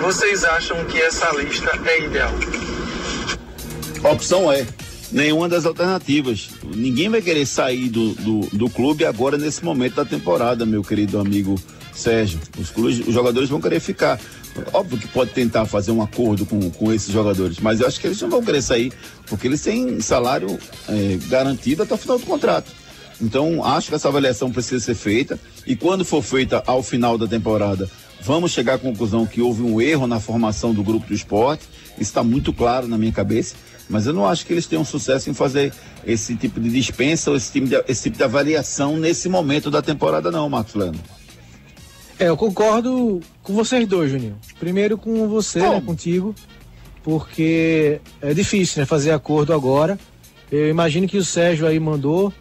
vocês 0.00 0.44
acham 0.44 0.84
que 0.84 1.00
essa 1.00 1.30
lista 1.36 1.70
é 1.84 2.04
ideal? 2.04 2.32
Opção 4.10 4.50
é. 4.50 4.66
Nenhuma 5.10 5.48
das 5.48 5.64
alternativas. 5.64 6.50
Ninguém 6.74 7.08
vai 7.08 7.22
querer 7.22 7.46
sair 7.46 7.88
do, 7.88 8.12
do, 8.14 8.40
do 8.52 8.70
clube 8.70 9.04
agora 9.04 9.38
nesse 9.38 9.64
momento 9.64 9.94
da 9.94 10.04
temporada, 10.04 10.66
meu 10.66 10.82
querido 10.82 11.18
amigo 11.18 11.54
Sérgio. 11.92 12.40
Os, 12.58 12.70
clubes, 12.70 13.00
os 13.06 13.14
jogadores 13.14 13.48
vão 13.48 13.60
querer 13.60 13.80
ficar. 13.80 14.20
Óbvio 14.72 14.98
que 14.98 15.08
pode 15.08 15.30
tentar 15.30 15.66
fazer 15.66 15.92
um 15.92 16.02
acordo 16.02 16.46
com, 16.46 16.70
com 16.70 16.92
esses 16.92 17.12
jogadores, 17.12 17.58
mas 17.60 17.80
eu 17.80 17.86
acho 17.86 18.00
que 18.00 18.06
eles 18.06 18.20
não 18.22 18.30
vão 18.30 18.42
querer 18.42 18.62
sair, 18.62 18.92
porque 19.26 19.46
eles 19.46 19.60
têm 19.60 20.00
salário 20.00 20.58
é, 20.88 21.18
garantido 21.28 21.82
até 21.82 21.94
o 21.94 21.98
final 21.98 22.18
do 22.18 22.24
contrato. 22.24 22.72
Então, 23.20 23.64
acho 23.64 23.88
que 23.88 23.94
essa 23.94 24.08
avaliação 24.08 24.50
precisa 24.50 24.82
ser 24.84 24.94
feita 24.94 25.38
e 25.66 25.76
quando 25.76 26.04
for 26.04 26.22
feita 26.22 26.62
ao 26.66 26.82
final 26.82 27.16
da 27.18 27.26
temporada, 27.26 27.88
vamos 28.20 28.52
chegar 28.52 28.74
à 28.74 28.78
conclusão 28.78 29.26
que 29.26 29.40
houve 29.40 29.62
um 29.62 29.80
erro 29.80 30.06
na 30.06 30.20
formação 30.20 30.72
do 30.72 30.82
grupo 30.82 31.06
do 31.06 31.14
esporte. 31.14 31.64
Isso 31.92 32.10
está 32.10 32.22
muito 32.22 32.52
claro 32.52 32.86
na 32.86 32.98
minha 32.98 33.12
cabeça, 33.12 33.56
mas 33.88 34.06
eu 34.06 34.12
não 34.12 34.26
acho 34.26 34.44
que 34.44 34.52
eles 34.52 34.66
tenham 34.66 34.84
sucesso 34.84 35.30
em 35.30 35.34
fazer 35.34 35.72
esse 36.04 36.36
tipo 36.36 36.60
de 36.60 36.70
dispensa 36.70 37.30
ou 37.30 37.36
esse 37.36 37.52
tipo 37.52 37.66
de, 37.66 37.82
esse 37.88 38.04
tipo 38.04 38.16
de 38.16 38.24
avaliação 38.24 38.96
nesse 38.96 39.28
momento 39.28 39.70
da 39.70 39.82
temporada, 39.82 40.30
não, 40.30 40.48
Marcos 40.48 40.74
Leandro. 40.74 41.00
É, 42.18 42.28
eu 42.28 42.36
concordo 42.36 43.20
com 43.42 43.52
vocês 43.52 43.86
dois, 43.86 44.10
Juninho. 44.10 44.38
Primeiro 44.58 44.96
com 44.96 45.28
você, 45.28 45.60
né, 45.60 45.82
contigo, 45.84 46.34
porque 47.02 48.00
é 48.22 48.32
difícil, 48.32 48.80
né, 48.80 48.86
fazer 48.86 49.10
acordo 49.10 49.52
agora. 49.52 49.98
Eu 50.50 50.68
imagino 50.68 51.06
que 51.06 51.18
o 51.18 51.24
Sérgio 51.24 51.66
aí 51.66 51.78
mandou 51.78 52.32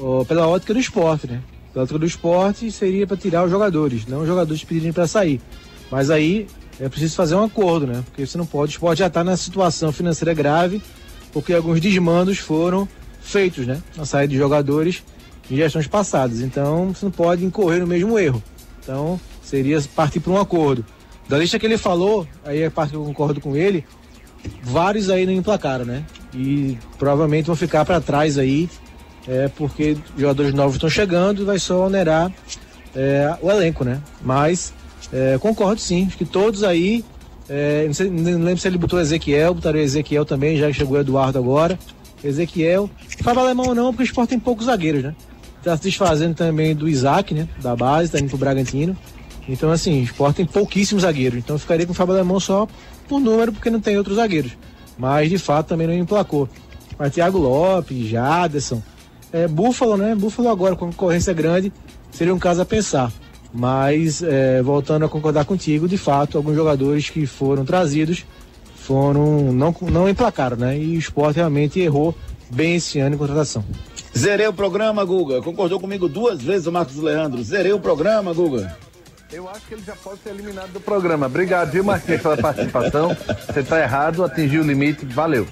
ó, 0.00 0.24
pela 0.24 0.48
ótica 0.48 0.74
do 0.74 0.80
esporte, 0.80 1.26
né? 1.26 1.40
Ótica 1.74 1.98
do 1.98 2.06
esporte 2.06 2.70
seria 2.70 3.06
para 3.06 3.16
tirar 3.16 3.44
os 3.44 3.50
jogadores, 3.50 4.06
não 4.06 4.20
os 4.20 4.26
jogadores 4.26 4.62
pedirem 4.62 4.92
para 4.92 5.06
sair. 5.06 5.40
Mas 5.90 6.10
aí 6.10 6.46
é 6.78 6.88
preciso 6.88 7.16
fazer 7.16 7.34
um 7.34 7.44
acordo, 7.44 7.86
né? 7.86 8.02
Porque 8.06 8.26
você 8.26 8.36
não 8.36 8.46
pode, 8.46 8.72
o 8.72 8.74
esporte 8.74 8.98
já 8.98 9.06
está 9.06 9.24
na 9.24 9.36
situação 9.36 9.92
financeira 9.92 10.34
grave, 10.34 10.82
porque 11.32 11.54
alguns 11.54 11.80
desmandos 11.80 12.38
foram 12.38 12.88
feitos, 13.22 13.66
né? 13.66 13.82
Na 13.96 14.04
saída 14.04 14.32
de 14.32 14.38
jogadores 14.38 15.02
em 15.50 15.56
gestões 15.56 15.86
passadas. 15.86 16.40
Então 16.40 16.92
você 16.94 17.04
não 17.04 17.12
pode 17.12 17.44
incorrer 17.44 17.80
no 17.80 17.86
mesmo 17.86 18.18
erro. 18.18 18.42
Então 18.82 19.20
seria 19.42 19.80
partir 19.94 20.20
para 20.20 20.32
um 20.32 20.40
acordo. 20.40 20.84
Da 21.28 21.38
lista 21.38 21.58
que 21.58 21.66
ele 21.66 21.78
falou, 21.78 22.26
aí 22.44 22.60
é 22.60 22.66
a 22.66 22.70
parte 22.70 22.90
que 22.90 22.96
eu 22.96 23.04
concordo 23.04 23.40
com 23.40 23.56
ele, 23.56 23.84
vários 24.62 25.08
aí 25.08 25.24
não 25.24 25.32
emplacaram, 25.32 25.84
né? 25.84 26.04
E 26.34 26.76
provavelmente 26.98 27.46
vão 27.46 27.56
ficar 27.56 27.84
para 27.84 28.00
trás 28.00 28.38
aí, 28.38 28.68
é, 29.26 29.48
porque 29.48 29.96
jogadores 30.16 30.52
novos 30.52 30.74
estão 30.74 30.90
chegando 30.90 31.42
e 31.42 31.44
vai 31.44 31.58
só 31.58 31.86
onerar 31.86 32.32
é, 32.94 33.36
o 33.40 33.50
elenco, 33.50 33.84
né? 33.84 34.00
Mas 34.20 34.72
é, 35.12 35.38
concordo 35.38 35.80
sim, 35.80 36.06
acho 36.06 36.16
que 36.16 36.24
todos 36.24 36.64
aí, 36.64 37.04
é, 37.48 37.84
não, 37.86 37.94
sei, 37.94 38.10
não 38.10 38.44
lembro 38.44 38.58
se 38.58 38.68
ele 38.68 38.78
botou 38.78 39.00
Ezequiel, 39.00 39.54
botaria 39.54 39.82
Ezequiel 39.82 40.24
também, 40.24 40.56
já 40.56 40.72
chegou 40.72 40.98
Eduardo 40.98 41.38
agora. 41.38 41.78
Ezequiel, 42.24 42.88
Fábio 43.22 43.42
Alemão 43.42 43.74
não, 43.74 43.92
porque 43.92 44.04
o 44.04 44.06
Sport 44.06 44.28
tem 44.28 44.38
poucos 44.38 44.66
zagueiros, 44.66 45.02
né? 45.02 45.14
Tá 45.62 45.76
se 45.76 45.84
desfazendo 45.84 46.34
também 46.34 46.74
do 46.74 46.88
Isaac, 46.88 47.34
né? 47.34 47.48
Da 47.60 47.74
base, 47.76 48.10
tá 48.10 48.18
indo 48.18 48.28
pro 48.28 48.38
Bragantino. 48.38 48.96
Então, 49.48 49.70
assim, 49.70 50.00
o 50.00 50.04
Sport 50.04 50.36
tem 50.36 50.46
pouquíssimos 50.46 51.02
zagueiros. 51.02 51.38
Então, 51.38 51.58
ficaria 51.58 51.84
com 51.84 51.92
o 51.92 51.94
Fábio 51.94 52.14
Alemão 52.14 52.38
só 52.38 52.66
por 53.08 53.20
número, 53.20 53.52
porque 53.52 53.70
não 53.70 53.80
tem 53.80 53.96
outros 53.96 54.16
zagueiros. 54.16 54.52
Mas, 54.96 55.30
de 55.30 55.38
fato, 55.38 55.68
também 55.68 55.86
não 55.86 55.94
emplacou. 55.94 56.48
Mas 56.98 57.12
Thiago 57.12 57.38
Lopes, 57.38 58.08
Jaderson, 58.08 58.82
é, 59.32 59.48
Búfalo, 59.48 59.96
né? 59.96 60.14
Búfalo 60.14 60.48
agora 60.48 60.76
com 60.76 60.86
concorrência 60.86 61.32
grande, 61.32 61.72
seria 62.10 62.34
um 62.34 62.38
caso 62.38 62.62
a 62.62 62.64
pensar. 62.64 63.12
Mas, 63.52 64.22
é, 64.22 64.62
voltando 64.62 65.04
a 65.04 65.08
concordar 65.08 65.44
contigo, 65.44 65.86
de 65.86 65.98
fato, 65.98 66.38
alguns 66.38 66.54
jogadores 66.54 67.10
que 67.10 67.26
foram 67.26 67.64
trazidos 67.64 68.24
foram 68.74 69.52
não, 69.52 69.74
não 69.82 70.08
emplacaram, 70.08 70.56
né? 70.56 70.76
E 70.76 70.96
o 70.96 70.98
Sport 70.98 71.36
realmente 71.36 71.78
errou 71.78 72.14
bem 72.50 72.76
esse 72.76 72.98
ano 72.98 73.14
em 73.14 73.18
contratação. 73.18 73.64
Zerei 74.16 74.46
o 74.46 74.52
programa, 74.52 75.04
Guga. 75.04 75.40
Concordou 75.40 75.80
comigo 75.80 76.08
duas 76.08 76.42
vezes 76.42 76.66
o 76.66 76.72
Marcos 76.72 76.96
Leandro. 76.96 77.42
Zerei 77.42 77.72
o 77.72 77.80
programa, 77.80 78.32
Guga. 78.34 78.76
Eu 79.32 79.48
acho 79.48 79.60
que 79.66 79.74
ele 79.74 79.82
já 79.86 79.96
pode 79.96 80.20
ser 80.22 80.30
eliminado 80.30 80.72
do 80.72 80.80
programa. 80.80 81.26
Obrigado, 81.26 81.70
viu, 81.70 81.82
Marquinhos, 81.82 82.20
pela 82.20 82.36
participação. 82.36 83.16
Você 83.46 83.62
tá 83.62 83.80
errado, 83.80 84.22
atingiu 84.22 84.62
o 84.62 84.66
limite, 84.66 85.06
valeu. 85.06 85.46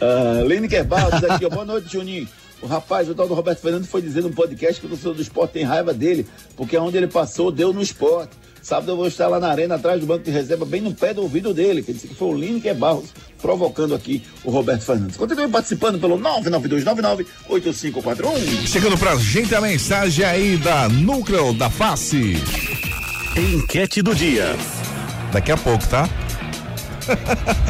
Uh, 0.00 0.46
Lineker 0.46 0.84
Barros 0.84 1.24
aqui, 1.24 1.44
ó, 1.44 1.50
boa 1.50 1.64
noite, 1.64 1.92
Juninho. 1.92 2.28
O 2.62 2.66
rapaz, 2.66 3.08
o 3.08 3.14
tal 3.14 3.28
do 3.28 3.34
Roberto 3.34 3.60
Fernando 3.60 3.86
foi 3.86 4.00
dizer 4.00 4.22
no 4.22 4.30
podcast 4.30 4.80
que 4.80 4.86
o 4.86 4.90
torcedor 4.90 5.14
do 5.14 5.22
esporte 5.22 5.52
tem 5.52 5.64
raiva 5.64 5.92
dele, 5.92 6.26
porque 6.56 6.76
onde 6.78 6.96
ele 6.96 7.08
passou, 7.08 7.50
deu 7.50 7.72
no 7.72 7.82
esporte. 7.82 8.30
Sábado 8.62 8.92
eu 8.92 8.96
vou 8.96 9.06
estar 9.06 9.28
lá 9.28 9.38
na 9.38 9.48
arena, 9.48 9.74
atrás 9.74 10.00
do 10.00 10.06
banco 10.06 10.24
de 10.24 10.30
reserva, 10.30 10.64
bem 10.64 10.80
no 10.80 10.94
pé 10.94 11.12
do 11.12 11.20
ouvido 11.20 11.52
dele, 11.52 11.82
que 11.82 11.92
disse 11.92 12.08
que 12.08 12.14
foi 12.14 12.28
o 12.28 12.34
Lineker 12.34 12.74
Barros 12.74 13.10
provocando 13.38 13.94
aqui 13.94 14.22
o 14.42 14.50
Roberto 14.50 14.80
Fernandes. 14.80 15.18
Continue 15.18 15.48
participando 15.48 16.00
pelo 16.00 16.18
992998541. 16.18 18.66
Chegando 18.66 18.96
pra 18.96 19.14
gente 19.16 19.54
a 19.54 19.60
mensagem 19.60 20.24
aí 20.24 20.56
da 20.56 20.88
Núcleo 20.88 21.52
da 21.52 21.68
Face. 21.68 22.38
Enquete 23.36 24.00
do 24.00 24.14
dia. 24.14 24.56
Daqui 25.30 25.52
a 25.52 25.58
pouco, 25.58 25.86
tá? 25.86 26.08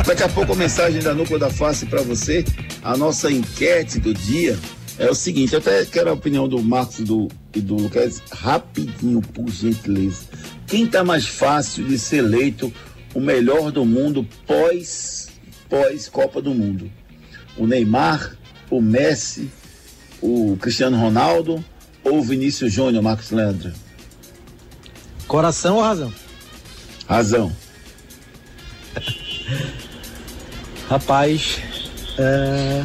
Daqui 0.06 0.22
a 0.22 0.28
pouco 0.28 0.52
a 0.52 0.56
mensagem 0.56 1.02
da 1.02 1.14
Núcleo 1.14 1.38
da 1.38 1.50
Face 1.50 1.86
para 1.86 2.02
você. 2.02 2.44
A 2.82 2.96
nossa 2.96 3.30
enquete 3.30 3.98
do 3.98 4.14
dia 4.14 4.58
é 4.98 5.10
o 5.10 5.14
seguinte, 5.14 5.52
eu 5.52 5.58
até 5.58 5.84
quero 5.84 6.10
a 6.10 6.12
opinião 6.12 6.48
do 6.48 6.62
Marcos 6.62 7.00
e 7.00 7.02
do, 7.02 7.28
e 7.54 7.60
do 7.60 7.74
Lucas 7.74 8.22
rapidinho, 8.30 9.20
por 9.20 9.50
gentileza. 9.50 10.24
Quem 10.66 10.86
tá 10.86 11.02
mais 11.02 11.26
fácil 11.26 11.84
de 11.84 11.98
ser 11.98 12.18
eleito 12.18 12.72
o 13.12 13.20
melhor 13.20 13.72
do 13.72 13.84
mundo 13.84 14.26
pós, 14.46 15.28
pós 15.68 16.08
Copa 16.08 16.40
do 16.40 16.54
Mundo? 16.54 16.90
O 17.56 17.66
Neymar, 17.66 18.36
o 18.70 18.80
Messi, 18.80 19.50
o 20.20 20.56
Cristiano 20.60 20.96
Ronaldo 20.96 21.64
ou 22.04 22.18
o 22.18 22.22
Vinícius 22.22 22.72
Júnior, 22.72 23.02
Marcos 23.02 23.30
Leandro? 23.30 23.72
Coração 25.26 25.76
ou 25.76 25.82
razão? 25.82 26.12
Razão. 27.08 27.52
Rapaz, 30.88 31.60
é... 32.18 32.82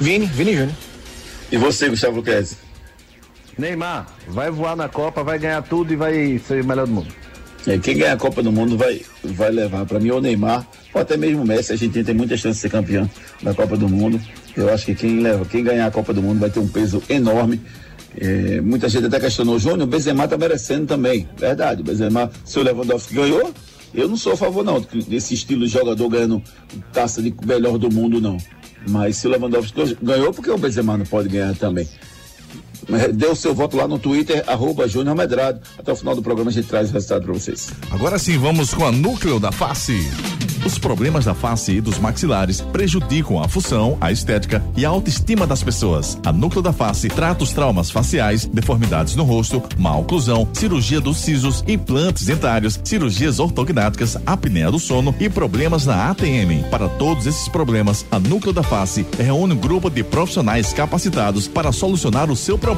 Vini, 0.00 0.26
Vini 0.26 0.52
Júnior. 0.54 0.76
E 1.50 1.56
você, 1.56 1.88
Gustavo 1.88 2.16
Luquezzi? 2.16 2.56
Neymar, 3.56 4.06
vai 4.28 4.50
voar 4.50 4.76
na 4.76 4.88
Copa, 4.88 5.24
vai 5.24 5.38
ganhar 5.38 5.62
tudo 5.62 5.92
e 5.92 5.96
vai 5.96 6.38
ser 6.46 6.62
o 6.62 6.66
melhor 6.66 6.86
do 6.86 6.92
mundo. 6.92 7.08
É, 7.66 7.76
quem 7.76 7.98
ganhar 7.98 8.12
a 8.12 8.16
Copa 8.16 8.42
do 8.42 8.52
Mundo 8.52 8.78
vai, 8.78 9.02
vai 9.24 9.50
levar 9.50 9.84
para 9.84 9.98
mim 9.98 10.10
ou 10.10 10.22
Neymar, 10.22 10.66
ou 10.94 11.00
até 11.00 11.16
mesmo 11.16 11.42
o 11.42 11.46
Messi. 11.46 11.72
A 11.72 11.76
gente 11.76 12.02
tem 12.02 12.14
muita 12.14 12.36
chance 12.36 12.54
de 12.54 12.60
ser 12.62 12.70
campeão 12.70 13.10
da 13.42 13.52
Copa 13.52 13.76
do 13.76 13.88
Mundo. 13.88 14.20
Eu 14.56 14.72
acho 14.72 14.86
que 14.86 14.94
quem 14.94 15.20
leva, 15.20 15.44
quem 15.44 15.64
ganhar 15.64 15.86
a 15.86 15.90
Copa 15.90 16.14
do 16.14 16.22
Mundo 16.22 16.38
vai 16.38 16.50
ter 16.50 16.60
um 16.60 16.68
peso 16.68 17.02
enorme. 17.10 17.60
É, 18.16 18.60
muita 18.60 18.88
gente 18.88 19.06
até 19.06 19.20
questionou 19.20 19.56
o 19.56 19.58
Júnior, 19.58 19.82
o 19.82 19.86
Benzema 19.86 20.26
tá 20.26 20.38
merecendo 20.38 20.86
também. 20.86 21.28
Verdade, 21.36 21.82
o 21.82 21.84
Benzema, 21.84 22.30
se 22.44 22.58
o 22.58 22.62
Lewandowski 22.62 23.14
ganhou, 23.14 23.52
eu 23.94 24.08
não 24.08 24.16
sou 24.16 24.32
a 24.32 24.36
favor 24.36 24.64
não 24.64 24.80
desse 24.80 25.34
estilo 25.34 25.66
de 25.66 25.72
jogador 25.72 26.08
ganhando 26.08 26.42
taça 26.92 27.22
de 27.22 27.34
melhor 27.44 27.78
do 27.78 27.92
mundo 27.92 28.20
não. 28.20 28.36
Mas 28.88 29.16
se 29.16 29.26
o 29.26 29.30
Lewandowski 29.30 29.96
ganhou, 30.02 30.32
porque 30.32 30.50
o 30.50 30.58
Benzema 30.58 30.96
não 30.96 31.04
pode 31.04 31.28
ganhar 31.28 31.54
também. 31.56 31.88
Dê 33.12 33.26
o 33.26 33.36
seu 33.36 33.54
voto 33.54 33.76
lá 33.76 33.86
no 33.86 33.98
Twitter, 33.98 34.42
arroba 34.46 34.88
Júnior 34.88 35.14
Medrado. 35.14 35.60
Até 35.78 35.92
o 35.92 35.96
final 35.96 36.14
do 36.14 36.22
programa 36.22 36.50
a 36.50 36.52
gente 36.52 36.68
traz 36.68 36.90
o 36.90 36.92
resultado 36.92 37.24
para 37.24 37.32
vocês. 37.32 37.70
Agora 37.90 38.18
sim, 38.18 38.38
vamos 38.38 38.72
com 38.72 38.84
a 38.84 38.92
Núcleo 38.92 39.38
da 39.38 39.52
Face. 39.52 40.10
Os 40.64 40.78
problemas 40.78 41.24
da 41.24 41.34
face 41.34 41.72
e 41.72 41.80
dos 41.80 41.98
maxilares 41.98 42.60
prejudicam 42.60 43.42
a 43.42 43.48
função, 43.48 43.96
a 44.00 44.10
estética 44.10 44.62
e 44.76 44.84
a 44.84 44.88
autoestima 44.88 45.46
das 45.46 45.62
pessoas. 45.62 46.18
A 46.24 46.32
Núcleo 46.32 46.62
da 46.62 46.72
Face 46.72 47.08
trata 47.08 47.44
os 47.44 47.52
traumas 47.52 47.90
faciais, 47.90 48.44
deformidades 48.44 49.14
no 49.14 49.24
rosto, 49.24 49.62
má 49.78 49.96
oclusão, 49.96 50.48
cirurgia 50.52 51.00
dos 51.00 51.18
sisos, 51.18 51.64
implantes 51.66 52.26
dentários, 52.26 52.78
cirurgias 52.84 53.38
ortognáticas, 53.38 54.18
apneia 54.26 54.70
do 54.70 54.78
sono 54.78 55.14
e 55.20 55.28
problemas 55.28 55.86
na 55.86 56.10
ATM. 56.10 56.64
Para 56.70 56.88
todos 56.88 57.26
esses 57.26 57.48
problemas, 57.48 58.04
a 58.10 58.18
Núcleo 58.18 58.52
da 58.52 58.62
Face 58.62 59.06
reúne 59.16 59.54
um 59.54 59.58
grupo 59.58 59.88
de 59.88 60.02
profissionais 60.02 60.72
capacitados 60.72 61.46
para 61.46 61.72
solucionar 61.72 62.30
o 62.30 62.36
seu 62.36 62.58
problema, 62.58 62.77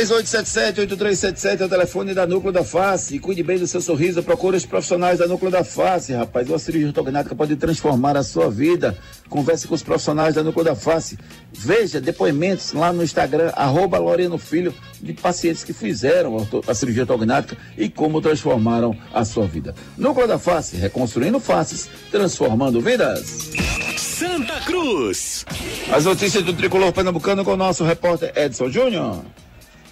3877-8377 0.00 1.60
é 1.60 1.64
o 1.66 1.68
telefone 1.68 2.14
da 2.14 2.26
Núcleo 2.26 2.50
da 2.50 2.64
Face. 2.64 3.18
Cuide 3.18 3.42
bem 3.42 3.58
do 3.58 3.66
seu 3.66 3.82
sorriso, 3.82 4.22
procure 4.22 4.56
os 4.56 4.64
profissionais 4.64 5.18
da 5.18 5.26
Núcleo 5.26 5.50
da 5.50 5.62
Face, 5.62 6.14
rapaz. 6.14 6.48
Uma 6.48 6.58
cirurgia 6.58 6.88
ortognática 6.88 7.34
pode 7.34 7.54
transformar 7.56 8.16
a 8.16 8.22
sua 8.22 8.50
vida. 8.50 8.96
Converse 9.28 9.68
com 9.68 9.74
os 9.74 9.82
profissionais 9.82 10.34
da 10.34 10.42
Núcleo 10.42 10.64
da 10.64 10.74
Face. 10.74 11.18
Veja 11.52 12.00
depoimentos 12.00 12.72
lá 12.72 12.94
no 12.94 13.02
Instagram, 13.02 13.52
arroba 13.54 13.98
Loreno 13.98 14.38
Filho, 14.38 14.72
de 15.02 15.12
pacientes 15.12 15.62
que 15.64 15.74
fizeram 15.74 16.48
a 16.66 16.74
cirurgia 16.74 17.02
ortognática 17.02 17.56
e 17.76 17.90
como 17.90 18.22
transformaram 18.22 18.96
a 19.12 19.22
sua 19.22 19.46
vida. 19.46 19.74
Núcleo 19.98 20.26
da 20.26 20.38
Face, 20.38 20.76
reconstruindo 20.76 21.38
faces, 21.38 21.90
transformando 22.10 22.80
vidas. 22.80 23.50
Santa 23.98 24.60
Cruz. 24.60 25.44
As 25.92 26.06
notícias 26.06 26.42
do 26.42 26.54
tricolor 26.54 26.90
pernambucano 26.90 27.44
com 27.44 27.52
o 27.52 27.56
nosso 27.56 27.84
repórter 27.84 28.32
Edson 28.34 28.70
Júnior. 28.70 29.22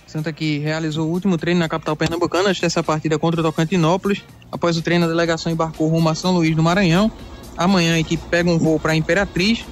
Santa 0.09 0.32
que 0.32 0.59
realizou 0.59 1.06
o 1.06 1.12
último 1.12 1.36
treino 1.36 1.61
na 1.61 1.68
capital 1.68 1.94
pernambucana 1.94 2.48
antes 2.48 2.62
dessa 2.62 2.82
partida 2.82 3.18
contra 3.18 3.42
o 3.42 3.44
Tocantinópolis. 3.44 4.24
Após 4.50 4.78
o 4.78 4.82
treino, 4.82 5.04
a 5.04 5.09
delegação 5.09 5.52
embarcou 5.52 5.86
rumo 5.86 6.09
a 6.09 6.14
São 6.14 6.32
Luís 6.32 6.56
do 6.56 6.62
Maranhão. 6.62 7.12
Amanhã 7.59 7.94
a 7.94 8.00
equipe 8.00 8.22
pega 8.30 8.50
um 8.50 8.59
voo 8.59 8.80
para 8.80 8.96
Imperatriz 8.96 9.66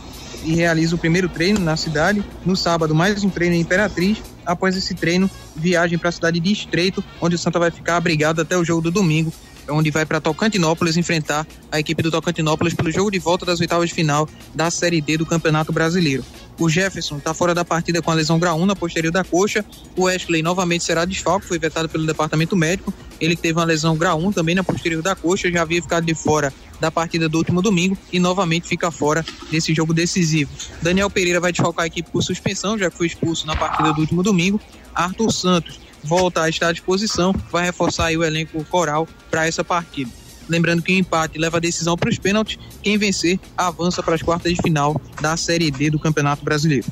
e 0.45 0.55
realiza 0.55 0.95
o 0.95 0.99
primeiro 0.99 1.27
treino 1.27 1.59
na 1.59 1.75
cidade. 1.75 2.23
No 2.45 2.55
sábado, 2.55 2.95
mais 2.95 3.25
um 3.25 3.31
treino 3.31 3.57
em 3.57 3.61
Imperatriz. 3.61 4.19
Após 4.45 4.77
esse 4.77 4.95
treino, 4.95 5.31
viagem 5.57 5.99
para 5.99 6.11
a 6.11 6.13
cidade 6.13 6.39
de 6.39 6.53
Estreito, 6.53 7.03
onde 7.19 7.35
o 7.35 7.39
Santa 7.39 7.59
vai 7.59 7.71
ficar 7.71 7.97
abrigado 7.97 8.41
até 8.41 8.59
o 8.59 8.65
jogo 8.65 8.83
do 8.83 8.91
domingo 8.91 9.33
onde 9.69 9.91
vai 9.91 10.07
para 10.07 10.21
Tocantinópolis 10.21 10.97
enfrentar 10.97 11.47
a 11.71 11.79
equipe 11.79 12.03
do 12.03 12.11
Tocantinópolis 12.11 12.75
pelo 12.75 12.91
jogo 12.91 13.11
de 13.11 13.19
volta 13.19 13.45
das 13.45 13.61
oitavas 13.61 13.89
de 13.89 13.95
final 13.95 14.29
da 14.55 14.71
Série 14.71 15.01
D 15.01 15.17
do 15.17 15.27
Campeonato 15.27 15.73
Brasileiro. 15.73 16.25
O 16.59 16.71
Jefferson 16.71 17.19
está 17.19 17.35
fora 17.35 17.55
da 17.55 17.65
partida 17.65 18.01
com 18.01 18.11
a 18.11 18.15
lesão 18.15 18.39
grau 18.39 18.59
1 18.59 18.67
na 18.67 18.75
posterior 18.75 19.13
da 19.13 19.23
coxa. 19.23 19.65
O 19.95 20.05
Wesley 20.05 20.43
novamente 20.43 20.85
será 20.85 21.05
desfalque, 21.05 21.47
foi 21.47 21.59
vetado 21.59 21.89
pelo 21.89 22.07
departamento 22.07 22.57
médico. 22.57 22.93
Ele 23.21 23.37
teve 23.37 23.59
uma 23.59 23.65
lesão 23.65 23.97
grau 23.97 24.19
1 24.19 24.33
também 24.33 24.55
na 24.55 24.65
posterior 24.65 25.03
da 25.03 25.15
coxa, 25.15 25.51
já 25.51 25.63
havia 25.63 25.83
ficado 25.83 26.05
de 26.05 26.15
fora 26.15 26.53
da 26.81 26.91
partida 26.91 27.29
do 27.29 27.39
último 27.39 27.61
domingo 27.61 27.97
e 28.13 28.19
novamente 28.19 28.67
fica 28.69 28.91
fora 28.91 29.25
desse 29.51 29.75
jogo 29.75 29.93
decisivo. 29.93 30.51
Daniel 30.81 31.11
Pereira 31.11 31.41
vai 31.41 31.53
desfalcar 31.53 31.85
a 31.85 31.87
equipe 31.87 32.11
por 32.11 32.23
suspensão, 32.23 32.79
já 32.79 32.91
que 32.91 32.97
foi 32.97 33.07
expulso 33.07 33.47
na 33.47 33.57
partida 33.57 33.93
do 33.93 34.01
último 34.01 34.23
domingo. 34.23 34.61
Arthur 34.95 35.33
Santos 35.33 35.86
volta 36.07 36.43
a 36.43 36.49
estar 36.49 36.69
à 36.69 36.73
disposição, 36.73 37.35
vai 37.51 37.65
reforçar 37.65 38.07
aí 38.07 38.17
o 38.17 38.25
elenco 38.25 38.63
coral 38.65 39.09
para 39.31 39.47
essa 39.47 39.65
partida. 39.65 40.11
Lembrando 40.49 40.83
que 40.83 40.93
o 40.93 40.97
empate 40.97 41.39
leva 41.39 41.57
a 41.57 41.61
decisão 41.61 41.97
para 41.97 42.09
os 42.09 42.19
pênaltis. 42.19 42.59
Quem 42.83 42.97
vencer 42.97 43.39
avança 43.57 44.03
para 44.03 44.15
as 44.15 44.23
quartas 44.23 44.55
de 44.55 44.63
final 44.63 45.01
da 45.21 45.37
Série 45.37 45.71
D 45.71 45.91
do 45.91 45.99
Campeonato 45.99 46.45
Brasileiro. 46.45 46.87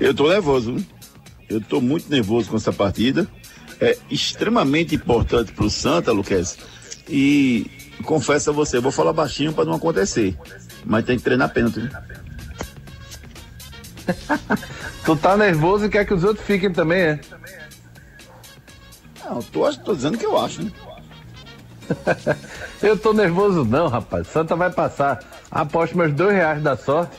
Eu 0.00 0.14
tô 0.14 0.28
nervoso, 0.28 0.74
viu? 0.74 0.86
eu 1.50 1.60
tô 1.60 1.80
muito 1.80 2.08
nervoso 2.08 2.48
com 2.48 2.56
essa 2.56 2.72
partida. 2.72 3.28
É 3.80 3.98
extremamente 4.10 4.94
importante 4.94 5.52
pro 5.52 5.68
Santa, 5.68 6.12
Luquez. 6.12 6.56
E 7.08 7.66
confesso 8.04 8.50
a 8.50 8.52
você, 8.52 8.78
vou 8.78 8.92
falar 8.92 9.12
baixinho 9.12 9.52
para 9.52 9.64
não 9.64 9.74
acontecer. 9.74 10.36
Mas 10.84 11.04
tem 11.04 11.18
que 11.18 11.24
treinar 11.24 11.52
pênalti. 11.52 11.80
viu? 11.80 11.90
Tu 15.04 15.16
tá 15.16 15.36
nervoso 15.36 15.86
e 15.86 15.88
quer 15.88 16.04
que 16.04 16.14
os 16.14 16.24
outros 16.24 16.46
fiquem 16.46 16.72
também, 16.72 17.00
é? 17.00 17.20
Não, 19.30 19.40
tô, 19.40 19.72
tô 19.74 19.94
dizendo 19.94 20.18
que 20.18 20.26
eu 20.26 20.36
acho, 20.36 20.62
né? 20.62 20.72
Eu 22.82 22.96
tô 22.96 23.12
nervoso 23.12 23.64
não, 23.64 23.88
rapaz. 23.88 24.26
Santa 24.28 24.56
vai 24.56 24.70
passar. 24.70 25.20
Aposto 25.50 25.96
meus 25.96 26.12
dois 26.12 26.34
reais 26.34 26.62
da 26.62 26.76
sorte. 26.76 27.16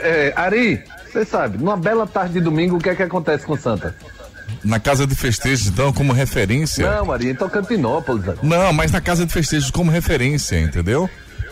É, 0.00 0.28
é, 0.28 0.32
Ari, 0.36 0.82
você 1.06 1.24
sabe, 1.24 1.58
numa 1.58 1.76
bela 1.76 2.06
tarde 2.06 2.34
de 2.34 2.40
domingo, 2.40 2.76
o 2.76 2.80
que 2.80 2.90
é 2.90 2.94
que 2.94 3.02
acontece 3.02 3.46
com 3.46 3.56
Santa? 3.56 3.94
Na 4.64 4.80
casa 4.80 5.06
de 5.06 5.14
festejos, 5.14 5.68
então, 5.68 5.92
como 5.92 6.12
referência. 6.12 6.90
Não, 6.90 7.12
Ari, 7.12 7.30
em 7.30 7.34
Tocantinópolis. 7.34 8.28
Ari. 8.28 8.38
Não, 8.42 8.72
mas 8.72 8.90
na 8.90 9.00
casa 9.00 9.24
de 9.24 9.32
festejos 9.32 9.70
como 9.70 9.90
referência, 9.90 10.58
entendeu? 10.58 11.08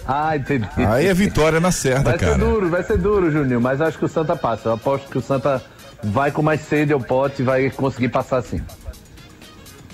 Ah, 0.07 0.37
entendi. 0.37 0.69
Aí 0.77 1.07
é 1.07 1.15
vitória 1.15 1.61
na 1.61 1.71
certa, 1.71 2.11
Vai 2.11 2.19
ser 2.19 2.25
cara. 2.27 2.39
duro, 2.39 2.69
vai 2.69 2.83
ser 2.83 2.99
duro, 2.99 3.31
Juninho, 3.31 3.61
mas 3.61 3.81
acho 3.81 3.99
que 3.99 4.05
o 4.05 4.09
Santa 4.09 4.37
passa. 4.37 4.69
Eu 4.69 4.73
aposto 4.75 5.09
que 5.09 5.19
o 5.19 5.23
Santa 5.23 5.63
vai 6.03 6.31
com 6.31 6.43
mais 6.43 6.61
sede 6.63 6.93
ao 6.93 7.01
pote 7.01 7.43
e 7.43 7.45
vai 7.45 7.71
conseguir 7.71 8.09
passar 8.09 8.43
sim. 8.43 8.61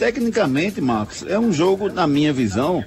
Tecnicamente, 0.02 0.80
Marcos, 0.80 1.22
é 1.28 1.38
um 1.38 1.52
jogo, 1.52 1.88
na 1.88 2.08
minha 2.08 2.32
visão, 2.32 2.82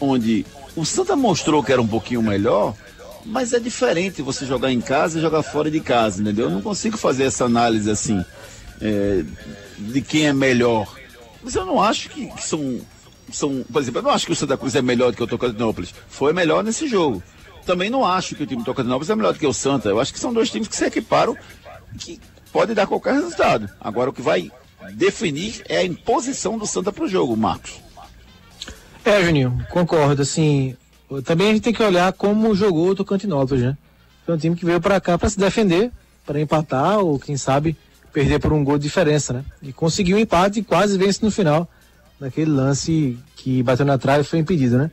onde 0.00 0.46
o 0.74 0.82
Santa 0.82 1.14
mostrou 1.14 1.62
que 1.62 1.70
era 1.70 1.82
um 1.82 1.86
pouquinho 1.86 2.22
melhor, 2.22 2.74
mas 3.22 3.52
é 3.52 3.60
diferente 3.60 4.22
você 4.22 4.46
jogar 4.46 4.72
em 4.72 4.80
casa 4.80 5.18
e 5.18 5.20
jogar 5.20 5.42
fora 5.42 5.70
de 5.70 5.78
casa, 5.78 6.22
entendeu? 6.22 6.46
Eu 6.46 6.50
não 6.50 6.62
consigo 6.62 6.96
fazer 6.96 7.24
essa 7.24 7.44
análise 7.44 7.90
assim, 7.90 8.24
é, 8.80 9.22
de 9.78 10.00
quem 10.00 10.26
é 10.26 10.32
melhor. 10.32 10.90
Mas 11.42 11.54
eu 11.54 11.66
não 11.66 11.82
acho 11.82 12.08
que, 12.08 12.28
que 12.28 12.42
são, 12.42 12.80
são. 13.30 13.62
Por 13.70 13.82
exemplo, 13.82 13.98
eu 13.98 14.04
não 14.04 14.10
acho 14.12 14.24
que 14.24 14.32
o 14.32 14.36
Santa 14.36 14.56
Cruz 14.56 14.74
é 14.74 14.80
melhor 14.80 15.10
do 15.10 15.18
que 15.18 15.22
o 15.22 15.26
Tocantinópolis. 15.26 15.94
Foi 16.08 16.32
melhor 16.32 16.64
nesse 16.64 16.88
jogo. 16.88 17.22
Também 17.66 17.90
não 17.90 18.06
acho 18.06 18.34
que 18.36 18.42
o 18.42 18.46
time 18.46 18.62
do 18.62 18.64
Tocantinópolis 18.64 19.10
é 19.10 19.14
melhor 19.14 19.34
do 19.34 19.38
que 19.38 19.46
o 19.46 19.52
Santa. 19.52 19.90
Eu 19.90 20.00
acho 20.00 20.14
que 20.14 20.18
são 20.18 20.32
dois 20.32 20.50
times 20.50 20.66
que 20.66 20.76
se 20.76 20.86
equiparam, 20.86 21.36
que 21.98 22.18
pode 22.50 22.72
dar 22.72 22.86
qualquer 22.86 23.12
resultado. 23.12 23.68
Agora, 23.78 24.08
o 24.08 24.14
que 24.14 24.22
vai 24.22 24.50
definir 24.92 25.62
é 25.68 25.78
a 25.78 25.84
imposição 25.84 26.58
do 26.58 26.66
Santa 26.66 26.92
pro 26.92 27.08
jogo, 27.08 27.36
Marcos. 27.36 27.80
É, 29.04 29.22
Juninho, 29.22 29.64
concordo. 29.70 30.22
Assim, 30.22 30.76
também 31.24 31.50
a 31.50 31.52
gente 31.52 31.62
tem 31.62 31.72
que 31.72 31.82
olhar 31.82 32.12
como 32.12 32.54
jogou 32.54 32.90
o 32.90 32.94
Tocantinópolis, 32.94 33.62
né? 33.62 33.76
Foi 34.24 34.34
um 34.34 34.38
time 34.38 34.56
que 34.56 34.64
veio 34.64 34.80
para 34.80 35.00
cá 35.00 35.18
para 35.18 35.28
se 35.28 35.38
defender, 35.38 35.92
para 36.24 36.40
empatar 36.40 36.98
ou 36.98 37.18
quem 37.18 37.36
sabe 37.36 37.76
perder 38.12 38.38
por 38.38 38.52
um 38.52 38.64
gol 38.64 38.78
de 38.78 38.84
diferença, 38.84 39.32
né? 39.32 39.44
E 39.62 39.72
conseguiu 39.72 40.16
um 40.16 40.20
empate 40.20 40.60
e 40.60 40.64
quase 40.64 40.96
vence 40.96 41.22
no 41.22 41.30
final, 41.30 41.68
naquele 42.18 42.50
lance 42.50 43.18
que 43.36 43.62
bateu 43.62 43.84
na 43.84 43.98
trave 43.98 44.22
e 44.22 44.24
foi 44.24 44.38
impedido, 44.38 44.78
né? 44.78 44.90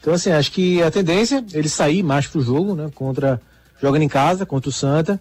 Então, 0.00 0.12
assim, 0.12 0.32
acho 0.32 0.50
que 0.50 0.82
a 0.82 0.90
tendência 0.90 1.44
é 1.52 1.58
ele 1.58 1.68
sair 1.68 2.02
mais 2.02 2.26
pro 2.26 2.42
jogo, 2.42 2.74
né? 2.74 2.90
Contra 2.94 3.40
jogando 3.80 4.02
em 4.02 4.08
casa 4.08 4.46
contra 4.46 4.70
o 4.70 4.72
Santa, 4.72 5.20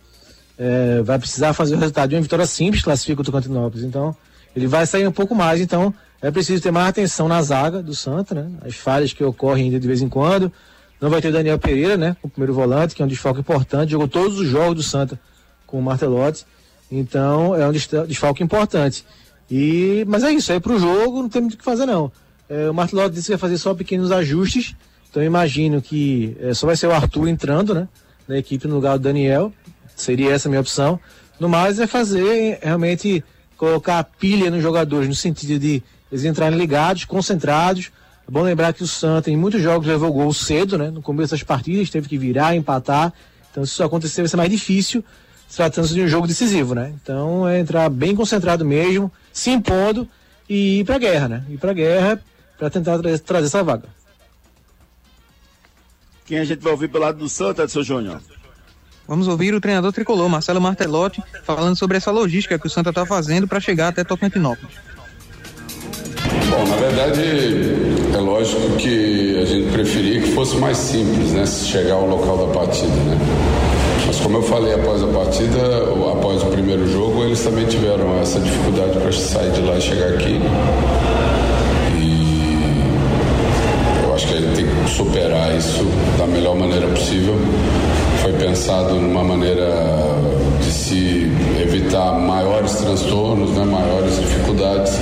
é, 0.58 1.02
vai 1.02 1.18
precisar 1.18 1.54
fazer 1.54 1.76
o 1.76 1.78
resultado 1.78 2.10
de 2.10 2.16
uma 2.16 2.22
vitória 2.22 2.46
simples, 2.46 2.84
classifica 2.84 3.22
o 3.22 3.24
Tocantinópolis. 3.24 3.84
Então, 3.84 4.16
ele 4.56 4.68
vai 4.68 4.86
sair 4.86 5.08
um 5.08 5.12
pouco 5.12 5.34
mais. 5.34 5.62
Então, 5.62 5.94
é 6.22 6.30
preciso 6.30 6.62
ter 6.62 6.72
mais 6.72 6.90
atenção 6.90 7.28
na 7.28 7.42
zaga 7.42 7.82
do 7.82 7.96
Santa, 7.96 8.36
né? 8.36 8.52
As 8.64 8.76
falhas 8.76 9.12
que 9.12 9.24
ocorrem 9.24 9.66
ainda 9.66 9.80
de 9.80 9.88
vez 9.88 10.02
em 10.02 10.10
quando. 10.10 10.52
Não 11.00 11.10
vai 11.10 11.20
ter 11.20 11.30
o 11.30 11.32
Daniel 11.32 11.58
Pereira, 11.58 11.98
né? 11.98 12.16
O 12.22 12.30
primeiro 12.30 12.54
volante, 12.54 12.94
que 12.94 13.02
é 13.02 13.06
um 13.06 13.08
desfalque 13.08 13.40
importante. 13.40 13.92
Jogou 13.92 14.08
todos 14.08 14.40
os 14.40 14.48
jogos 14.48 14.76
do 14.76 14.84
Santa 14.84 15.20
com 15.66 15.80
o 15.80 15.82
Martelotti. 15.82 16.46
Então, 16.92 17.56
é 17.56 17.68
um 17.68 17.72
desfalque 17.72 18.44
importante. 18.44 19.04
E, 19.50 20.06
mas 20.08 20.24
é 20.24 20.32
isso, 20.32 20.52
aí 20.54 20.60
pro 20.60 20.80
jogo 20.80 21.24
não 21.24 21.30
tem 21.30 21.42
muito 21.42 21.56
o 21.56 21.58
que 21.58 21.64
fazer, 21.64 21.86
não. 21.86 22.12
É, 22.48 22.70
o 22.70 22.74
Martelotti 22.74 23.16
disse 23.16 23.28
que 23.28 23.32
vai 23.32 23.40
fazer 23.40 23.58
só 23.58 23.74
pequenos 23.74 24.12
ajustes. 24.12 24.76
Então, 25.10 25.24
imagino 25.24 25.82
que 25.82 26.38
é, 26.40 26.54
só 26.54 26.68
vai 26.68 26.76
ser 26.76 26.88
o 26.88 26.92
Arthur 26.92 27.28
entrando, 27.28 27.74
né? 27.74 27.88
Na 28.28 28.38
equipe 28.38 28.68
no 28.68 28.76
lugar 28.76 28.98
do 28.98 29.04
Daniel. 29.04 29.52
Seria 30.02 30.32
essa 30.32 30.48
a 30.48 30.50
minha 30.50 30.62
opção. 30.62 31.00
No 31.40 31.48
mais, 31.48 31.80
é 31.80 31.86
fazer 31.86 32.60
realmente 32.62 33.24
colocar 33.56 34.00
a 34.00 34.04
pilha 34.04 34.50
nos 34.50 34.62
jogadores, 34.62 35.08
no 35.08 35.14
sentido 35.14 35.60
de 35.60 35.84
eles 36.12 36.26
entrarem 36.26 36.58
ligados, 36.58 37.06
concentrados. 37.06 37.92
É 38.28 38.32
bom 38.32 38.42
lembrar 38.42 38.74
que 38.74 38.84
o 38.84 38.88
Santa, 38.88 39.30
em 39.30 39.38
muitos 39.38 39.62
jogos, 39.62 39.88
levou 39.88 40.12
gol 40.12 40.34
cedo, 40.34 40.78
né? 40.78 40.90
No 40.90 41.02
começo 41.02 41.32
das 41.32 41.44
partidas, 41.44 41.90
teve 41.90 42.10
que 42.10 42.18
virar, 42.18 42.56
empatar. 42.56 43.14
Então, 43.52 43.64
se 43.64 43.74
isso 43.74 43.84
acontecer, 43.84 44.22
vai 44.22 44.30
ser 44.30 44.38
mais 44.38 44.50
difícil, 44.50 45.04
se 45.48 45.58
tratando 45.58 45.88
de 45.88 46.02
um 46.02 46.08
jogo 46.08 46.26
decisivo, 46.26 46.74
né? 46.74 46.94
Então, 47.02 47.48
é 47.48 47.60
entrar 47.60 47.88
bem 47.90 48.16
concentrado 48.16 48.66
mesmo, 48.66 49.12
se 49.32 49.52
impondo 49.52 50.08
e 50.50 50.80
ir 50.80 50.86
pra 50.86 50.98
guerra, 50.98 51.28
né? 51.28 51.46
Ir 51.50 51.58
pra 51.58 51.74
guerra 51.74 52.20
para 52.58 52.70
tentar 52.70 52.98
tra 52.98 53.20
trazer 53.20 53.46
essa 53.46 53.64
vaga. 53.64 53.88
Quem 56.26 56.40
a 56.40 56.44
gente 56.44 56.60
vai 56.62 56.72
ouvir 56.72 56.88
pelo 56.88 57.04
lado 57.04 57.20
do 57.20 57.30
Santa, 57.30 57.64
Edson 57.64 57.84
Júnior? 57.84 58.22
Vamos 59.08 59.28
ouvir 59.28 59.54
o 59.54 59.60
treinador 59.60 59.92
tricolor, 59.92 60.30
Marcelo 60.30 60.62
Martelotti, 60.62 61.22
falando 61.44 61.76
sobre 61.76 61.98
essa 61.98 62.12
logística 62.12 62.58
que 62.58 62.68
o 62.68 62.70
Santa 62.70 62.90
está 62.90 63.06
fazendo 63.06 63.48
para 63.48 63.60
chegar 63.60 63.90
até 63.90 64.04
Tocantinópolis. 64.04 64.76
Bom, 66.50 66.66
na 66.68 66.76
verdade, 66.76 67.22
é 68.14 68.18
lógico 68.18 68.76
que 68.78 69.40
a 69.42 69.46
gente 69.46 69.72
preferia 69.72 70.22
que 70.22 70.32
fosse 70.32 70.58
mais 70.58 70.78
simples, 70.78 71.32
né? 71.32 71.46
Chegar 71.46 71.96
ao 71.96 72.08
local 72.08 72.48
da 72.48 72.54
partida, 72.54 72.88
né? 72.88 73.18
Mas 74.06 74.20
como 74.20 74.38
eu 74.38 74.44
falei 74.44 74.74
após 74.74 75.02
a 75.02 75.08
partida, 75.08 75.58
após 76.12 76.44
o 76.44 76.48
primeiro 76.48 76.86
jogo, 76.92 77.24
eles 77.24 77.42
também 77.42 77.66
tiveram 77.66 78.20
essa 78.22 78.40
dificuldade 78.40 79.00
para 79.00 79.12
sair 79.14 79.52
de 79.52 79.62
lá 79.62 79.78
e 79.78 79.82
chegar 79.82 80.10
aqui. 80.10 80.42
E 81.98 82.84
eu 84.04 84.14
acho 84.14 84.28
que 84.28 84.34
a 84.34 84.38
gente 84.42 84.56
tem 84.56 84.66
que 84.66 84.90
superar 84.90 85.56
isso 85.56 85.86
da 86.18 86.28
melhor 86.28 86.56
maneira 86.56 86.88
possível. 86.88 87.36
Foi 88.22 88.34
pensado 88.34 88.96
numa 88.96 89.24
maneira 89.24 89.68
de 90.60 90.72
se 90.72 91.32
evitar 91.60 92.14
maiores 92.20 92.74
transtornos, 92.76 93.50
né, 93.58 93.66
maiores 93.66 94.20
dificuldades. 94.20 94.94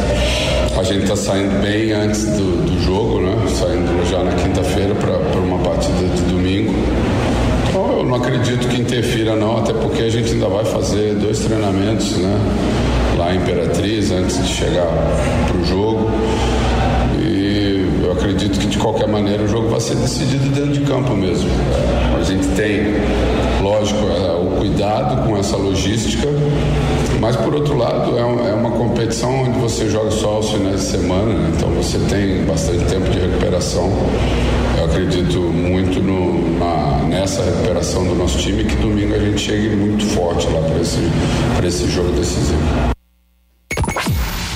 A 0.78 0.84
gente 0.84 1.04
está 1.04 1.18
saindo 1.18 1.62
bem 1.62 1.92
antes 1.92 2.24
do, 2.24 2.66
do 2.66 2.82
jogo, 2.82 3.20
né, 3.20 3.36
saindo 3.50 4.10
já 4.10 4.24
na 4.24 4.32
quinta-feira 4.32 4.96
para 4.96 5.40
uma 5.42 5.58
partida 5.60 6.08
de 6.16 6.22
domingo. 6.32 6.74
Então 7.68 7.98
eu 7.98 8.06
não 8.06 8.16
acredito 8.16 8.66
que 8.70 8.80
interfira 8.80 9.36
não, 9.36 9.58
até 9.58 9.74
porque 9.74 10.04
a 10.04 10.10
gente 10.10 10.32
ainda 10.32 10.48
vai 10.48 10.64
fazer 10.64 11.16
dois 11.16 11.40
treinamentos, 11.40 12.16
né, 12.16 12.40
lá 13.18 13.34
em 13.34 13.38
Imperatriz 13.38 14.12
antes 14.12 14.42
de 14.42 14.48
chegar 14.48 14.88
para 15.46 15.58
o 15.58 15.66
jogo. 15.66 16.10
Acredito 18.40 18.60
que 18.62 18.68
de 18.68 18.78
qualquer 18.78 19.06
maneira 19.10 19.44
o 19.44 19.48
jogo 19.50 19.68
vai 19.68 19.82
ser 19.82 19.96
decidido 19.96 20.48
dentro 20.52 20.72
de 20.72 20.80
campo 20.90 21.14
mesmo. 21.14 21.50
A 22.18 22.24
gente 22.24 22.48
tem, 22.56 22.96
lógico, 23.62 24.00
é, 24.08 24.32
o 24.32 24.56
cuidado 24.58 25.28
com 25.28 25.38
essa 25.38 25.58
logística, 25.58 26.26
mas 27.20 27.36
por 27.36 27.54
outro 27.54 27.76
lado 27.78 28.18
é, 28.18 28.22
é 28.22 28.54
uma 28.54 28.72
competição 28.72 29.42
onde 29.44 29.60
você 29.60 29.90
joga 29.90 30.10
só 30.12 30.36
aos 30.36 30.52
finais 30.52 30.80
de 30.80 30.86
semana, 30.88 31.34
né? 31.34 31.52
então 31.54 31.68
você 31.72 31.98
tem 32.08 32.46
bastante 32.46 32.86
tempo 32.86 33.10
de 33.10 33.20
recuperação. 33.20 33.92
Eu 34.78 34.86
acredito 34.86 35.38
muito 35.42 36.00
no- 36.02 36.58
na- 36.58 37.04
nessa 37.10 37.44
recuperação 37.44 38.06
do 38.08 38.16
nosso 38.16 38.38
time 38.38 38.64
que 38.64 38.76
domingo 38.78 39.16
a 39.16 39.20
gente 39.20 39.38
chegue 39.42 39.76
muito 39.76 40.06
forte 40.06 40.48
lá 40.48 40.62
para 40.62 40.80
esse, 40.80 41.00
esse 41.68 41.92
jogo 41.92 42.14
decisivo. 42.14 42.58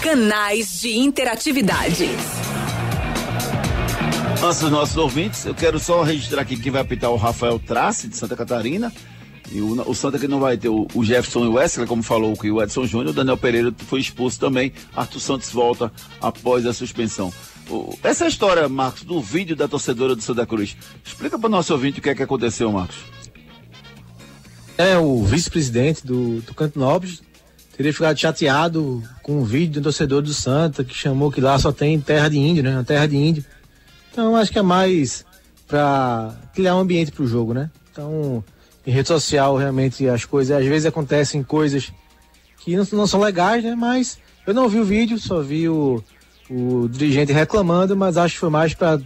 Canais 0.02 0.80
de 0.80 0.98
interatividade. 0.98 2.10
Antes 4.44 4.60
dos 4.60 4.72
nossos 4.72 4.98
ouvintes, 4.98 5.46
eu 5.46 5.56
quero 5.56 5.80
só 5.80 6.04
registrar 6.04 6.42
aqui 6.42 6.58
que 6.58 6.70
vai 6.70 6.82
apitar 6.82 7.10
o 7.10 7.16
Rafael 7.16 7.58
Trace, 7.60 8.10
de 8.10 8.18
Santa 8.18 8.36
Catarina. 8.36 8.92
E 9.52 9.62
o, 9.62 9.90
o 9.90 9.96
Santa 9.96 10.20
que 10.20 10.28
não 10.28 10.40
vai 10.40 10.58
ter 10.58 10.68
o, 10.70 10.86
o 10.94 11.04
Jefferson 11.04 11.46
e 11.46 11.48
o 11.48 11.54
Wesley, 11.54 11.88
como 11.88 12.04
falou 12.04 12.36
que 12.36 12.52
o 12.52 12.62
Edson 12.62 12.86
Júnior, 12.86 13.12
o 13.12 13.14
Daniel 13.14 13.38
Pereira 13.38 13.74
foi 13.88 14.02
expulso 14.02 14.38
também. 14.40 14.74
Arthur 14.96 15.20
Santos 15.20 15.50
volta 15.50 15.92
após 16.20 16.66
a 16.66 16.74
suspensão. 16.74 17.32
O- 17.70 17.98
essa 18.04 18.26
é 18.26 18.28
história, 18.28 18.68
Marcos, 18.68 19.04
do 19.04 19.22
vídeo 19.22 19.56
da 19.56 19.68
torcedora 19.68 20.14
do 20.16 20.22
Santa 20.22 20.46
Cruz. 20.46 20.76
Explica 21.06 21.40
para 21.40 21.48
o 21.48 21.52
nosso 21.52 21.72
ouvinte 21.72 22.00
o 22.00 22.02
que 22.02 22.10
é 22.10 22.16
que 22.16 22.24
aconteceu, 22.24 22.70
Marcos. 22.72 22.98
É, 24.78 24.98
o 24.98 25.24
vice-presidente 25.24 26.06
do, 26.06 26.42
do 26.42 26.54
Canto 26.54 26.78
Nobres 26.80 27.22
teria 27.78 27.94
ficado 27.94 28.18
chateado 28.18 29.02
com 29.22 29.40
o 29.40 29.46
vídeo 29.46 29.80
do 29.80 29.84
torcedor 29.84 30.22
do 30.22 30.34
Santa, 30.34 30.84
que 30.84 30.94
chamou 30.96 31.32
que 31.32 31.40
lá 31.40 31.58
só 31.60 31.72
tem 31.72 31.98
terra 32.02 32.28
de 32.28 32.38
índio, 32.40 32.64
né? 32.64 32.72
Uma 32.72 32.84
terra 32.84 33.08
de 33.08 33.16
índio. 33.16 33.46
Então 34.14 34.36
acho 34.36 34.52
que 34.52 34.60
é 34.60 34.62
mais 34.62 35.26
pra 35.68 36.36
criar 36.54 36.76
um 36.76 36.80
ambiente 36.80 37.12
pro 37.12 37.26
jogo, 37.26 37.52
né? 37.52 37.72
Então, 37.92 38.44
em 38.86 38.92
rede 38.92 39.08
social, 39.08 39.58
realmente 39.58 40.08
as 40.08 40.24
coisas, 40.24 40.56
às 40.56 40.66
vezes 40.66 40.86
acontecem 40.86 41.42
coisas 41.42 41.92
que 42.60 42.78
não, 42.78 42.86
não 42.94 43.08
são 43.08 43.20
legais, 43.20 43.64
né? 43.64 43.74
Mas 43.76 44.20
eu 44.46 44.54
não 44.54 44.70
vi 44.70 44.80
o 44.80 44.86
vídeo, 44.86 45.18
só 45.18 45.42
vi 45.42 45.68
o, 45.68 46.04
o 46.48 46.88
dirigente 46.88 47.34
reclamando, 47.34 47.98
mas 47.98 48.16
acho 48.16 48.36
que 48.36 48.40
foi 48.40 48.52
mais 48.52 48.76
pra 48.76 49.00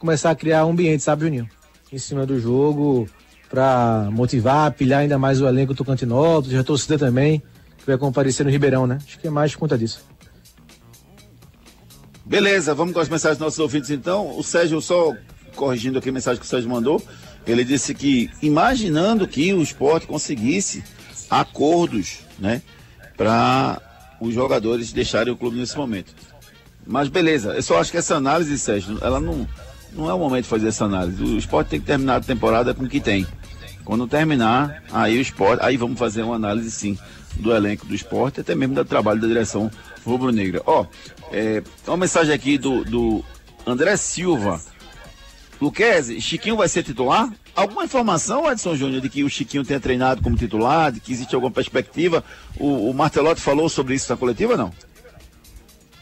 começar 0.00 0.30
a 0.30 0.34
criar 0.34 0.66
um 0.66 0.70
ambiente, 0.70 1.04
sabe, 1.04 1.24
Juninho? 1.24 1.48
Em 1.92 1.98
cima 1.98 2.26
do 2.26 2.40
jogo, 2.40 3.08
pra 3.48 4.08
motivar, 4.10 4.72
pilhar 4.72 5.00
ainda 5.00 5.18
mais 5.18 5.40
o 5.40 5.46
elenco 5.46 5.72
do 5.72 5.76
Tocantinópolis, 5.76 6.58
a 6.58 6.64
torcida 6.64 6.98
também, 6.98 7.40
que 7.78 7.86
vai 7.86 7.96
comparecer 7.96 8.44
no 8.44 8.50
Ribeirão, 8.50 8.88
né? 8.88 8.98
Acho 9.06 9.20
que 9.20 9.28
é 9.28 9.30
mais 9.30 9.52
por 9.52 9.60
conta 9.60 9.78
disso. 9.78 10.04
Beleza, 12.28 12.74
vamos 12.74 12.92
com 12.92 13.00
as 13.00 13.08
mensagens 13.08 13.38
dos 13.38 13.46
nossos 13.46 13.58
ouvintes 13.58 13.88
então. 13.88 14.38
O 14.38 14.44
Sérgio, 14.44 14.82
só 14.82 15.16
corrigindo 15.56 15.98
aqui 15.98 16.10
a 16.10 16.12
mensagem 16.12 16.38
que 16.38 16.44
o 16.44 16.48
Sérgio 16.48 16.68
mandou, 16.68 17.02
ele 17.46 17.64
disse 17.64 17.94
que 17.94 18.30
imaginando 18.42 19.26
que 19.26 19.54
o 19.54 19.62
esporte 19.62 20.06
conseguisse 20.06 20.84
acordos, 21.30 22.18
né, 22.38 22.60
para 23.16 23.80
os 24.20 24.34
jogadores 24.34 24.92
deixarem 24.92 25.32
o 25.32 25.36
clube 25.38 25.56
nesse 25.56 25.74
momento. 25.74 26.14
Mas 26.86 27.08
beleza, 27.08 27.54
eu 27.54 27.62
só 27.62 27.80
acho 27.80 27.90
que 27.90 27.96
essa 27.96 28.16
análise, 28.16 28.58
Sérgio, 28.58 28.98
ela 29.00 29.18
não, 29.18 29.48
não 29.94 30.10
é 30.10 30.12
o 30.12 30.18
momento 30.18 30.44
de 30.44 30.50
fazer 30.50 30.68
essa 30.68 30.84
análise. 30.84 31.22
O 31.22 31.38
esporte 31.38 31.68
tem 31.68 31.80
que 31.80 31.86
terminar 31.86 32.16
a 32.16 32.20
temporada 32.20 32.74
com 32.74 32.84
o 32.84 32.88
que 32.88 33.00
tem. 33.00 33.26
Quando 33.86 34.06
terminar, 34.06 34.82
aí 34.92 35.16
o 35.16 35.20
esporte, 35.22 35.64
aí 35.64 35.78
vamos 35.78 35.98
fazer 35.98 36.22
uma 36.22 36.36
análise 36.36 36.70
sim 36.70 36.98
do 37.38 37.54
elenco 37.54 37.86
do 37.86 37.94
esporte, 37.94 38.40
até 38.40 38.54
mesmo 38.54 38.74
do 38.74 38.84
trabalho 38.84 39.20
da 39.20 39.26
direção 39.26 39.70
rubro-negra. 40.04 40.62
Ó, 40.66 40.84
é, 41.32 41.62
uma 41.86 41.96
mensagem 41.96 42.34
aqui 42.34 42.58
do, 42.58 42.84
do 42.84 43.24
André 43.66 43.96
Silva. 43.96 44.60
Luquezzi, 45.60 46.20
Chiquinho 46.20 46.56
vai 46.56 46.68
ser 46.68 46.82
titular? 46.84 47.28
Alguma 47.54 47.84
informação, 47.84 48.48
Edson 48.50 48.76
Júnior, 48.76 49.00
de 49.00 49.08
que 49.08 49.24
o 49.24 49.28
Chiquinho 49.30 49.64
tenha 49.64 49.80
treinado 49.80 50.22
como 50.22 50.36
titular, 50.36 50.92
de 50.92 51.00
que 51.00 51.12
existe 51.12 51.34
alguma 51.34 51.50
perspectiva? 51.50 52.22
O, 52.56 52.88
o 52.90 52.94
Martelotti 52.94 53.40
falou 53.40 53.68
sobre 53.68 53.94
isso 53.94 54.10
na 54.12 54.16
coletiva, 54.16 54.56
não? 54.56 54.72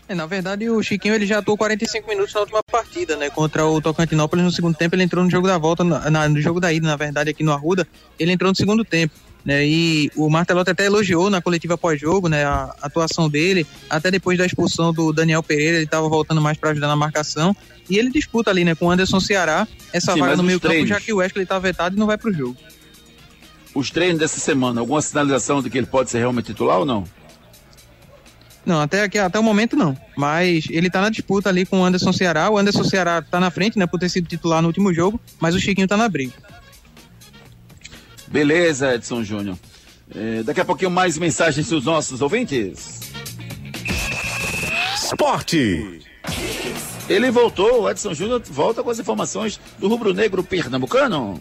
É, 0.08 0.14
na 0.14 0.26
verdade, 0.26 0.68
o 0.68 0.80
Chiquinho 0.82 1.14
ele 1.14 1.26
já 1.26 1.38
atuou 1.38 1.56
45 1.56 2.06
minutos 2.08 2.32
na 2.34 2.40
última 2.40 2.62
partida, 2.62 3.16
né? 3.16 3.30
Contra 3.30 3.66
o 3.66 3.80
Tocantinópolis 3.80 4.44
no 4.44 4.52
segundo 4.52 4.76
tempo, 4.76 4.94
ele 4.94 5.02
entrou 5.02 5.24
no 5.24 5.30
jogo 5.30 5.48
da 5.48 5.56
volta, 5.58 5.82
na- 5.82 6.28
no 6.28 6.40
jogo 6.40 6.60
da 6.60 6.70
ida, 6.72 6.86
na 6.86 6.94
verdade, 6.96 7.30
aqui 7.30 7.42
no 7.42 7.52
Arruda, 7.52 7.88
ele 8.18 8.30
entrou 8.32 8.50
no 8.50 8.54
segundo 8.56 8.84
tempo. 8.84 9.14
Né, 9.46 9.64
e 9.64 10.10
o 10.16 10.28
Martelotti 10.28 10.70
até 10.70 10.86
elogiou 10.86 11.30
na 11.30 11.40
coletiva 11.40 11.78
pós-jogo 11.78 12.28
né, 12.28 12.44
a 12.44 12.74
atuação 12.82 13.30
dele, 13.30 13.64
até 13.88 14.10
depois 14.10 14.36
da 14.36 14.44
expulsão 14.44 14.92
do 14.92 15.12
Daniel 15.12 15.40
Pereira, 15.40 15.76
ele 15.76 15.84
estava 15.84 16.08
voltando 16.08 16.40
mais 16.40 16.58
para 16.58 16.70
ajudar 16.70 16.88
na 16.88 16.96
marcação. 16.96 17.54
E 17.88 17.96
ele 17.96 18.10
disputa 18.10 18.50
ali 18.50 18.64
né, 18.64 18.74
com 18.74 18.86
o 18.86 18.90
Anderson 18.90 19.20
Ceará 19.20 19.68
essa 19.92 20.14
Sim, 20.14 20.18
vaga 20.18 20.34
no 20.34 20.42
os 20.42 20.46
meio 20.46 20.58
campo, 20.58 20.72
treinos? 20.72 20.88
já 20.88 21.00
que 21.00 21.12
o 21.12 21.18
Wesley 21.18 21.44
está 21.44 21.60
vetado 21.60 21.94
e 21.94 21.98
não 21.98 22.08
vai 22.08 22.18
para 22.18 22.28
o 22.28 22.34
jogo. 22.34 22.56
Os 23.72 23.88
treinos 23.88 24.18
dessa 24.18 24.40
semana, 24.40 24.80
alguma 24.80 25.00
sinalização 25.00 25.62
de 25.62 25.70
que 25.70 25.78
ele 25.78 25.86
pode 25.86 26.10
ser 26.10 26.18
realmente 26.18 26.46
titular 26.46 26.78
ou 26.80 26.84
não? 26.84 27.04
Não, 28.64 28.80
até, 28.80 29.02
aqui, 29.02 29.16
até 29.16 29.38
o 29.38 29.44
momento 29.44 29.76
não. 29.76 29.96
Mas 30.16 30.64
ele 30.70 30.90
tá 30.90 31.00
na 31.00 31.08
disputa 31.08 31.48
ali 31.50 31.64
com 31.64 31.82
o 31.82 31.84
Anderson 31.84 32.12
Ceará. 32.12 32.50
O 32.50 32.58
Anderson 32.58 32.82
Ceará 32.82 33.22
tá 33.22 33.38
na 33.38 33.48
frente, 33.48 33.78
né, 33.78 33.86
por 33.86 34.00
ter 34.00 34.08
sido 34.08 34.26
titular 34.26 34.60
no 34.60 34.66
último 34.66 34.92
jogo, 34.92 35.20
mas 35.38 35.54
o 35.54 35.60
Chiquinho 35.60 35.86
tá 35.86 35.96
na 35.96 36.08
briga. 36.08 36.32
Beleza, 38.28 38.94
Edson 38.94 39.22
Júnior. 39.22 39.56
É, 40.14 40.42
daqui 40.42 40.60
a 40.60 40.64
pouquinho 40.64 40.90
mais 40.90 41.18
mensagens 41.18 41.68
dos 41.68 41.84
nossos 41.84 42.20
ouvintes. 42.22 43.00
Esporte. 44.94 46.00
Ele 47.08 47.30
voltou, 47.30 47.82
o 47.82 47.90
Edson 47.90 48.14
Júnior 48.14 48.42
volta 48.44 48.82
com 48.82 48.90
as 48.90 48.98
informações 48.98 49.60
do 49.78 49.88
rubro-negro 49.88 50.42
pernambucano. 50.42 51.40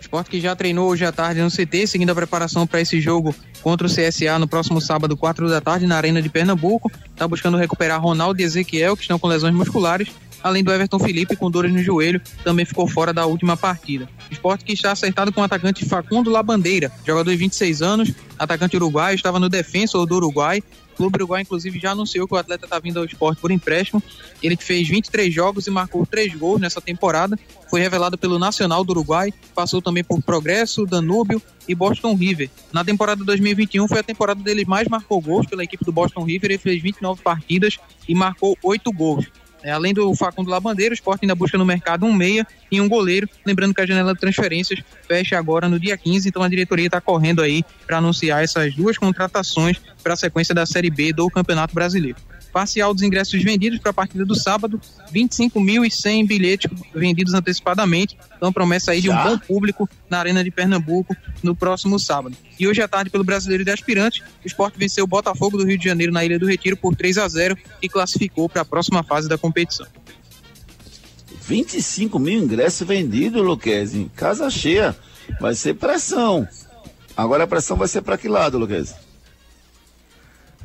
Esporte 0.00 0.30
que 0.30 0.40
já 0.40 0.56
treinou 0.56 0.90
hoje 0.90 1.04
à 1.04 1.12
tarde 1.12 1.40
no 1.40 1.50
CT, 1.50 1.86
seguindo 1.86 2.10
a 2.10 2.14
preparação 2.14 2.66
para 2.66 2.80
esse 2.80 3.00
jogo 3.00 3.32
contra 3.62 3.86
o 3.86 3.90
CSA 3.90 4.38
no 4.40 4.48
próximo 4.48 4.80
sábado, 4.80 5.16
4 5.16 5.48
da 5.48 5.60
tarde, 5.60 5.86
na 5.86 5.96
Arena 5.96 6.20
de 6.20 6.28
Pernambuco. 6.28 6.90
Tá 7.14 7.28
buscando 7.28 7.56
recuperar 7.56 8.02
Ronaldo 8.02 8.40
e 8.40 8.44
Ezequiel, 8.44 8.96
que 8.96 9.02
estão 9.02 9.20
com 9.20 9.28
lesões 9.28 9.54
musculares, 9.54 10.08
além 10.42 10.62
do 10.62 10.72
Everton 10.72 10.98
Felipe, 10.98 11.36
com 11.36 11.50
dores 11.50 11.72
no 11.72 11.82
joelho, 11.82 12.20
também 12.44 12.64
ficou 12.64 12.86
fora 12.86 13.12
da 13.12 13.26
última 13.26 13.56
partida. 13.56 14.08
Esporte 14.30 14.64
que 14.64 14.72
está 14.72 14.92
acertado 14.92 15.32
com 15.32 15.40
o 15.40 15.44
atacante 15.44 15.84
Facundo 15.84 16.30
Labandeira, 16.30 16.90
jogador 17.06 17.30
de 17.30 17.36
26 17.36 17.82
anos, 17.82 18.12
atacante 18.38 18.76
uruguaio, 18.76 19.14
estava 19.14 19.38
no 19.38 19.48
defensor 19.48 20.06
do 20.06 20.16
Uruguai. 20.16 20.62
O 20.92 20.96
Clube 20.96 21.16
Uruguai, 21.16 21.42
inclusive, 21.42 21.78
já 21.78 21.92
anunciou 21.92 22.28
que 22.28 22.34
o 22.34 22.36
atleta 22.36 22.66
está 22.66 22.78
vindo 22.78 22.98
ao 22.98 23.04
esporte 23.04 23.40
por 23.40 23.50
empréstimo. 23.50 24.02
Ele 24.42 24.56
fez 24.56 24.86
23 24.86 25.32
jogos 25.32 25.66
e 25.66 25.70
marcou 25.70 26.04
3 26.04 26.34
gols 26.34 26.60
nessa 26.60 26.80
temporada. 26.80 27.38
Foi 27.70 27.80
revelado 27.80 28.18
pelo 28.18 28.38
Nacional 28.38 28.84
do 28.84 28.90
Uruguai, 28.90 29.32
passou 29.54 29.80
também 29.80 30.04
por 30.04 30.20
Progresso, 30.22 30.84
Danúbio 30.84 31.40
e 31.66 31.74
Boston 31.74 32.14
River. 32.14 32.50
Na 32.72 32.84
temporada 32.84 33.24
2021 33.24 33.88
foi 33.88 34.00
a 34.00 34.02
temporada 34.02 34.42
dele 34.42 34.64
mais 34.66 34.88
marcou 34.88 35.20
gols 35.20 35.46
pela 35.46 35.64
equipe 35.64 35.84
do 35.84 35.92
Boston 35.92 36.24
River. 36.24 36.50
Ele 36.50 36.58
fez 36.58 36.82
29 36.82 37.22
partidas 37.22 37.78
e 38.08 38.14
marcou 38.14 38.58
8 38.62 38.92
gols. 38.92 39.26
É, 39.62 39.70
além 39.70 39.92
do 39.92 40.14
Facundo 40.14 40.50
Labandeira, 40.50 40.92
o 40.92 40.94
Sport 40.94 41.20
ainda 41.22 41.34
busca 41.34 41.58
no 41.58 41.64
mercado 41.64 42.06
um 42.06 42.12
meia 42.12 42.46
e 42.70 42.80
um 42.80 42.88
goleiro. 42.88 43.28
Lembrando 43.44 43.74
que 43.74 43.80
a 43.80 43.86
janela 43.86 44.14
de 44.14 44.20
transferências 44.20 44.80
fecha 45.06 45.38
agora 45.38 45.68
no 45.68 45.78
dia 45.78 45.96
15, 45.96 46.28
então 46.28 46.42
a 46.42 46.48
diretoria 46.48 46.86
está 46.86 47.00
correndo 47.00 47.42
aí 47.42 47.62
para 47.86 47.98
anunciar 47.98 48.42
essas 48.42 48.74
duas 48.74 48.96
contratações 48.96 49.78
para 50.02 50.14
a 50.14 50.16
sequência 50.16 50.54
da 50.54 50.64
Série 50.64 50.90
B 50.90 51.12
do 51.12 51.28
Campeonato 51.28 51.74
Brasileiro. 51.74 52.16
Parcial 52.52 52.92
dos 52.92 53.02
ingressos 53.02 53.42
vendidos 53.42 53.78
para 53.78 53.90
a 53.90 53.94
partida 53.94 54.24
do 54.24 54.34
sábado, 54.34 54.80
25.100 55.12 56.26
bilhetes 56.26 56.70
vendidos 56.94 57.34
antecipadamente. 57.34 58.16
Então, 58.36 58.52
promessa 58.52 58.92
aí 58.92 59.00
de 59.00 59.08
um 59.08 59.12
Já? 59.12 59.24
bom 59.24 59.38
público 59.38 59.88
na 60.08 60.18
Arena 60.18 60.42
de 60.42 60.50
Pernambuco 60.50 61.16
no 61.42 61.54
próximo 61.54 61.98
sábado. 61.98 62.36
E 62.58 62.66
hoje 62.66 62.82
à 62.82 62.88
tarde, 62.88 63.10
pelo 63.10 63.24
Brasileiro 63.24 63.64
de 63.64 63.70
Aspirantes, 63.70 64.22
o 64.44 64.46
Sport 64.46 64.74
venceu 64.76 65.04
o 65.04 65.06
Botafogo 65.06 65.56
do 65.56 65.64
Rio 65.64 65.78
de 65.78 65.84
Janeiro 65.84 66.12
na 66.12 66.24
Ilha 66.24 66.38
do 66.38 66.46
Retiro 66.46 66.76
por 66.76 66.94
3 66.94 67.18
a 67.18 67.28
0 67.28 67.56
e 67.80 67.88
classificou 67.88 68.48
para 68.48 68.62
a 68.62 68.64
próxima 68.64 69.02
fase 69.02 69.28
da 69.28 69.38
competição. 69.38 69.86
25 71.42 72.18
mil 72.18 72.42
ingressos 72.42 72.86
vendidos, 72.86 73.42
Luquezzi. 73.42 74.10
Casa 74.14 74.48
cheia. 74.50 74.96
Vai 75.40 75.54
ser 75.54 75.74
pressão. 75.74 76.46
Agora 77.16 77.44
a 77.44 77.46
pressão 77.46 77.76
vai 77.76 77.88
ser 77.88 78.02
para 78.02 78.16
que 78.16 78.28
lado, 78.28 78.58
Luquezzi? 78.58 78.94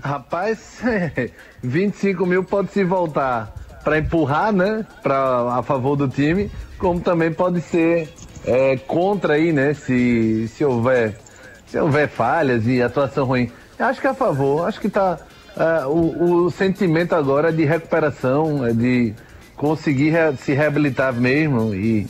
Rapaz, 0.10 0.82
25 1.64 2.28
mil 2.28 2.43
pode 2.43 2.70
se 2.72 2.84
voltar 2.84 3.51
para 3.84 3.97
empurrar, 3.97 4.53
né? 4.53 4.86
Pra, 5.01 5.58
a 5.58 5.64
favor 5.64 5.95
do 5.95 6.08
time, 6.08 6.51
como 6.78 6.99
também 6.99 7.32
pode 7.32 7.60
ser 7.62 8.14
é, 8.45 8.78
contra 8.78 9.34
aí, 9.34 9.51
né? 9.51 9.74
Se, 9.74 10.47
se 10.49 10.64
houver 10.64 11.18
se 11.66 11.80
houver 11.80 12.08
falhas 12.08 12.68
e 12.68 12.84
atuação 12.84 13.26
ruim. 13.26 13.51
Acho 13.80 13.99
que 13.99 14.06
é 14.06 14.12
a 14.12 14.14
favor, 14.14 14.68
acho 14.68 14.80
que 14.80 14.89
tá. 14.89 15.18
é, 15.58 15.86
o, 15.88 16.43
o 16.45 16.51
sentimento 16.51 17.16
agora 17.16 17.49
é 17.49 17.51
de 17.51 17.66
recuperação, 17.66 18.64
é 18.64 18.72
de 18.74 19.12
conseguir 19.56 20.12
re- 20.12 20.38
se 20.38 20.53
reabilitar 20.53 21.12
mesmo 21.14 21.74
e, 21.74 22.06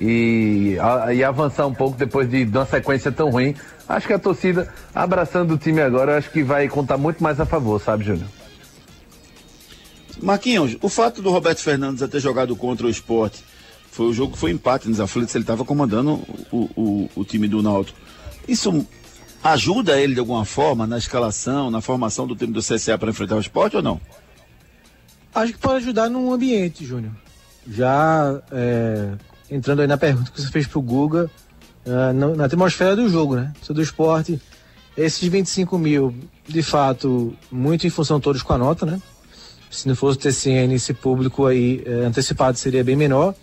e, 0.00 0.78
a- 0.80 1.12
e 1.12 1.24
avançar 1.24 1.66
um 1.66 1.74
pouco 1.74 1.96
depois 1.98 2.30
de, 2.30 2.44
de 2.44 2.56
uma 2.56 2.66
sequência 2.66 3.10
tão 3.10 3.30
ruim. 3.30 3.56
Acho 3.88 4.06
que 4.06 4.12
a 4.12 4.18
torcida 4.18 4.72
abraçando 4.94 5.54
o 5.54 5.58
time 5.58 5.80
agora, 5.80 6.12
eu 6.12 6.18
acho 6.18 6.30
que 6.30 6.42
vai 6.42 6.68
contar 6.68 6.96
muito 6.96 7.22
mais 7.22 7.40
a 7.40 7.44
favor, 7.44 7.80
sabe, 7.80 8.04
Júnior? 8.04 8.28
Marquinhos, 10.20 10.76
o 10.80 10.88
fato 10.88 11.20
do 11.20 11.30
Roberto 11.30 11.58
Fernandes 11.58 12.08
ter 12.08 12.20
jogado 12.20 12.54
contra 12.54 12.86
o 12.86 12.90
esporte 12.90 13.44
foi 13.90 14.06
o 14.06 14.12
jogo 14.12 14.32
que 14.32 14.38
foi 14.38 14.50
empate 14.50 14.88
nos 14.88 15.00
aflitos, 15.00 15.34
ele 15.34 15.42
estava 15.42 15.64
comandando 15.64 16.22
o, 16.50 16.70
o, 16.76 17.10
o 17.16 17.24
time 17.24 17.48
do 17.48 17.62
Náutico. 17.62 17.98
Isso 18.48 18.86
ajuda 19.42 20.00
ele 20.00 20.14
de 20.14 20.20
alguma 20.20 20.44
forma 20.44 20.86
na 20.86 20.96
escalação, 20.96 21.70
na 21.70 21.80
formação 21.80 22.26
do 22.26 22.36
time 22.36 22.52
do 22.52 22.60
CSA 22.60 22.96
para 22.96 23.10
enfrentar 23.10 23.36
o 23.36 23.40
esporte 23.40 23.76
ou 23.76 23.82
não? 23.82 24.00
Acho 25.34 25.52
que 25.52 25.58
pode 25.58 25.76
ajudar 25.76 26.08
num 26.08 26.32
ambiente, 26.32 26.84
Júnior. 26.84 27.12
Já 27.66 28.40
é, 28.50 29.12
entrando 29.50 29.80
aí 29.80 29.86
na 29.86 29.96
pergunta 29.96 30.30
que 30.30 30.40
você 30.40 30.50
fez 30.50 30.66
pro 30.66 30.80
Guga, 30.80 31.30
é, 31.86 32.12
na, 32.12 32.44
atmosfera 32.44 32.96
do 32.96 33.08
jogo, 33.08 33.36
né? 33.36 33.52
Isso 33.60 33.74
do 33.74 33.82
esporte, 33.82 34.40
esses 34.96 35.26
25 35.28 35.78
mil, 35.78 36.14
de 36.46 36.62
fato, 36.62 37.34
muito 37.50 37.86
em 37.86 37.90
função 37.90 38.20
todos 38.20 38.42
com 38.42 38.52
a 38.52 38.58
nota, 38.58 38.86
né? 38.86 39.00
Se 39.70 39.88
não 39.88 39.94
fosse 39.94 40.18
o 40.18 40.20
TCN, 40.20 40.74
esse 40.74 40.92
público 40.92 41.46
aí 41.46 41.82
é, 41.86 42.04
antecipado 42.04 42.58
seria 42.58 42.84
bem 42.84 42.96
menor. 42.96 43.34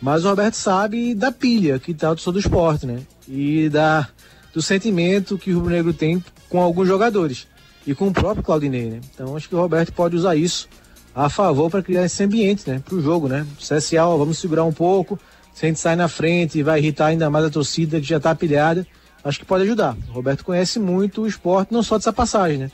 Mas 0.00 0.24
o 0.24 0.28
Roberto 0.28 0.54
sabe 0.54 1.14
da 1.14 1.30
pilha 1.30 1.78
que 1.78 1.92
tá 1.92 2.14
do 2.14 2.32
do 2.32 2.38
esporte, 2.38 2.86
né? 2.86 3.02
e 3.30 3.68
da, 3.68 4.08
do 4.52 4.60
sentimento 4.60 5.38
que 5.38 5.52
o 5.52 5.56
Rubro 5.56 5.70
Negro 5.70 5.94
tem 5.94 6.22
com 6.48 6.60
alguns 6.60 6.88
jogadores 6.88 7.46
e 7.86 7.94
com 7.94 8.08
o 8.08 8.12
próprio 8.12 8.42
Claudinei, 8.42 8.90
né? 8.90 9.00
Então 9.14 9.36
acho 9.36 9.48
que 9.48 9.54
o 9.54 9.58
Roberto 9.58 9.92
pode 9.92 10.16
usar 10.16 10.34
isso 10.34 10.68
a 11.14 11.28
favor 11.28 11.70
para 11.70 11.82
criar 11.82 12.04
esse 12.04 12.22
ambiente, 12.22 12.68
né? 12.68 12.82
Para 12.84 12.96
o 12.96 13.00
jogo, 13.00 13.28
né? 13.28 13.46
CSA, 13.58 14.04
ó, 14.04 14.16
vamos 14.16 14.38
segurar 14.38 14.64
um 14.64 14.72
pouco, 14.72 15.18
se 15.60 15.66
a 15.66 15.68
gente 15.68 15.78
sai 15.78 15.94
na 15.94 16.08
frente 16.08 16.58
e 16.58 16.62
vai 16.62 16.78
irritar 16.78 17.08
ainda 17.08 17.28
mais 17.28 17.44
a 17.44 17.50
torcida 17.50 18.00
que 18.00 18.06
já 18.06 18.16
está 18.16 18.34
pilhada, 18.34 18.86
acho 19.22 19.38
que 19.38 19.44
pode 19.44 19.64
ajudar. 19.64 19.94
O 20.08 20.12
Roberto 20.12 20.42
conhece 20.42 20.78
muito 20.78 21.20
o 21.20 21.26
esporte, 21.26 21.70
não 21.70 21.82
só 21.82 21.98
dessa 21.98 22.14
passagem, 22.14 22.56
né? 22.56 22.70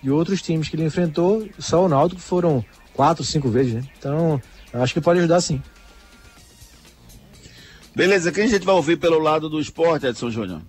De 0.00 0.08
outros 0.08 0.40
times 0.40 0.68
que 0.68 0.76
ele 0.76 0.84
enfrentou, 0.84 1.48
só 1.58 1.84
o 1.84 1.88
Náutico 1.88 2.20
foram 2.20 2.64
quatro, 2.94 3.24
cinco 3.24 3.48
vezes, 3.48 3.74
né? 3.74 3.82
Então, 3.98 4.40
acho 4.72 4.94
que 4.94 5.00
pode 5.00 5.18
ajudar 5.18 5.40
sim. 5.40 5.60
Beleza, 7.92 8.30
quem 8.30 8.44
a 8.44 8.46
gente 8.48 8.64
vai 8.64 8.76
ouvir 8.76 8.98
pelo 8.98 9.18
lado 9.18 9.48
do 9.48 9.60
esporte, 9.60 10.06
Edson 10.06 10.30
Júnior? 10.30 10.62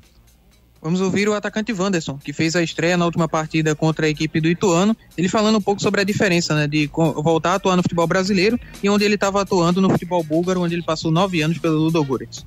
Vamos 0.81 1.01
ouvir 1.01 1.27
o 1.27 1.33
atacante 1.33 1.73
Wanderson, 1.73 2.17
que 2.17 2.31
fez 2.31 2.55
a 2.55 2.63
estreia 2.63 2.95
na 2.95 3.05
última 3.05 3.27
partida 3.27 3.75
contra 3.75 4.05
a 4.05 4.09
equipe 4.09 4.39
do 4.39 4.47
Ituano, 4.47 4.95
ele 5.17 5.27
falando 5.27 5.57
um 5.57 5.61
pouco 5.61 5.81
sobre 5.81 5.99
a 5.99 6.03
diferença 6.03 6.55
né, 6.55 6.67
de 6.67 6.89
voltar 6.93 7.51
a 7.51 7.55
atuar 7.55 7.75
no 7.75 7.81
futebol 7.81 8.07
brasileiro 8.07 8.57
e 8.81 8.89
onde 8.89 9.03
ele 9.03 9.15
estava 9.15 9.41
atuando 9.41 9.81
no 9.81 9.89
futebol 9.89 10.23
búlgaro, 10.23 10.61
onde 10.61 10.75
ele 10.75 10.83
passou 10.83 11.11
nove 11.11 11.41
anos 11.41 11.57
pelo 11.57 11.77
Ludogorets. 11.77 12.45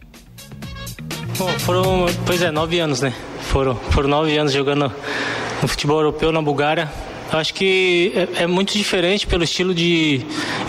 Foram, 1.60 2.06
pois 2.24 2.40
é, 2.40 2.50
nove 2.50 2.78
anos, 2.78 3.00
né? 3.00 3.12
Foram, 3.40 3.74
foram 3.74 4.08
nove 4.08 4.36
anos 4.36 4.52
jogando 4.52 4.92
no 5.60 5.68
futebol 5.68 5.98
europeu 5.98 6.32
na 6.32 6.40
Bulgária. 6.40 6.90
Acho 7.32 7.54
que 7.54 8.12
é, 8.36 8.42
é 8.42 8.46
muito 8.46 8.72
diferente 8.76 9.26
pelo 9.26 9.42
estilo 9.44 9.74
de. 9.74 10.20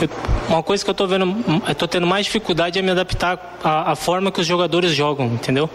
eu- 0.01 0.09
uma 0.49 0.61
coisa 0.61 0.83
que 0.83 0.89
eu 0.89 0.93
tô 0.93 1.07
vendo, 1.07 1.35
eu 1.79 1.87
tendo 1.87 2.05
mais 2.05 2.25
dificuldade 2.25 2.77
é 2.77 2.81
me 2.81 2.91
adaptar 2.91 3.57
à, 3.63 3.91
à 3.91 3.95
forma 3.95 4.31
que 4.31 4.39
os 4.41 4.45
jogadores 4.45 4.91
jogam, 4.91 5.25
entendeu? 5.27 5.69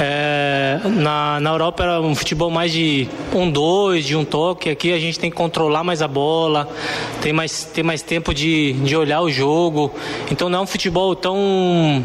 É, 0.00 0.78
na, 0.84 1.38
na 1.40 1.50
Europa 1.50 1.82
era 1.82 2.00
um 2.00 2.14
futebol 2.14 2.48
mais 2.50 2.72
de 2.72 3.08
um 3.34 3.50
dois, 3.50 4.04
de 4.04 4.16
um 4.16 4.24
toque. 4.24 4.70
Aqui 4.70 4.92
a 4.92 4.98
gente 4.98 5.18
tem 5.18 5.28
que 5.30 5.36
controlar 5.36 5.82
mais 5.84 6.02
a 6.02 6.08
bola, 6.08 6.68
tem 7.20 7.32
mais, 7.32 7.64
tem 7.64 7.82
mais 7.84 8.00
tempo 8.02 8.32
de, 8.32 8.72
de 8.74 8.96
olhar 8.96 9.20
o 9.22 9.30
jogo. 9.30 9.92
Então 10.30 10.48
não 10.48 10.60
é 10.60 10.62
um 10.62 10.66
futebol 10.66 11.14
tão 11.14 12.04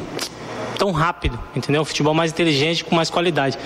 tão 0.78 0.92
rápido, 0.92 1.38
entendeu? 1.56 1.84
Um 1.84 1.86
futebol 1.86 2.14
mais 2.14 2.32
inteligente, 2.32 2.84
com 2.84 2.96
mais 2.96 3.10
qualidade. 3.10 3.58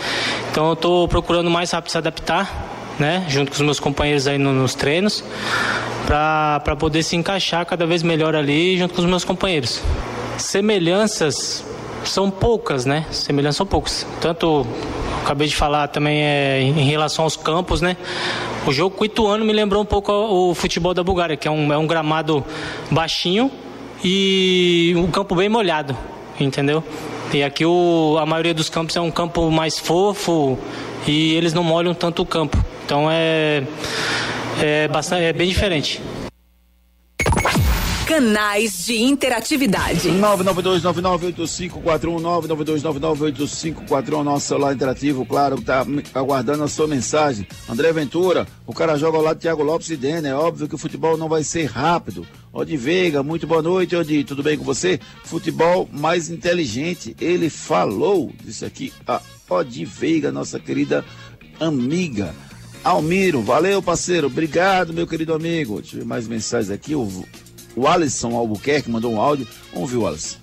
Então 0.52 0.68
eu 0.68 0.74
estou 0.74 1.08
procurando 1.08 1.50
mais 1.50 1.72
rápido 1.72 1.90
se 1.92 1.98
adaptar, 1.98 2.75
né? 3.00 3.26
Junto 3.28 3.50
com 3.52 3.56
os 3.56 3.62
meus 3.62 3.80
companheiros 3.80 4.28
aí 4.28 4.38
no- 4.38 4.54
nos 4.54 4.74
treinos, 4.76 5.24
para 6.06 6.76
poder 6.78 7.04
se 7.04 7.16
encaixar 7.16 7.66
cada 7.66 7.86
vez 7.86 8.04
melhor 8.04 8.36
ali 8.36 8.78
junto 8.78 8.94
com 8.94 9.02
os 9.02 9.08
meus 9.08 9.24
companheiros. 9.24 9.82
Semelhanças 10.38 11.64
são 12.04 12.30
poucas, 12.30 12.86
né? 12.86 13.06
Semelhanças 13.12 13.58
são 13.58 13.66
poucas. 13.66 14.06
Tanto 14.22 14.66
acabei 15.24 15.48
de 15.48 15.56
falar 15.56 15.88
também 15.88 16.22
é, 16.22 16.62
em 16.62 16.86
relação 16.90 17.24
aos 17.26 17.36
campos, 17.36 17.82
né? 17.82 17.98
O 18.68 18.72
jogo 18.72 18.96
com 18.96 19.06
Ituano 19.06 19.44
me 19.44 19.52
lembrou 19.54 19.82
um 19.82 19.86
pouco 19.86 20.12
o 20.12 20.54
futebol 20.56 20.94
da 20.94 21.04
Bulgária, 21.04 21.36
que 21.36 21.48
é 21.48 21.52
um, 21.52 21.74
é 21.74 21.78
um 21.78 21.86
gramado 21.88 22.44
baixinho 22.92 23.52
e 24.04 24.94
um 24.98 25.08
campo 25.08 25.36
bem 25.36 25.50
molhado, 25.50 25.98
entendeu? 26.40 26.84
E 27.34 27.44
aqui 27.44 27.66
o, 27.66 28.18
a 28.20 28.26
maioria 28.26 28.54
dos 28.54 28.70
campos 28.70 28.96
é 28.96 29.02
um 29.02 29.12
campo 29.12 29.50
mais 29.52 29.78
fofo 29.80 30.58
e 31.08 31.34
eles 31.34 31.54
não 31.54 31.64
molham 31.64 31.94
tanto 31.94 32.22
o 32.22 32.26
campo. 32.26 32.58
Então 32.86 33.10
é, 33.10 33.64
é, 34.62 34.88
bastante, 34.88 35.24
é 35.24 35.34
bem 35.34 35.50
diferente. 35.50 36.00
Canais 38.08 38.86
de 38.86 39.02
interatividade. 39.02 40.12
992998541, 40.12 41.82
992998541, 43.82 44.24
nosso 44.24 44.46
celular 44.46 44.76
interativo, 44.76 45.26
claro, 45.26 45.60
tá 45.60 45.84
aguardando 46.14 46.64
a 46.64 46.68
sua 46.68 46.86
mensagem. 46.86 47.48
André 47.68 47.92
Ventura, 47.92 48.46
o 48.68 48.74
cara 48.74 48.96
joga 48.98 49.18
ao 49.18 49.24
lado 49.24 49.38
de 49.38 49.42
Thiago 49.42 49.64
Lopes 49.64 49.90
e 49.90 49.98
Denner, 49.98 50.32
é 50.32 50.36
óbvio 50.36 50.68
que 50.68 50.76
o 50.76 50.78
futebol 50.78 51.18
não 51.18 51.28
vai 51.28 51.44
ser 51.44 51.66
rápido. 51.66 52.28
Odi 52.54 52.78
Veiga, 52.78 53.24
muito 53.24 53.48
boa 53.48 53.64
noite, 53.64 53.96
Odi, 53.96 54.24
tudo 54.24 54.44
bem 54.44 54.60
com 54.60 54.64
você? 54.64 55.00
Futebol 55.24 55.90
mais 55.92 56.30
inteligente, 56.30 57.16
ele 57.20 57.50
falou, 57.50 58.32
disse 58.44 58.64
aqui 58.64 58.94
a 59.08 59.20
Odi 59.50 59.84
Veiga, 59.84 60.32
nossa 60.32 60.60
querida 60.60 61.04
amiga. 61.60 62.36
Almiro, 62.86 63.42
valeu 63.42 63.82
parceiro, 63.82 64.28
obrigado 64.28 64.94
meu 64.94 65.08
querido 65.08 65.34
amigo. 65.34 65.82
Deixa 65.82 65.96
eu 65.96 66.02
ver 66.02 66.06
mais 66.06 66.28
mensagens 66.28 66.70
aqui, 66.70 66.94
o, 66.94 67.26
o 67.76 67.88
Alisson 67.88 68.36
Albuquerque 68.36 68.92
mandou 68.92 69.12
um 69.12 69.20
áudio, 69.20 69.48
vamos 69.74 69.90
ver 69.90 69.98
o 69.98 70.06
Alisson. 70.06 70.38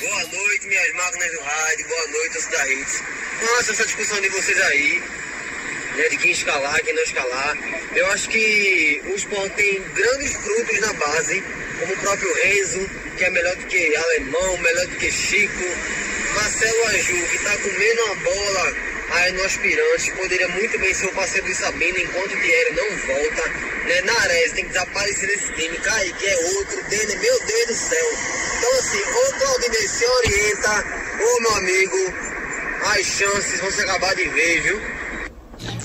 Boa 0.00 0.22
noite, 0.24 0.66
minhas 0.66 0.94
máquinas 0.94 1.30
do 1.30 1.40
rádio. 1.44 1.88
Boa 1.88 2.06
noite, 2.08 2.32
torcida 2.32 2.72
Hits. 2.72 3.02
Nossa, 3.40 3.72
essa 3.72 3.84
discussão 3.84 4.20
de 4.20 4.28
vocês 4.30 4.60
aí, 4.62 5.02
né, 5.94 6.08
de 6.08 6.16
quem 6.16 6.32
escalar, 6.32 6.82
quem 6.82 6.94
não 6.96 7.02
escalar. 7.04 7.56
Eu 7.94 8.06
acho 8.10 8.28
que 8.28 9.00
o 9.06 9.14
Sport 9.14 9.52
tem 9.52 9.80
grandes 9.94 10.32
frutos 10.32 10.80
na 10.80 10.92
base, 10.94 11.40
como 11.78 11.92
o 11.94 11.98
próprio 11.98 12.34
Renzo, 12.42 12.90
que 13.16 13.22
é 13.22 13.30
melhor 13.30 13.54
do 13.54 13.66
que 13.66 13.94
Alemão, 13.94 14.58
melhor 14.58 14.86
do 14.88 14.96
que 14.96 15.08
Chico. 15.08 15.64
Marcelo 16.34 16.88
Aju, 16.88 17.26
que 17.28 17.38
tá 17.38 17.56
comendo 17.58 18.04
uma 18.06 18.14
bola 18.16 18.95
no 19.32 19.44
aspirante, 19.44 20.12
poderia 20.12 20.48
muito 20.48 20.78
bem 20.78 20.94
ser 20.94 21.06
o 21.06 21.12
parceiro 21.12 21.46
do 21.46 21.54
Sabino, 21.54 21.98
enquanto 21.98 22.32
o 22.32 22.40
Thierry 22.40 22.74
não 22.74 22.96
volta. 23.06 23.48
Né? 23.86 24.00
Nares 24.02 24.52
tem 24.52 24.64
que 24.64 24.72
desaparecer 24.72 25.28
desse 25.28 25.52
time. 25.52 25.78
Kaique 25.78 26.26
é 26.26 26.36
outro, 26.36 26.82
Dene, 26.84 27.16
meu 27.16 27.40
Deus 27.40 27.66
do 27.66 27.74
céu. 27.74 28.06
Então 28.58 28.72
assim, 28.78 29.02
ou 29.02 29.32
Claudinei 29.34 29.88
se 29.88 30.04
orienta, 30.04 30.84
ou 31.20 31.40
meu 31.40 31.54
amigo, 31.56 32.14
as 32.94 33.06
chances 33.06 33.60
vão 33.60 33.70
se 33.70 33.80
acabar 33.82 34.14
de 34.14 34.28
vez, 34.28 34.62
viu? 34.62 34.95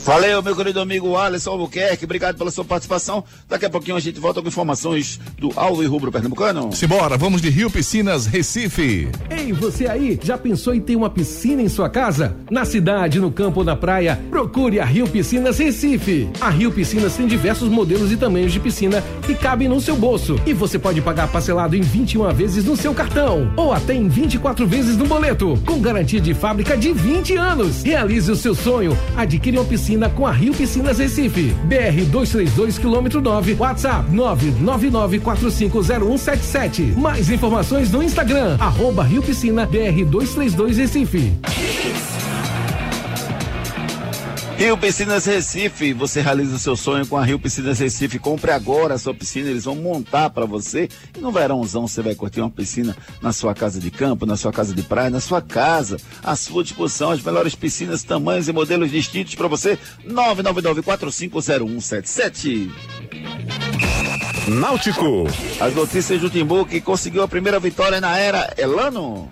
Valeu, 0.04 0.42
meu 0.42 0.56
querido 0.56 0.80
amigo 0.80 1.16
Alisson 1.16 1.52
Albuquerque, 1.52 2.06
obrigado 2.06 2.36
pela 2.36 2.50
sua 2.50 2.66
participação. 2.66 3.24
Daqui 3.48 3.68
a 3.68 3.70
pouquinho 3.70 3.96
a 3.96 4.00
gente 4.00 4.20
volta 4.20 4.42
com 4.42 4.48
informações 4.48 5.20
do 5.38 5.52
Alvo 5.56 5.84
e 5.84 5.86
Rubro 5.86 6.12
Pernambucano. 6.12 6.72
Simbora, 6.74 7.20
vamos 7.20 7.40
de 7.40 7.52
Rio 7.52 7.70
Piscinas 7.70 8.26
Recife. 8.26 9.08
Ei, 9.30 9.54
você 9.54 9.88
aí, 9.88 10.20
já 10.24 10.40
pensou 10.40 10.74
em 10.74 10.82
ter 10.82 10.96
uma 10.96 11.10
piscina 11.10 11.62
em 11.62 11.70
sua 11.70 11.88
casa? 11.88 12.36
Na 12.50 12.66
cidade, 12.66 13.20
no 13.20 13.32
campo 13.32 13.60
ou 13.60 13.66
na 13.66 13.76
praia, 13.76 14.20
procure 14.32 14.80
a 14.80 14.86
Rio 14.86 15.08
Piscinas 15.08 15.60
Recife. 15.60 16.28
A 16.42 16.50
Rio 16.50 16.72
Piscinas 16.72 17.16
tem 17.16 17.28
diversos 17.28 17.70
modelos 17.70 18.12
e 18.12 18.18
tamanhos 18.18 18.52
de 18.52 18.60
piscina 18.60 19.04
que 19.24 19.36
cabem 19.36 19.70
no 19.70 19.80
seu 19.80 19.96
bolso. 19.96 20.36
E 20.48 20.54
você 20.54 20.80
pode 20.80 21.00
pagar 21.00 21.32
parcelado 21.32 21.76
em 21.76 21.82
21 21.82 22.34
vezes 22.34 22.66
no 22.66 22.76
seu 22.76 22.94
cartão 22.96 23.54
ou 23.56 23.72
até 23.72 23.94
em 23.94 24.08
24 24.08 24.66
vezes 24.66 24.98
no 24.98 25.06
boleto, 25.06 25.62
com 25.64 25.80
garantia 25.80 26.20
de 26.20 26.34
fábrica 26.34 26.76
de 26.76 26.92
20 26.92 27.36
anos. 27.36 27.84
Realize 27.84 28.32
o 28.32 28.36
seu 28.36 28.56
sonho. 28.56 28.98
Adquire 29.16 29.60
uma 29.60 29.66
piscina 29.66 29.91
com 30.10 30.26
a 30.26 30.32
Rio 30.32 30.54
Piscinas 30.54 31.00
Recife. 31.00 31.54
BR 31.66 32.06
232 32.10 32.78
quilômetro 32.78 33.20
9, 33.22 33.58
WhatsApp 33.60 34.10
999450177. 34.12 36.96
Mais 36.98 37.30
informações 37.30 37.92
no 37.92 38.02
Instagram, 38.02 38.56
arroba 38.60 39.04
Rio 39.04 39.22
Piscina 39.22 39.66
BR 39.66 40.06
232 40.06 40.78
Recife. 40.78 41.34
Rio 44.62 44.78
Piscinas 44.78 45.26
Recife, 45.26 45.92
você 45.92 46.22
realiza 46.22 46.56
o 46.56 46.60
seu 46.60 46.76
sonho 46.76 47.08
com 47.08 47.18
a 47.18 47.26
Rio 47.26 47.40
Piscinas 47.40 47.80
Recife. 47.80 48.20
Compre 48.20 48.52
agora 48.52 48.94
a 48.94 49.00
sua 49.00 49.12
piscina, 49.12 49.50
eles 49.50 49.66
vão 49.66 49.74
montar 49.74 50.30
para 50.30 50.46
você. 50.46 50.88
E 51.18 51.20
no 51.20 51.32
verãozão 51.32 51.88
você 51.88 52.04
vai 52.04 52.14
curtir 52.14 52.42
uma 52.42 52.50
piscina 52.52 52.96
na 53.24 53.34
sua 53.34 53.56
casa 53.56 53.80
de 53.80 53.90
campo, 53.90 54.24
na 54.24 54.38
sua 54.38 54.54
casa 54.54 54.76
de 54.76 54.84
praia, 54.84 55.10
na 55.10 55.20
sua 55.20 55.42
casa. 55.42 55.98
À 56.24 56.36
sua 56.36 56.64
disposição, 56.64 57.10
as 57.10 57.24
melhores 57.24 57.56
piscinas, 57.56 58.04
tamanhos 58.04 58.48
e 58.48 58.54
modelos 58.54 58.92
distintos 58.92 59.34
para 59.34 59.48
você. 59.48 59.80
999450177. 60.08 62.72
Náutico. 64.48 65.26
As 65.60 65.74
notícias 65.74 66.22
do 66.22 66.30
Timbu 66.30 66.68
que 66.68 66.80
conseguiu 66.80 67.24
a 67.24 67.28
primeira 67.28 67.60
vitória 67.60 68.00
na 68.00 68.16
era 68.16 68.54
Elano. 68.56 69.28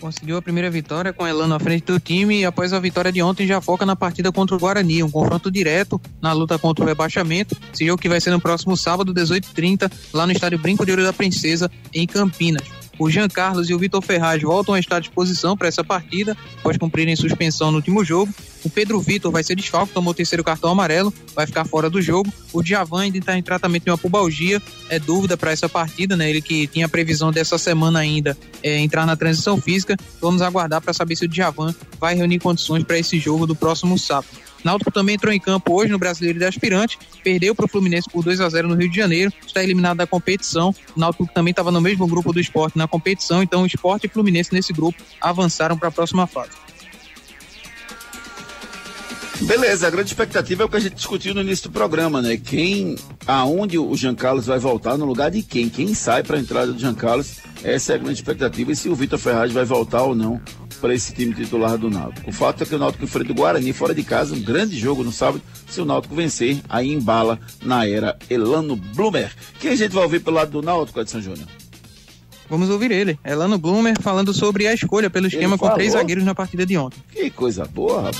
Conseguiu 0.00 0.36
a 0.36 0.42
primeira 0.42 0.70
vitória 0.70 1.12
com 1.12 1.26
Elano 1.26 1.54
à 1.54 1.60
frente 1.60 1.84
do 1.84 1.98
time 1.98 2.40
e 2.40 2.44
após 2.44 2.72
a 2.72 2.78
vitória 2.78 3.10
de 3.10 3.20
ontem 3.22 3.46
já 3.46 3.60
foca 3.60 3.84
na 3.84 3.96
partida 3.96 4.30
contra 4.30 4.54
o 4.54 4.58
Guarani, 4.58 5.02
um 5.02 5.10
confronto 5.10 5.50
direto 5.50 6.00
na 6.22 6.32
luta 6.32 6.58
contra 6.58 6.84
o 6.84 6.88
rebaixamento. 6.88 7.56
Esse 7.72 7.84
jogo 7.84 8.00
que 8.00 8.08
vai 8.08 8.20
ser 8.20 8.30
no 8.30 8.40
próximo 8.40 8.76
sábado, 8.76 9.12
18h30, 9.12 9.90
lá 10.12 10.26
no 10.26 10.32
estádio 10.32 10.58
Brinco 10.58 10.84
de 10.84 10.92
Ouro 10.92 11.02
da 11.02 11.12
Princesa, 11.12 11.70
em 11.92 12.06
Campinas. 12.06 12.87
O 12.98 13.08
Jean 13.08 13.28
Carlos 13.28 13.70
e 13.70 13.74
o 13.74 13.78
Vitor 13.78 14.02
Ferraz 14.02 14.42
voltam 14.42 14.74
a 14.74 14.80
estar 14.80 14.96
à 14.96 15.00
disposição 15.00 15.56
para 15.56 15.68
essa 15.68 15.84
partida, 15.84 16.36
após 16.58 16.76
cumprirem 16.76 17.14
suspensão 17.14 17.70
no 17.70 17.76
último 17.76 18.04
jogo. 18.04 18.32
O 18.64 18.70
Pedro 18.70 19.00
Vitor 19.00 19.30
vai 19.30 19.44
ser 19.44 19.54
desfalque, 19.54 19.92
tomou 19.92 20.10
o 20.10 20.14
terceiro 20.14 20.42
cartão 20.42 20.70
amarelo, 20.70 21.14
vai 21.34 21.46
ficar 21.46 21.64
fora 21.64 21.88
do 21.88 22.02
jogo. 22.02 22.32
O 22.52 22.62
Djavan 22.62 23.02
ainda 23.02 23.18
está 23.18 23.38
em 23.38 23.42
tratamento 23.42 23.84
de 23.84 23.90
uma 23.90 23.98
pubalgia, 23.98 24.60
é 24.88 24.98
dúvida 24.98 25.36
para 25.36 25.52
essa 25.52 25.68
partida, 25.68 26.16
né? 26.16 26.28
Ele 26.28 26.42
que 26.42 26.66
tinha 26.66 26.88
previsão 26.88 27.30
dessa 27.30 27.56
semana 27.56 28.00
ainda 28.00 28.36
é, 28.62 28.78
entrar 28.78 29.06
na 29.06 29.16
transição 29.16 29.60
física. 29.60 29.96
Vamos 30.20 30.42
aguardar 30.42 30.80
para 30.80 30.92
saber 30.92 31.14
se 31.14 31.24
o 31.24 31.28
Djavan 31.28 31.74
vai 32.00 32.16
reunir 32.16 32.40
condições 32.40 32.82
para 32.82 32.98
esse 32.98 33.18
jogo 33.18 33.46
do 33.46 33.54
próximo 33.54 33.96
sábado. 33.98 34.47
Náutico 34.64 34.90
também 34.90 35.14
entrou 35.14 35.32
em 35.32 35.40
campo 35.40 35.74
hoje 35.74 35.90
no 35.90 35.98
Brasileiro 35.98 36.38
de 36.38 36.44
Aspirante, 36.44 36.98
perdeu 37.22 37.54
para 37.54 37.64
o 37.64 37.68
Fluminense 37.68 38.08
por 38.10 38.24
2 38.24 38.40
a 38.40 38.48
0 38.48 38.68
no 38.68 38.74
Rio 38.74 38.90
de 38.90 38.96
Janeiro, 38.96 39.32
está 39.46 39.62
eliminado 39.62 39.98
da 39.98 40.06
competição. 40.06 40.74
O 40.96 41.00
Náutico 41.00 41.28
também 41.32 41.50
estava 41.50 41.70
no 41.70 41.80
mesmo 41.80 42.06
grupo 42.06 42.32
do 42.32 42.40
esporte 42.40 42.76
na 42.76 42.88
competição, 42.88 43.42
então 43.42 43.62
o 43.62 43.66
esporte 43.66 44.06
e 44.06 44.08
Fluminense 44.08 44.52
nesse 44.52 44.72
grupo 44.72 45.02
avançaram 45.20 45.76
para 45.76 45.88
a 45.88 45.92
próxima 45.92 46.26
fase. 46.26 46.50
Beleza, 49.42 49.86
a 49.86 49.90
grande 49.90 50.08
expectativa 50.08 50.64
é 50.64 50.66
o 50.66 50.68
que 50.68 50.76
a 50.76 50.80
gente 50.80 50.96
discutiu 50.96 51.32
no 51.32 51.40
início 51.40 51.68
do 51.68 51.72
programa, 51.72 52.20
né? 52.20 52.36
Quem, 52.36 52.96
aonde 53.24 53.78
o 53.78 53.94
Jean 53.94 54.14
Carlos 54.14 54.46
vai 54.46 54.58
voltar, 54.58 54.98
no 54.98 55.04
lugar 55.04 55.30
de 55.30 55.42
quem? 55.42 55.68
Quem 55.68 55.94
sai 55.94 56.24
para 56.24 56.36
a 56.36 56.40
entrada 56.40 56.72
do 56.72 56.78
Jean 56.78 56.94
Carlos? 56.94 57.36
Essa 57.62 57.92
é 57.92 57.94
a 57.94 57.98
grande 57.98 58.18
expectativa. 58.18 58.72
E 58.72 58.76
se 58.76 58.88
o 58.88 58.96
Vitor 58.96 59.18
Ferraz 59.18 59.52
vai 59.52 59.64
voltar 59.64 60.02
ou 60.02 60.14
não 60.14 60.40
para 60.78 60.94
esse 60.94 61.12
time 61.12 61.34
titular 61.34 61.76
do 61.76 61.90
Náutico. 61.90 62.30
O 62.30 62.32
fato 62.32 62.62
é 62.62 62.66
que 62.66 62.74
o 62.74 62.78
Náutico 62.78 63.04
enfrenta 63.04 63.32
o 63.32 63.34
Guarani 63.34 63.72
fora 63.72 63.94
de 63.94 64.02
casa, 64.02 64.34
um 64.34 64.40
grande 64.40 64.78
jogo 64.78 65.04
no 65.04 65.12
sábado. 65.12 65.42
Se 65.68 65.80
o 65.80 65.84
Náutico 65.84 66.14
vencer, 66.14 66.60
aí 66.68 66.92
embala 66.92 67.38
na 67.62 67.86
era 67.86 68.16
Elano 68.30 68.76
Blumer. 68.76 69.30
Quem 69.60 69.72
a 69.72 69.76
gente 69.76 69.92
vai 69.92 70.04
ouvir 70.04 70.20
pelo 70.20 70.36
lado 70.36 70.50
do 70.50 70.62
Náutico, 70.62 71.00
Edson 71.00 71.20
Júnior? 71.20 71.46
Vamos 72.48 72.70
ouvir 72.70 72.90
ele, 72.90 73.18
Elano 73.22 73.58
Blumer, 73.58 74.00
falando 74.00 74.32
sobre 74.32 74.66
a 74.66 74.72
escolha 74.72 75.10
pelo 75.10 75.26
esquema 75.26 75.58
com 75.58 75.68
três 75.70 75.92
zagueiros 75.92 76.24
na 76.24 76.34
partida 76.34 76.64
de 76.64 76.78
ontem. 76.78 76.98
Que 77.12 77.28
coisa 77.28 77.66
boa, 77.66 78.04
rapaz. 78.04 78.16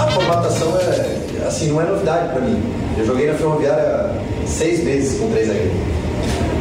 A 0.00 0.10
formatação 0.10 0.76
é, 0.80 1.46
assim, 1.46 1.68
não 1.68 1.80
é 1.80 1.86
novidade 1.86 2.32
para 2.32 2.40
mim. 2.40 2.60
Eu 2.98 3.06
joguei 3.06 3.28
na 3.28 3.34
Ferroviária 3.34 4.20
seis 4.46 4.82
meses 4.82 5.20
com 5.20 5.30
três 5.30 5.46
zagueiros, 5.46 5.74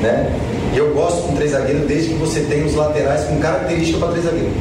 né? 0.04 0.32
E 0.76 0.78
eu 0.78 0.94
gosto 0.94 1.24
com 1.24 1.36
três 1.36 1.52
zagueiros 1.52 1.88
desde 1.88 2.10
que 2.10 2.20
você 2.20 2.42
tem 2.42 2.66
os 2.66 2.76
laterais 2.76 3.24
com 3.24 3.40
característica 3.40 3.98
para 3.98 4.10
três 4.10 4.26
zagueiros. 4.26 4.54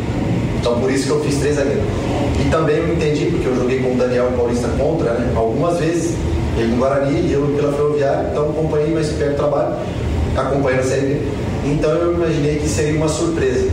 Então 0.64 0.80
por 0.80 0.90
isso 0.90 1.04
que 1.04 1.10
eu 1.10 1.20
fiz 1.20 1.36
três 1.40 1.56
zagueiros. 1.56 1.84
E 2.40 2.48
também 2.48 2.76
eu 2.76 2.94
entendi, 2.94 3.26
porque 3.26 3.46
eu 3.46 3.54
joguei 3.54 3.80
com 3.80 3.92
o 3.92 3.98
Daniel 3.98 4.32
Paulista 4.34 4.66
contra, 4.78 5.12
né? 5.12 5.30
Algumas 5.36 5.78
vezes. 5.78 6.16
Ele 6.56 6.68
no 6.68 6.76
Guarani 6.78 7.20
e 7.20 7.32
eu 7.32 7.54
pela 7.54 7.70
Ferroviária, 7.72 8.28
então 8.30 8.48
acompanhei 8.48 8.94
mais 8.94 9.08
perto 9.08 9.32
do 9.32 9.36
trabalho, 9.36 9.74
acompanhando 10.34 10.80
a 10.80 10.84
Série. 10.84 11.20
Então 11.66 11.90
eu 11.90 12.14
imaginei 12.14 12.56
que 12.60 12.68
seria 12.68 12.96
uma 12.96 13.08
surpresa. 13.08 13.68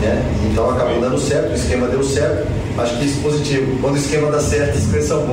Né? 0.00 0.24
Então 0.50 0.70
acabou 0.70 1.00
dando 1.00 1.18
certo, 1.18 1.50
o 1.50 1.54
esquema 1.54 1.88
deu 1.88 2.02
certo. 2.02 2.48
Acho 2.78 2.98
que 2.98 3.04
isso 3.04 3.18
é 3.18 3.22
positivo. 3.22 3.78
Quando 3.82 3.94
o 3.94 3.98
esquema 3.98 4.30
dá 4.30 4.40
certo, 4.40 4.78
as 4.78 4.86
coisas 4.86 5.08
são? 5.08 5.26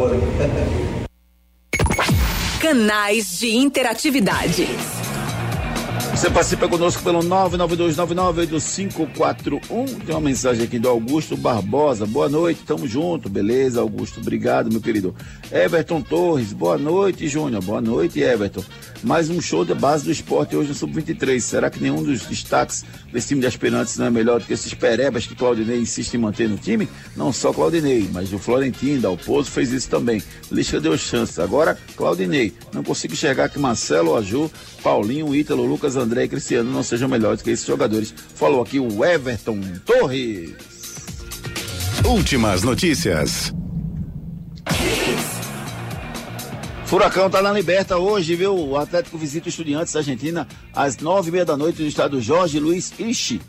Canais 2.60 3.39
de 3.39 3.56
interatividade. 3.56 4.68
Você 6.20 6.30
participa 6.30 6.67
conosco 6.67 7.01
pelo 7.01 7.20
992998541. 7.20 9.61
Tem 10.05 10.13
uma 10.13 10.20
mensagem 10.20 10.65
aqui 10.65 10.78
do 10.78 10.89
Augusto 10.89 11.38
Barbosa. 11.38 12.05
Boa 12.05 12.28
noite, 12.28 12.59
tamo 12.67 12.86
junto. 12.86 13.30
Beleza, 13.30 13.80
Augusto? 13.80 14.20
Obrigado, 14.20 14.70
meu 14.70 14.82
querido. 14.82 15.15
Everton 15.49 16.01
Torres. 16.01 16.51
Boa 16.51 16.78
noite, 16.78 17.26
Júnior. 17.30 17.63
Boa 17.63 17.80
noite, 17.80 18.20
Everton. 18.20 18.61
Mais 19.01 19.30
um 19.30 19.39
show 19.39 19.63
de 19.63 19.74
base 19.74 20.03
do 20.03 20.11
esporte 20.11 20.57
hoje 20.57 20.67
no 20.67 20.76
Sub-23. 20.76 21.39
Será 21.39 21.70
que 21.70 21.82
nenhum 21.82 22.03
dos 22.03 22.24
destaques 22.24 22.84
desse 23.13 23.30
time 23.30 23.39
de 23.39 23.47
aspirantes 23.47 23.97
não 23.97 24.07
é 24.07 24.09
melhor 24.09 24.41
do 24.41 24.45
que 24.45 24.51
esses 24.51 24.74
perebas 24.74 25.26
que 25.26 25.36
Claudinei 25.36 25.80
insiste 25.80 26.15
em 26.15 26.17
manter 26.17 26.49
no 26.49 26.57
time? 26.57 26.89
Não 27.15 27.32
só 27.32 27.53
Claudinei, 27.53 28.09
mas 28.11 28.34
o 28.34 28.38
Florentino, 28.38 28.99
Dalpozo 28.99 29.49
fez 29.49 29.72
isso 29.72 29.89
também. 29.89 30.22
Lisca 30.51 30.82
deu 30.82 30.97
chance. 30.97 31.41
Agora, 31.41 31.78
Claudinei. 31.95 32.53
Não 32.74 32.84
consigo 32.84 33.13
enxergar 33.13 33.47
que 33.47 33.57
Marcelo, 33.57 34.17
Aju, 34.17 34.51
Paulinho, 34.84 35.34
Ítalo, 35.34 35.65
Lucas, 35.65 35.95
André 35.95 36.09
e 36.18 36.28
Cristiano 36.28 36.72
não 36.72 36.84
sejam 36.84 37.07
melhores 37.07 37.41
que 37.41 37.51
esses 37.51 37.66
jogadores. 37.66 38.14
Falou 38.36 38.62
aqui 38.62 38.80
o 38.80 39.03
Everton 39.03 39.60
Torres. 39.86 40.53
Últimas 42.05 42.64
notícias. 42.64 43.53
Furacão 46.86 47.30
tá 47.30 47.39
na 47.41 47.53
liberta 47.53 47.97
hoje, 47.97 48.36
viu? 48.36 48.57
O 48.57 48.76
Atlético 48.76 49.16
visita 49.18 49.45
o 49.45 49.49
Estudiantes 49.49 49.93
da 49.93 49.99
Argentina 49.99 50.47
às 50.74 50.97
nove 50.97 51.30
e 51.30 51.32
meia 51.32 51.45
da 51.45 51.55
noite 51.55 51.82
no 51.82 51.88
estado 51.88 52.20
Jorge 52.20 52.60
Luiz 52.60 52.91
Ixi. 52.97 53.39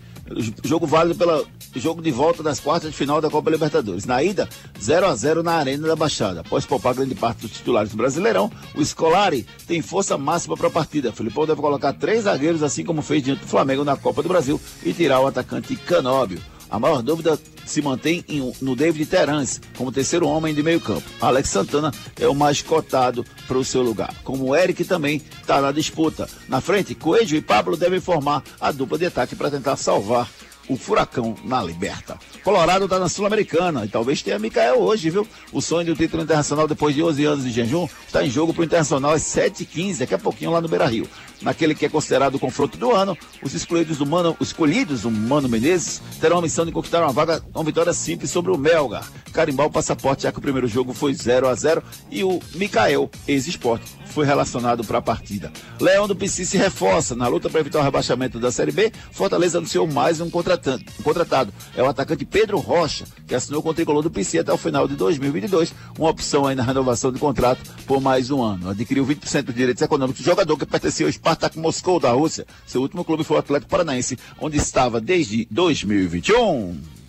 Jogo 0.62 0.86
válido 0.86 1.14
pelo 1.14 1.46
jogo 1.78 2.02
de 2.02 2.10
volta 2.10 2.42
das 2.42 2.58
quartas 2.58 2.90
de 2.90 2.96
final 2.96 3.20
da 3.20 3.30
Copa 3.30 3.50
Libertadores. 3.50 4.04
Na 4.06 4.22
ida, 4.22 4.48
0 4.80 5.06
a 5.06 5.14
0 5.14 5.42
na 5.42 5.52
Arena 5.52 5.86
da 5.86 5.94
Baixada. 5.96 6.40
Após 6.40 6.64
poupar 6.66 6.94
grande 6.94 7.14
parte 7.14 7.42
dos 7.42 7.50
titulares 7.52 7.90
do 7.90 7.96
Brasileirão, 7.96 8.50
o 8.74 8.84
Scolari 8.84 9.46
tem 9.66 9.80
força 9.82 10.16
máxima 10.18 10.56
para 10.56 10.68
a 10.68 10.70
partida. 10.70 11.12
Filipão 11.12 11.46
deve 11.46 11.60
colocar 11.60 11.92
três 11.92 12.24
zagueiros, 12.24 12.62
assim 12.62 12.84
como 12.84 13.02
fez 13.02 13.22
diante 13.22 13.40
do 13.40 13.46
Flamengo 13.46 13.84
na 13.84 13.96
Copa 13.96 14.22
do 14.22 14.28
Brasil, 14.28 14.60
e 14.84 14.92
tirar 14.92 15.20
o 15.20 15.26
atacante 15.26 15.76
Canóbio. 15.76 16.40
A 16.68 16.78
maior 16.78 17.02
dúvida 17.02 17.36
se 17.66 17.82
mantém 17.82 18.24
em- 18.28 18.52
no 18.62 18.76
David 18.76 19.04
Terence 19.06 19.60
como 19.76 19.90
terceiro 19.90 20.28
homem 20.28 20.54
de 20.54 20.62
meio 20.62 20.80
campo. 20.80 21.02
Alex 21.20 21.48
Santana 21.48 21.92
é 22.18 22.28
o 22.28 22.34
mais 22.34 22.62
cotado 22.62 23.24
para 23.48 23.58
o 23.58 23.64
seu 23.64 23.82
lugar. 23.82 24.14
Como 24.22 24.44
o 24.44 24.56
Eric 24.56 24.84
também 24.84 25.20
está 25.40 25.60
na 25.60 25.72
disputa. 25.72 26.28
Na 26.48 26.60
frente, 26.60 26.94
Coelho 26.94 27.36
e 27.36 27.40
Pablo 27.42 27.76
devem 27.76 27.98
formar 28.00 28.44
a 28.60 28.70
dupla 28.70 28.96
de 28.98 29.06
ataque 29.06 29.34
para 29.34 29.50
tentar 29.50 29.74
salvar 29.76 30.28
o 30.70 30.76
Furacão 30.76 31.34
na 31.44 31.60
Liberta. 31.60 32.16
Colorado 32.44 32.84
está 32.84 32.96
na 32.96 33.08
Sul-Americana 33.08 33.84
e 33.84 33.88
talvez 33.88 34.22
tenha 34.22 34.38
Micael 34.38 34.78
hoje, 34.78 35.10
viu? 35.10 35.26
O 35.52 35.60
sonho 35.60 35.86
do 35.86 35.96
título 35.96 36.22
internacional 36.22 36.68
depois 36.68 36.94
de 36.94 37.02
11 37.02 37.24
anos 37.24 37.44
de 37.44 37.50
jejum 37.50 37.88
está 38.06 38.24
em 38.24 38.30
jogo 38.30 38.54
para 38.54 38.62
o 38.62 38.64
Internacional 38.64 39.10
às 39.10 39.22
7h15, 39.22 39.98
daqui 39.98 40.14
a 40.14 40.18
pouquinho 40.18 40.52
lá 40.52 40.60
no 40.60 40.68
Beira-Rio. 40.68 41.08
Naquele 41.42 41.74
que 41.74 41.86
é 41.86 41.88
considerado 41.88 42.36
o 42.36 42.38
confronto 42.38 42.78
do 42.78 42.92
ano, 42.92 43.18
os 43.42 43.52
escolhidos 43.52 43.98
do 43.98 44.06
Mano, 44.06 44.36
os 44.38 44.48
escolhidos 44.48 45.02
do 45.02 45.10
Mano 45.10 45.48
Menezes 45.48 46.00
terão 46.20 46.38
a 46.38 46.42
missão 46.42 46.64
de 46.64 46.70
conquistar 46.70 47.02
uma 47.02 47.12
vaga, 47.12 47.42
uma 47.52 47.64
vitória 47.64 47.92
simples 47.92 48.30
sobre 48.30 48.52
o 48.52 48.56
Melgar. 48.56 49.10
Carimbar 49.32 49.66
o 49.66 49.70
passaporte, 49.70 50.22
já 50.22 50.30
que 50.32 50.38
o 50.38 50.42
primeiro 50.42 50.68
jogo 50.68 50.92
foi 50.92 51.12
0 51.12 51.48
a 51.48 51.54
0 51.54 51.82
e 52.10 52.22
o 52.22 52.38
Micael, 52.54 53.10
ex-esporte, 53.26 53.86
foi 54.12 54.26
relacionado 54.26 54.84
para 54.84 54.98
a 54.98 55.02
partida. 55.02 55.52
Leão 55.80 56.06
do 56.06 56.16
PC 56.16 56.44
se 56.44 56.56
reforça 56.56 57.14
na 57.14 57.28
luta 57.28 57.48
para 57.48 57.61
evitar 57.61 57.80
o 57.80 57.82
rebaixamento 57.82 58.38
da 58.38 58.50
Série 58.50 58.72
B. 58.72 58.92
Fortaleza 59.12 59.58
anunciou 59.58 59.86
mais 59.86 60.20
um 60.20 60.28
contratado. 60.30 61.52
É 61.76 61.82
o 61.82 61.88
atacante 61.88 62.24
Pedro 62.24 62.58
Rocha, 62.58 63.04
que 63.26 63.34
assinou 63.34 63.62
com 63.62 63.70
o 63.70 63.74
tricolor 63.74 64.02
do 64.02 64.11
PC 64.11 64.40
até 64.40 64.52
o 64.52 64.56
final 64.56 64.86
de 64.86 64.96
2022. 64.96 65.72
Uma 65.98 66.11
opção 66.11 66.46
aí 66.46 66.54
na 66.54 66.62
renovação 66.62 67.12
de 67.12 67.18
contrato 67.18 67.61
por 67.86 68.00
mais 68.00 68.30
um 68.30 68.42
ano. 68.42 68.70
Adquiriu 68.70 69.06
20% 69.06 69.42
dos 69.42 69.54
direitos 69.54 69.82
econômicos 69.82 70.22
do 70.22 70.24
jogador 70.24 70.56
que 70.56 70.66
pertencia 70.66 71.06
ao 71.06 71.12
Spartak 71.12 71.58
Moscou 71.58 72.00
da 72.00 72.11
Rússia. 72.11 72.46
Seu 72.66 72.80
último 72.80 73.04
clube 73.04 73.24
foi 73.24 73.36
o 73.36 73.40
Atlético 73.40 73.70
Paranaense, 73.70 74.18
onde 74.40 74.56
estava 74.56 75.00
desde 75.00 75.46
2021. 75.50 76.99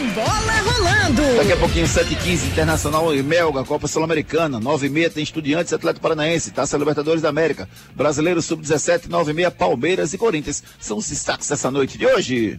Tem 0.00 0.08
bola 0.12 0.52
rolando. 0.64 1.36
Daqui 1.36 1.52
a 1.52 1.56
pouquinho, 1.58 1.84
7h15, 1.84 2.46
Internacional 2.46 3.14
e 3.14 3.22
Melga, 3.22 3.62
Copa 3.64 3.86
Sul-Americana. 3.86 4.58
9h30 4.58 5.12
tem 5.12 5.22
Estudiantes, 5.22 5.74
Atlético 5.74 6.00
Paranaense, 6.00 6.50
Taça 6.52 6.78
Libertadores 6.78 7.20
da 7.20 7.28
América. 7.28 7.68
Brasileiro 7.94 8.40
Sub-17, 8.40 9.08
9h30, 9.08 9.50
Palmeiras 9.50 10.14
e 10.14 10.18
Corinthians. 10.18 10.62
São 10.78 10.96
os 10.96 11.06
destaques 11.06 11.50
dessa 11.50 11.70
noite 11.70 11.98
de 11.98 12.06
hoje. 12.06 12.56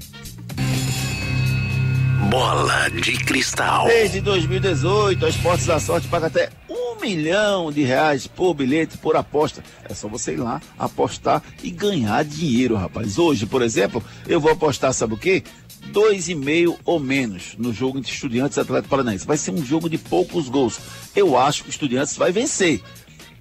Bola 2.29 2.89
de 2.89 3.17
cristal. 3.25 3.87
Desde 3.87 4.21
2018, 4.21 5.25
a 5.25 5.29
Esportes 5.29 5.65
da 5.65 5.79
Sorte 5.79 6.07
paga 6.07 6.27
até 6.27 6.49
um 6.69 7.01
milhão 7.01 7.71
de 7.71 7.81
reais 7.83 8.27
por 8.27 8.53
bilhete, 8.53 8.97
por 8.99 9.15
aposta. 9.15 9.63
É 9.89 9.93
só 9.93 10.07
você 10.07 10.33
ir 10.33 10.37
lá, 10.37 10.61
apostar 10.77 11.41
e 11.63 11.71
ganhar 11.71 12.23
dinheiro, 12.23 12.75
rapaz. 12.75 13.17
Hoje, 13.17 13.47
por 13.47 13.63
exemplo, 13.63 14.03
eu 14.27 14.39
vou 14.39 14.51
apostar, 14.51 14.93
sabe 14.93 15.15
o 15.15 15.17
quê? 15.17 15.43
Dois 15.91 16.29
e 16.29 16.35
meio 16.35 16.77
ou 16.85 16.99
menos 16.99 17.55
no 17.57 17.73
jogo 17.73 17.97
entre 17.97 18.11
Estudiantes 18.11 18.57
e 18.57 18.61
Atlético 18.61 18.89
Paranaense. 18.89 19.27
Vai 19.27 19.37
ser 19.37 19.51
um 19.51 19.63
jogo 19.63 19.89
de 19.89 19.97
poucos 19.97 20.47
gols. 20.47 20.79
Eu 21.15 21.37
acho 21.37 21.63
que 21.63 21.69
o 21.69 21.71
Estudiantes 21.71 22.15
vai 22.15 22.31
vencer. 22.31 22.81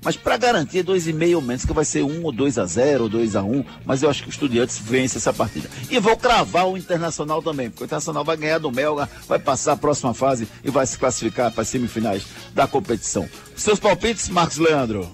Mas 0.03 0.17
para 0.17 0.37
garantir 0.37 0.83
dois 0.83 1.07
e 1.07 1.13
meio 1.13 1.37
ou 1.37 1.43
menos, 1.43 1.65
que 1.65 1.73
vai 1.73 1.85
ser 1.85 2.03
um 2.03 2.25
ou 2.25 2.33
2 2.33 2.59
a 2.59 2.65
0 2.65 3.05
ou 3.05 3.09
2 3.09 3.37
a 3.37 3.43
1 3.43 3.65
mas 3.85 4.03
eu 4.03 4.09
acho 4.09 4.23
que 4.23 4.29
o 4.29 4.31
Estudiantes 4.31 4.79
vence 4.79 5.19
essa 5.19 5.33
partida. 5.33 5.69
E 5.91 5.99
vou 5.99 6.17
cravar 6.17 6.67
o 6.67 6.77
Internacional 6.77 7.43
também, 7.43 7.69
porque 7.69 7.85
o 7.85 7.87
Internacional 7.87 8.25
vai 8.25 8.37
ganhar 8.37 8.59
do 8.59 8.73
Melga, 8.73 9.09
vai 9.29 9.39
passar 9.39 9.73
a 9.73 9.77
próxima 9.77 10.15
fase 10.15 10.49
e 10.65 10.71
vai 10.71 10.87
se 10.87 10.99
classificar 10.99 11.53
para 11.53 11.63
as 11.63 11.69
semifinais 11.69 12.25
da 12.55 12.67
competição. 12.67 13.29
Seus 13.55 13.79
palpites, 13.79 14.29
Marcos 14.29 14.57
Leandro? 14.57 15.11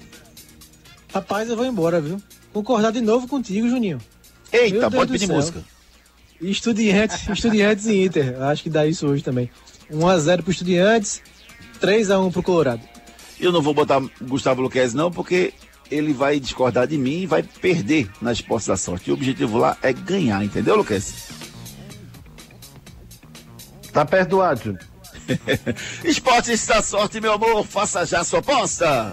Rapaz, 1.12 1.50
eu 1.50 1.56
vou 1.56 1.66
embora, 1.66 2.00
viu? 2.00 2.22
Concordar 2.52 2.92
de 2.92 3.00
novo 3.00 3.26
contigo, 3.26 3.68
Juninho. 3.68 3.98
Eita, 4.52 4.90
pode 4.90 5.12
pedir 5.12 5.28
música. 5.28 5.64
Estudiantes, 6.40 7.28
Estudiantes 7.28 7.86
e 7.86 8.04
Inter. 8.04 8.42
Acho 8.42 8.62
que 8.62 8.70
dá 8.70 8.86
isso 8.86 9.06
hoje 9.06 9.22
também. 9.22 9.50
1x0 9.90 10.42
pro 10.42 10.50
Estudiantes, 10.50 11.22
3x1 11.80 12.32
pro 12.32 12.42
Colorado. 12.42 12.82
Eu 13.38 13.52
não 13.52 13.62
vou 13.62 13.74
botar 13.74 14.02
Gustavo 14.22 14.62
Luquez 14.62 14.94
não, 14.94 15.10
porque 15.10 15.52
ele 15.90 16.12
vai 16.12 16.40
discordar 16.40 16.86
de 16.86 16.98
mim 16.98 17.20
e 17.22 17.26
vai 17.26 17.42
perder 17.42 18.10
nas 18.20 18.40
postas 18.40 18.66
da 18.66 18.76
sorte. 18.76 19.08
E 19.08 19.10
o 19.12 19.14
objetivo 19.14 19.58
lá 19.58 19.76
é 19.82 19.92
ganhar, 19.92 20.44
entendeu, 20.44 20.76
Luquez? 20.76 21.28
Tá 23.92 24.04
perdoado, 24.04 24.60
Júnior. 24.64 24.96
Esportes 26.04 26.66
da 26.66 26.82
sorte, 26.82 27.20
meu 27.20 27.32
amor, 27.34 27.66
faça 27.66 28.04
já 28.06 28.22
sua 28.22 28.38
aposta. 28.38 29.12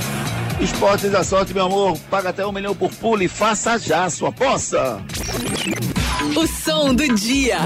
Esportes 0.61 1.09
da 1.09 1.23
sorte, 1.23 1.55
meu 1.55 1.65
amor. 1.65 1.97
Paga 2.09 2.29
até 2.29 2.45
um 2.45 2.51
milhão 2.51 2.75
por 2.75 2.91
pulo 2.91 3.23
e 3.23 3.27
faça 3.27 3.79
já 3.79 4.07
sua 4.11 4.29
aposta. 4.29 5.01
O 6.35 6.45
som 6.45 6.93
do 6.93 7.15
dia. 7.15 7.57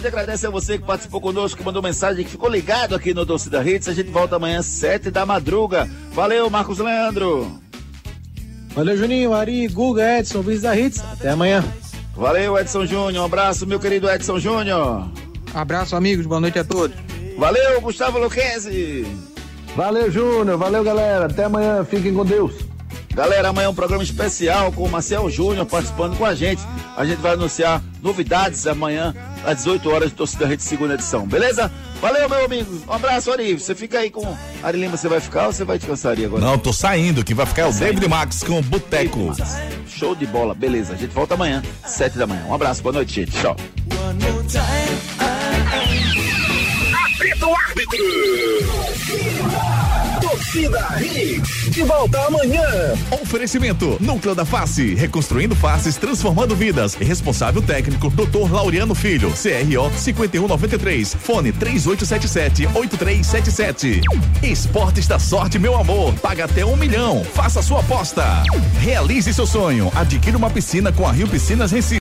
Gente 0.00 0.08
agradece 0.08 0.46
a 0.46 0.50
você 0.50 0.78
que 0.78 0.84
participou 0.84 1.20
conosco, 1.20 1.58
que 1.58 1.64
mandou 1.64 1.82
mensagem, 1.82 2.24
que 2.24 2.30
ficou 2.30 2.48
ligado 2.48 2.94
aqui 2.94 3.12
no 3.12 3.26
Torcida 3.26 3.62
Hits. 3.62 3.86
A 3.86 3.92
gente 3.92 4.10
volta 4.10 4.36
amanhã, 4.36 4.62
sete 4.62 5.10
da 5.10 5.26
madruga. 5.26 5.88
Valeu, 6.12 6.48
Marcos 6.48 6.78
Leandro. 6.78 7.60
Valeu, 8.74 8.96
Juninho, 8.96 9.34
Ari, 9.34 9.68
Guga, 9.68 10.18
Edson, 10.18 10.40
Luiz 10.40 10.62
da 10.62 10.74
Hits. 10.74 11.00
Até 11.12 11.28
amanhã. 11.28 11.62
Valeu, 12.16 12.58
Edson 12.58 12.86
Júnior. 12.86 13.22
Um 13.22 13.26
abraço, 13.26 13.66
meu 13.66 13.78
querido 13.78 14.10
Edson 14.10 14.38
Júnior. 14.38 15.10
Abraço, 15.52 15.94
amigos. 15.94 16.24
Boa 16.24 16.40
noite 16.40 16.58
a 16.58 16.64
todos. 16.64 16.96
Valeu, 17.36 17.80
Gustavo 17.82 18.18
Luquezzi. 18.18 19.06
Valeu, 19.76 20.10
Júnior. 20.10 20.56
Valeu, 20.56 20.82
galera. 20.82 21.26
Até 21.26 21.44
amanhã. 21.44 21.84
Fiquem 21.84 22.14
com 22.14 22.24
Deus. 22.24 22.54
Galera, 23.14 23.48
amanhã 23.48 23.66
é 23.66 23.68
um 23.68 23.74
programa 23.74 24.02
especial 24.02 24.72
com 24.72 24.84
o 24.84 24.90
Marcel 24.90 25.28
Júnior 25.28 25.66
participando 25.66 26.16
com 26.16 26.24
a 26.24 26.34
gente. 26.34 26.62
A 26.96 27.04
gente 27.04 27.18
vai 27.18 27.32
anunciar 27.32 27.82
novidades 28.02 28.66
amanhã 28.66 29.14
às 29.44 29.58
18 29.58 29.90
horas 29.90 30.10
de 30.10 30.16
Torcida 30.16 30.46
Rede 30.46 30.62
segunda 30.62 30.94
edição, 30.94 31.26
beleza? 31.26 31.70
Valeu, 32.00 32.28
meu 32.28 32.44
amigo. 32.44 32.82
Um 32.88 32.92
abraço, 32.92 33.30
Ari. 33.30 33.54
Você 33.58 33.74
fica 33.74 33.98
aí 33.98 34.10
com 34.10 34.36
Ari 34.62 34.78
Lima, 34.78 34.96
você 34.96 35.08
vai 35.08 35.20
ficar 35.20 35.46
ou 35.46 35.52
você 35.52 35.64
vai 35.64 35.78
descansar 35.78 36.12
Ari 36.12 36.24
agora? 36.24 36.42
Não, 36.42 36.58
tô 36.58 36.72
saindo, 36.72 37.24
que 37.24 37.34
vai 37.34 37.44
ficar 37.46 37.68
o 37.68 37.72
David 37.72 38.08
Max 38.08 38.42
com 38.42 38.58
o 38.58 38.62
Boteco. 38.62 39.32
Show 39.86 40.14
de 40.14 40.26
bola, 40.26 40.54
beleza. 40.54 40.94
A 40.94 40.96
gente 40.96 41.12
volta 41.12 41.34
amanhã, 41.34 41.62
7 41.84 42.16
da 42.16 42.26
manhã. 42.26 42.44
Um 42.46 42.54
abraço, 42.54 42.82
boa 42.82 42.92
noite, 42.92 43.12
gente. 43.12 43.32
Tchau. 43.32 43.56
Apito 47.20 47.46
árbitro. 47.54 48.59
Torcida 50.50 51.00
Hits. 51.00 51.70
De 51.70 51.84
volta 51.84 52.18
amanhã. 52.26 52.66
Oferecimento: 53.22 53.96
Núcleo 54.00 54.34
da 54.34 54.44
Face, 54.44 54.94
reconstruindo 54.94 55.54
faces, 55.54 55.96
transformando 55.96 56.56
vidas. 56.56 56.94
Responsável 56.94 57.62
técnico: 57.62 58.10
Dr. 58.10 58.52
Laureano 58.52 58.92
Filho, 58.92 59.30
CRO 59.30 59.92
5193, 59.96 61.14
fone 61.14 61.52
3877-8377. 61.52 64.00
Esportes 64.42 65.06
da 65.06 65.20
Sorte, 65.20 65.56
meu 65.56 65.78
amor. 65.78 66.12
Paga 66.14 66.46
até 66.46 66.66
um 66.66 66.74
milhão. 66.74 67.22
Faça 67.22 67.62
sua 67.62 67.78
aposta. 67.78 68.42
Realize 68.80 69.32
seu 69.32 69.46
sonho. 69.46 69.92
Adquira 69.94 70.36
uma 70.36 70.50
piscina 70.50 70.90
com 70.90 71.06
a 71.06 71.12
Rio 71.12 71.28
Piscinas 71.28 71.70
Recife. 71.70 71.98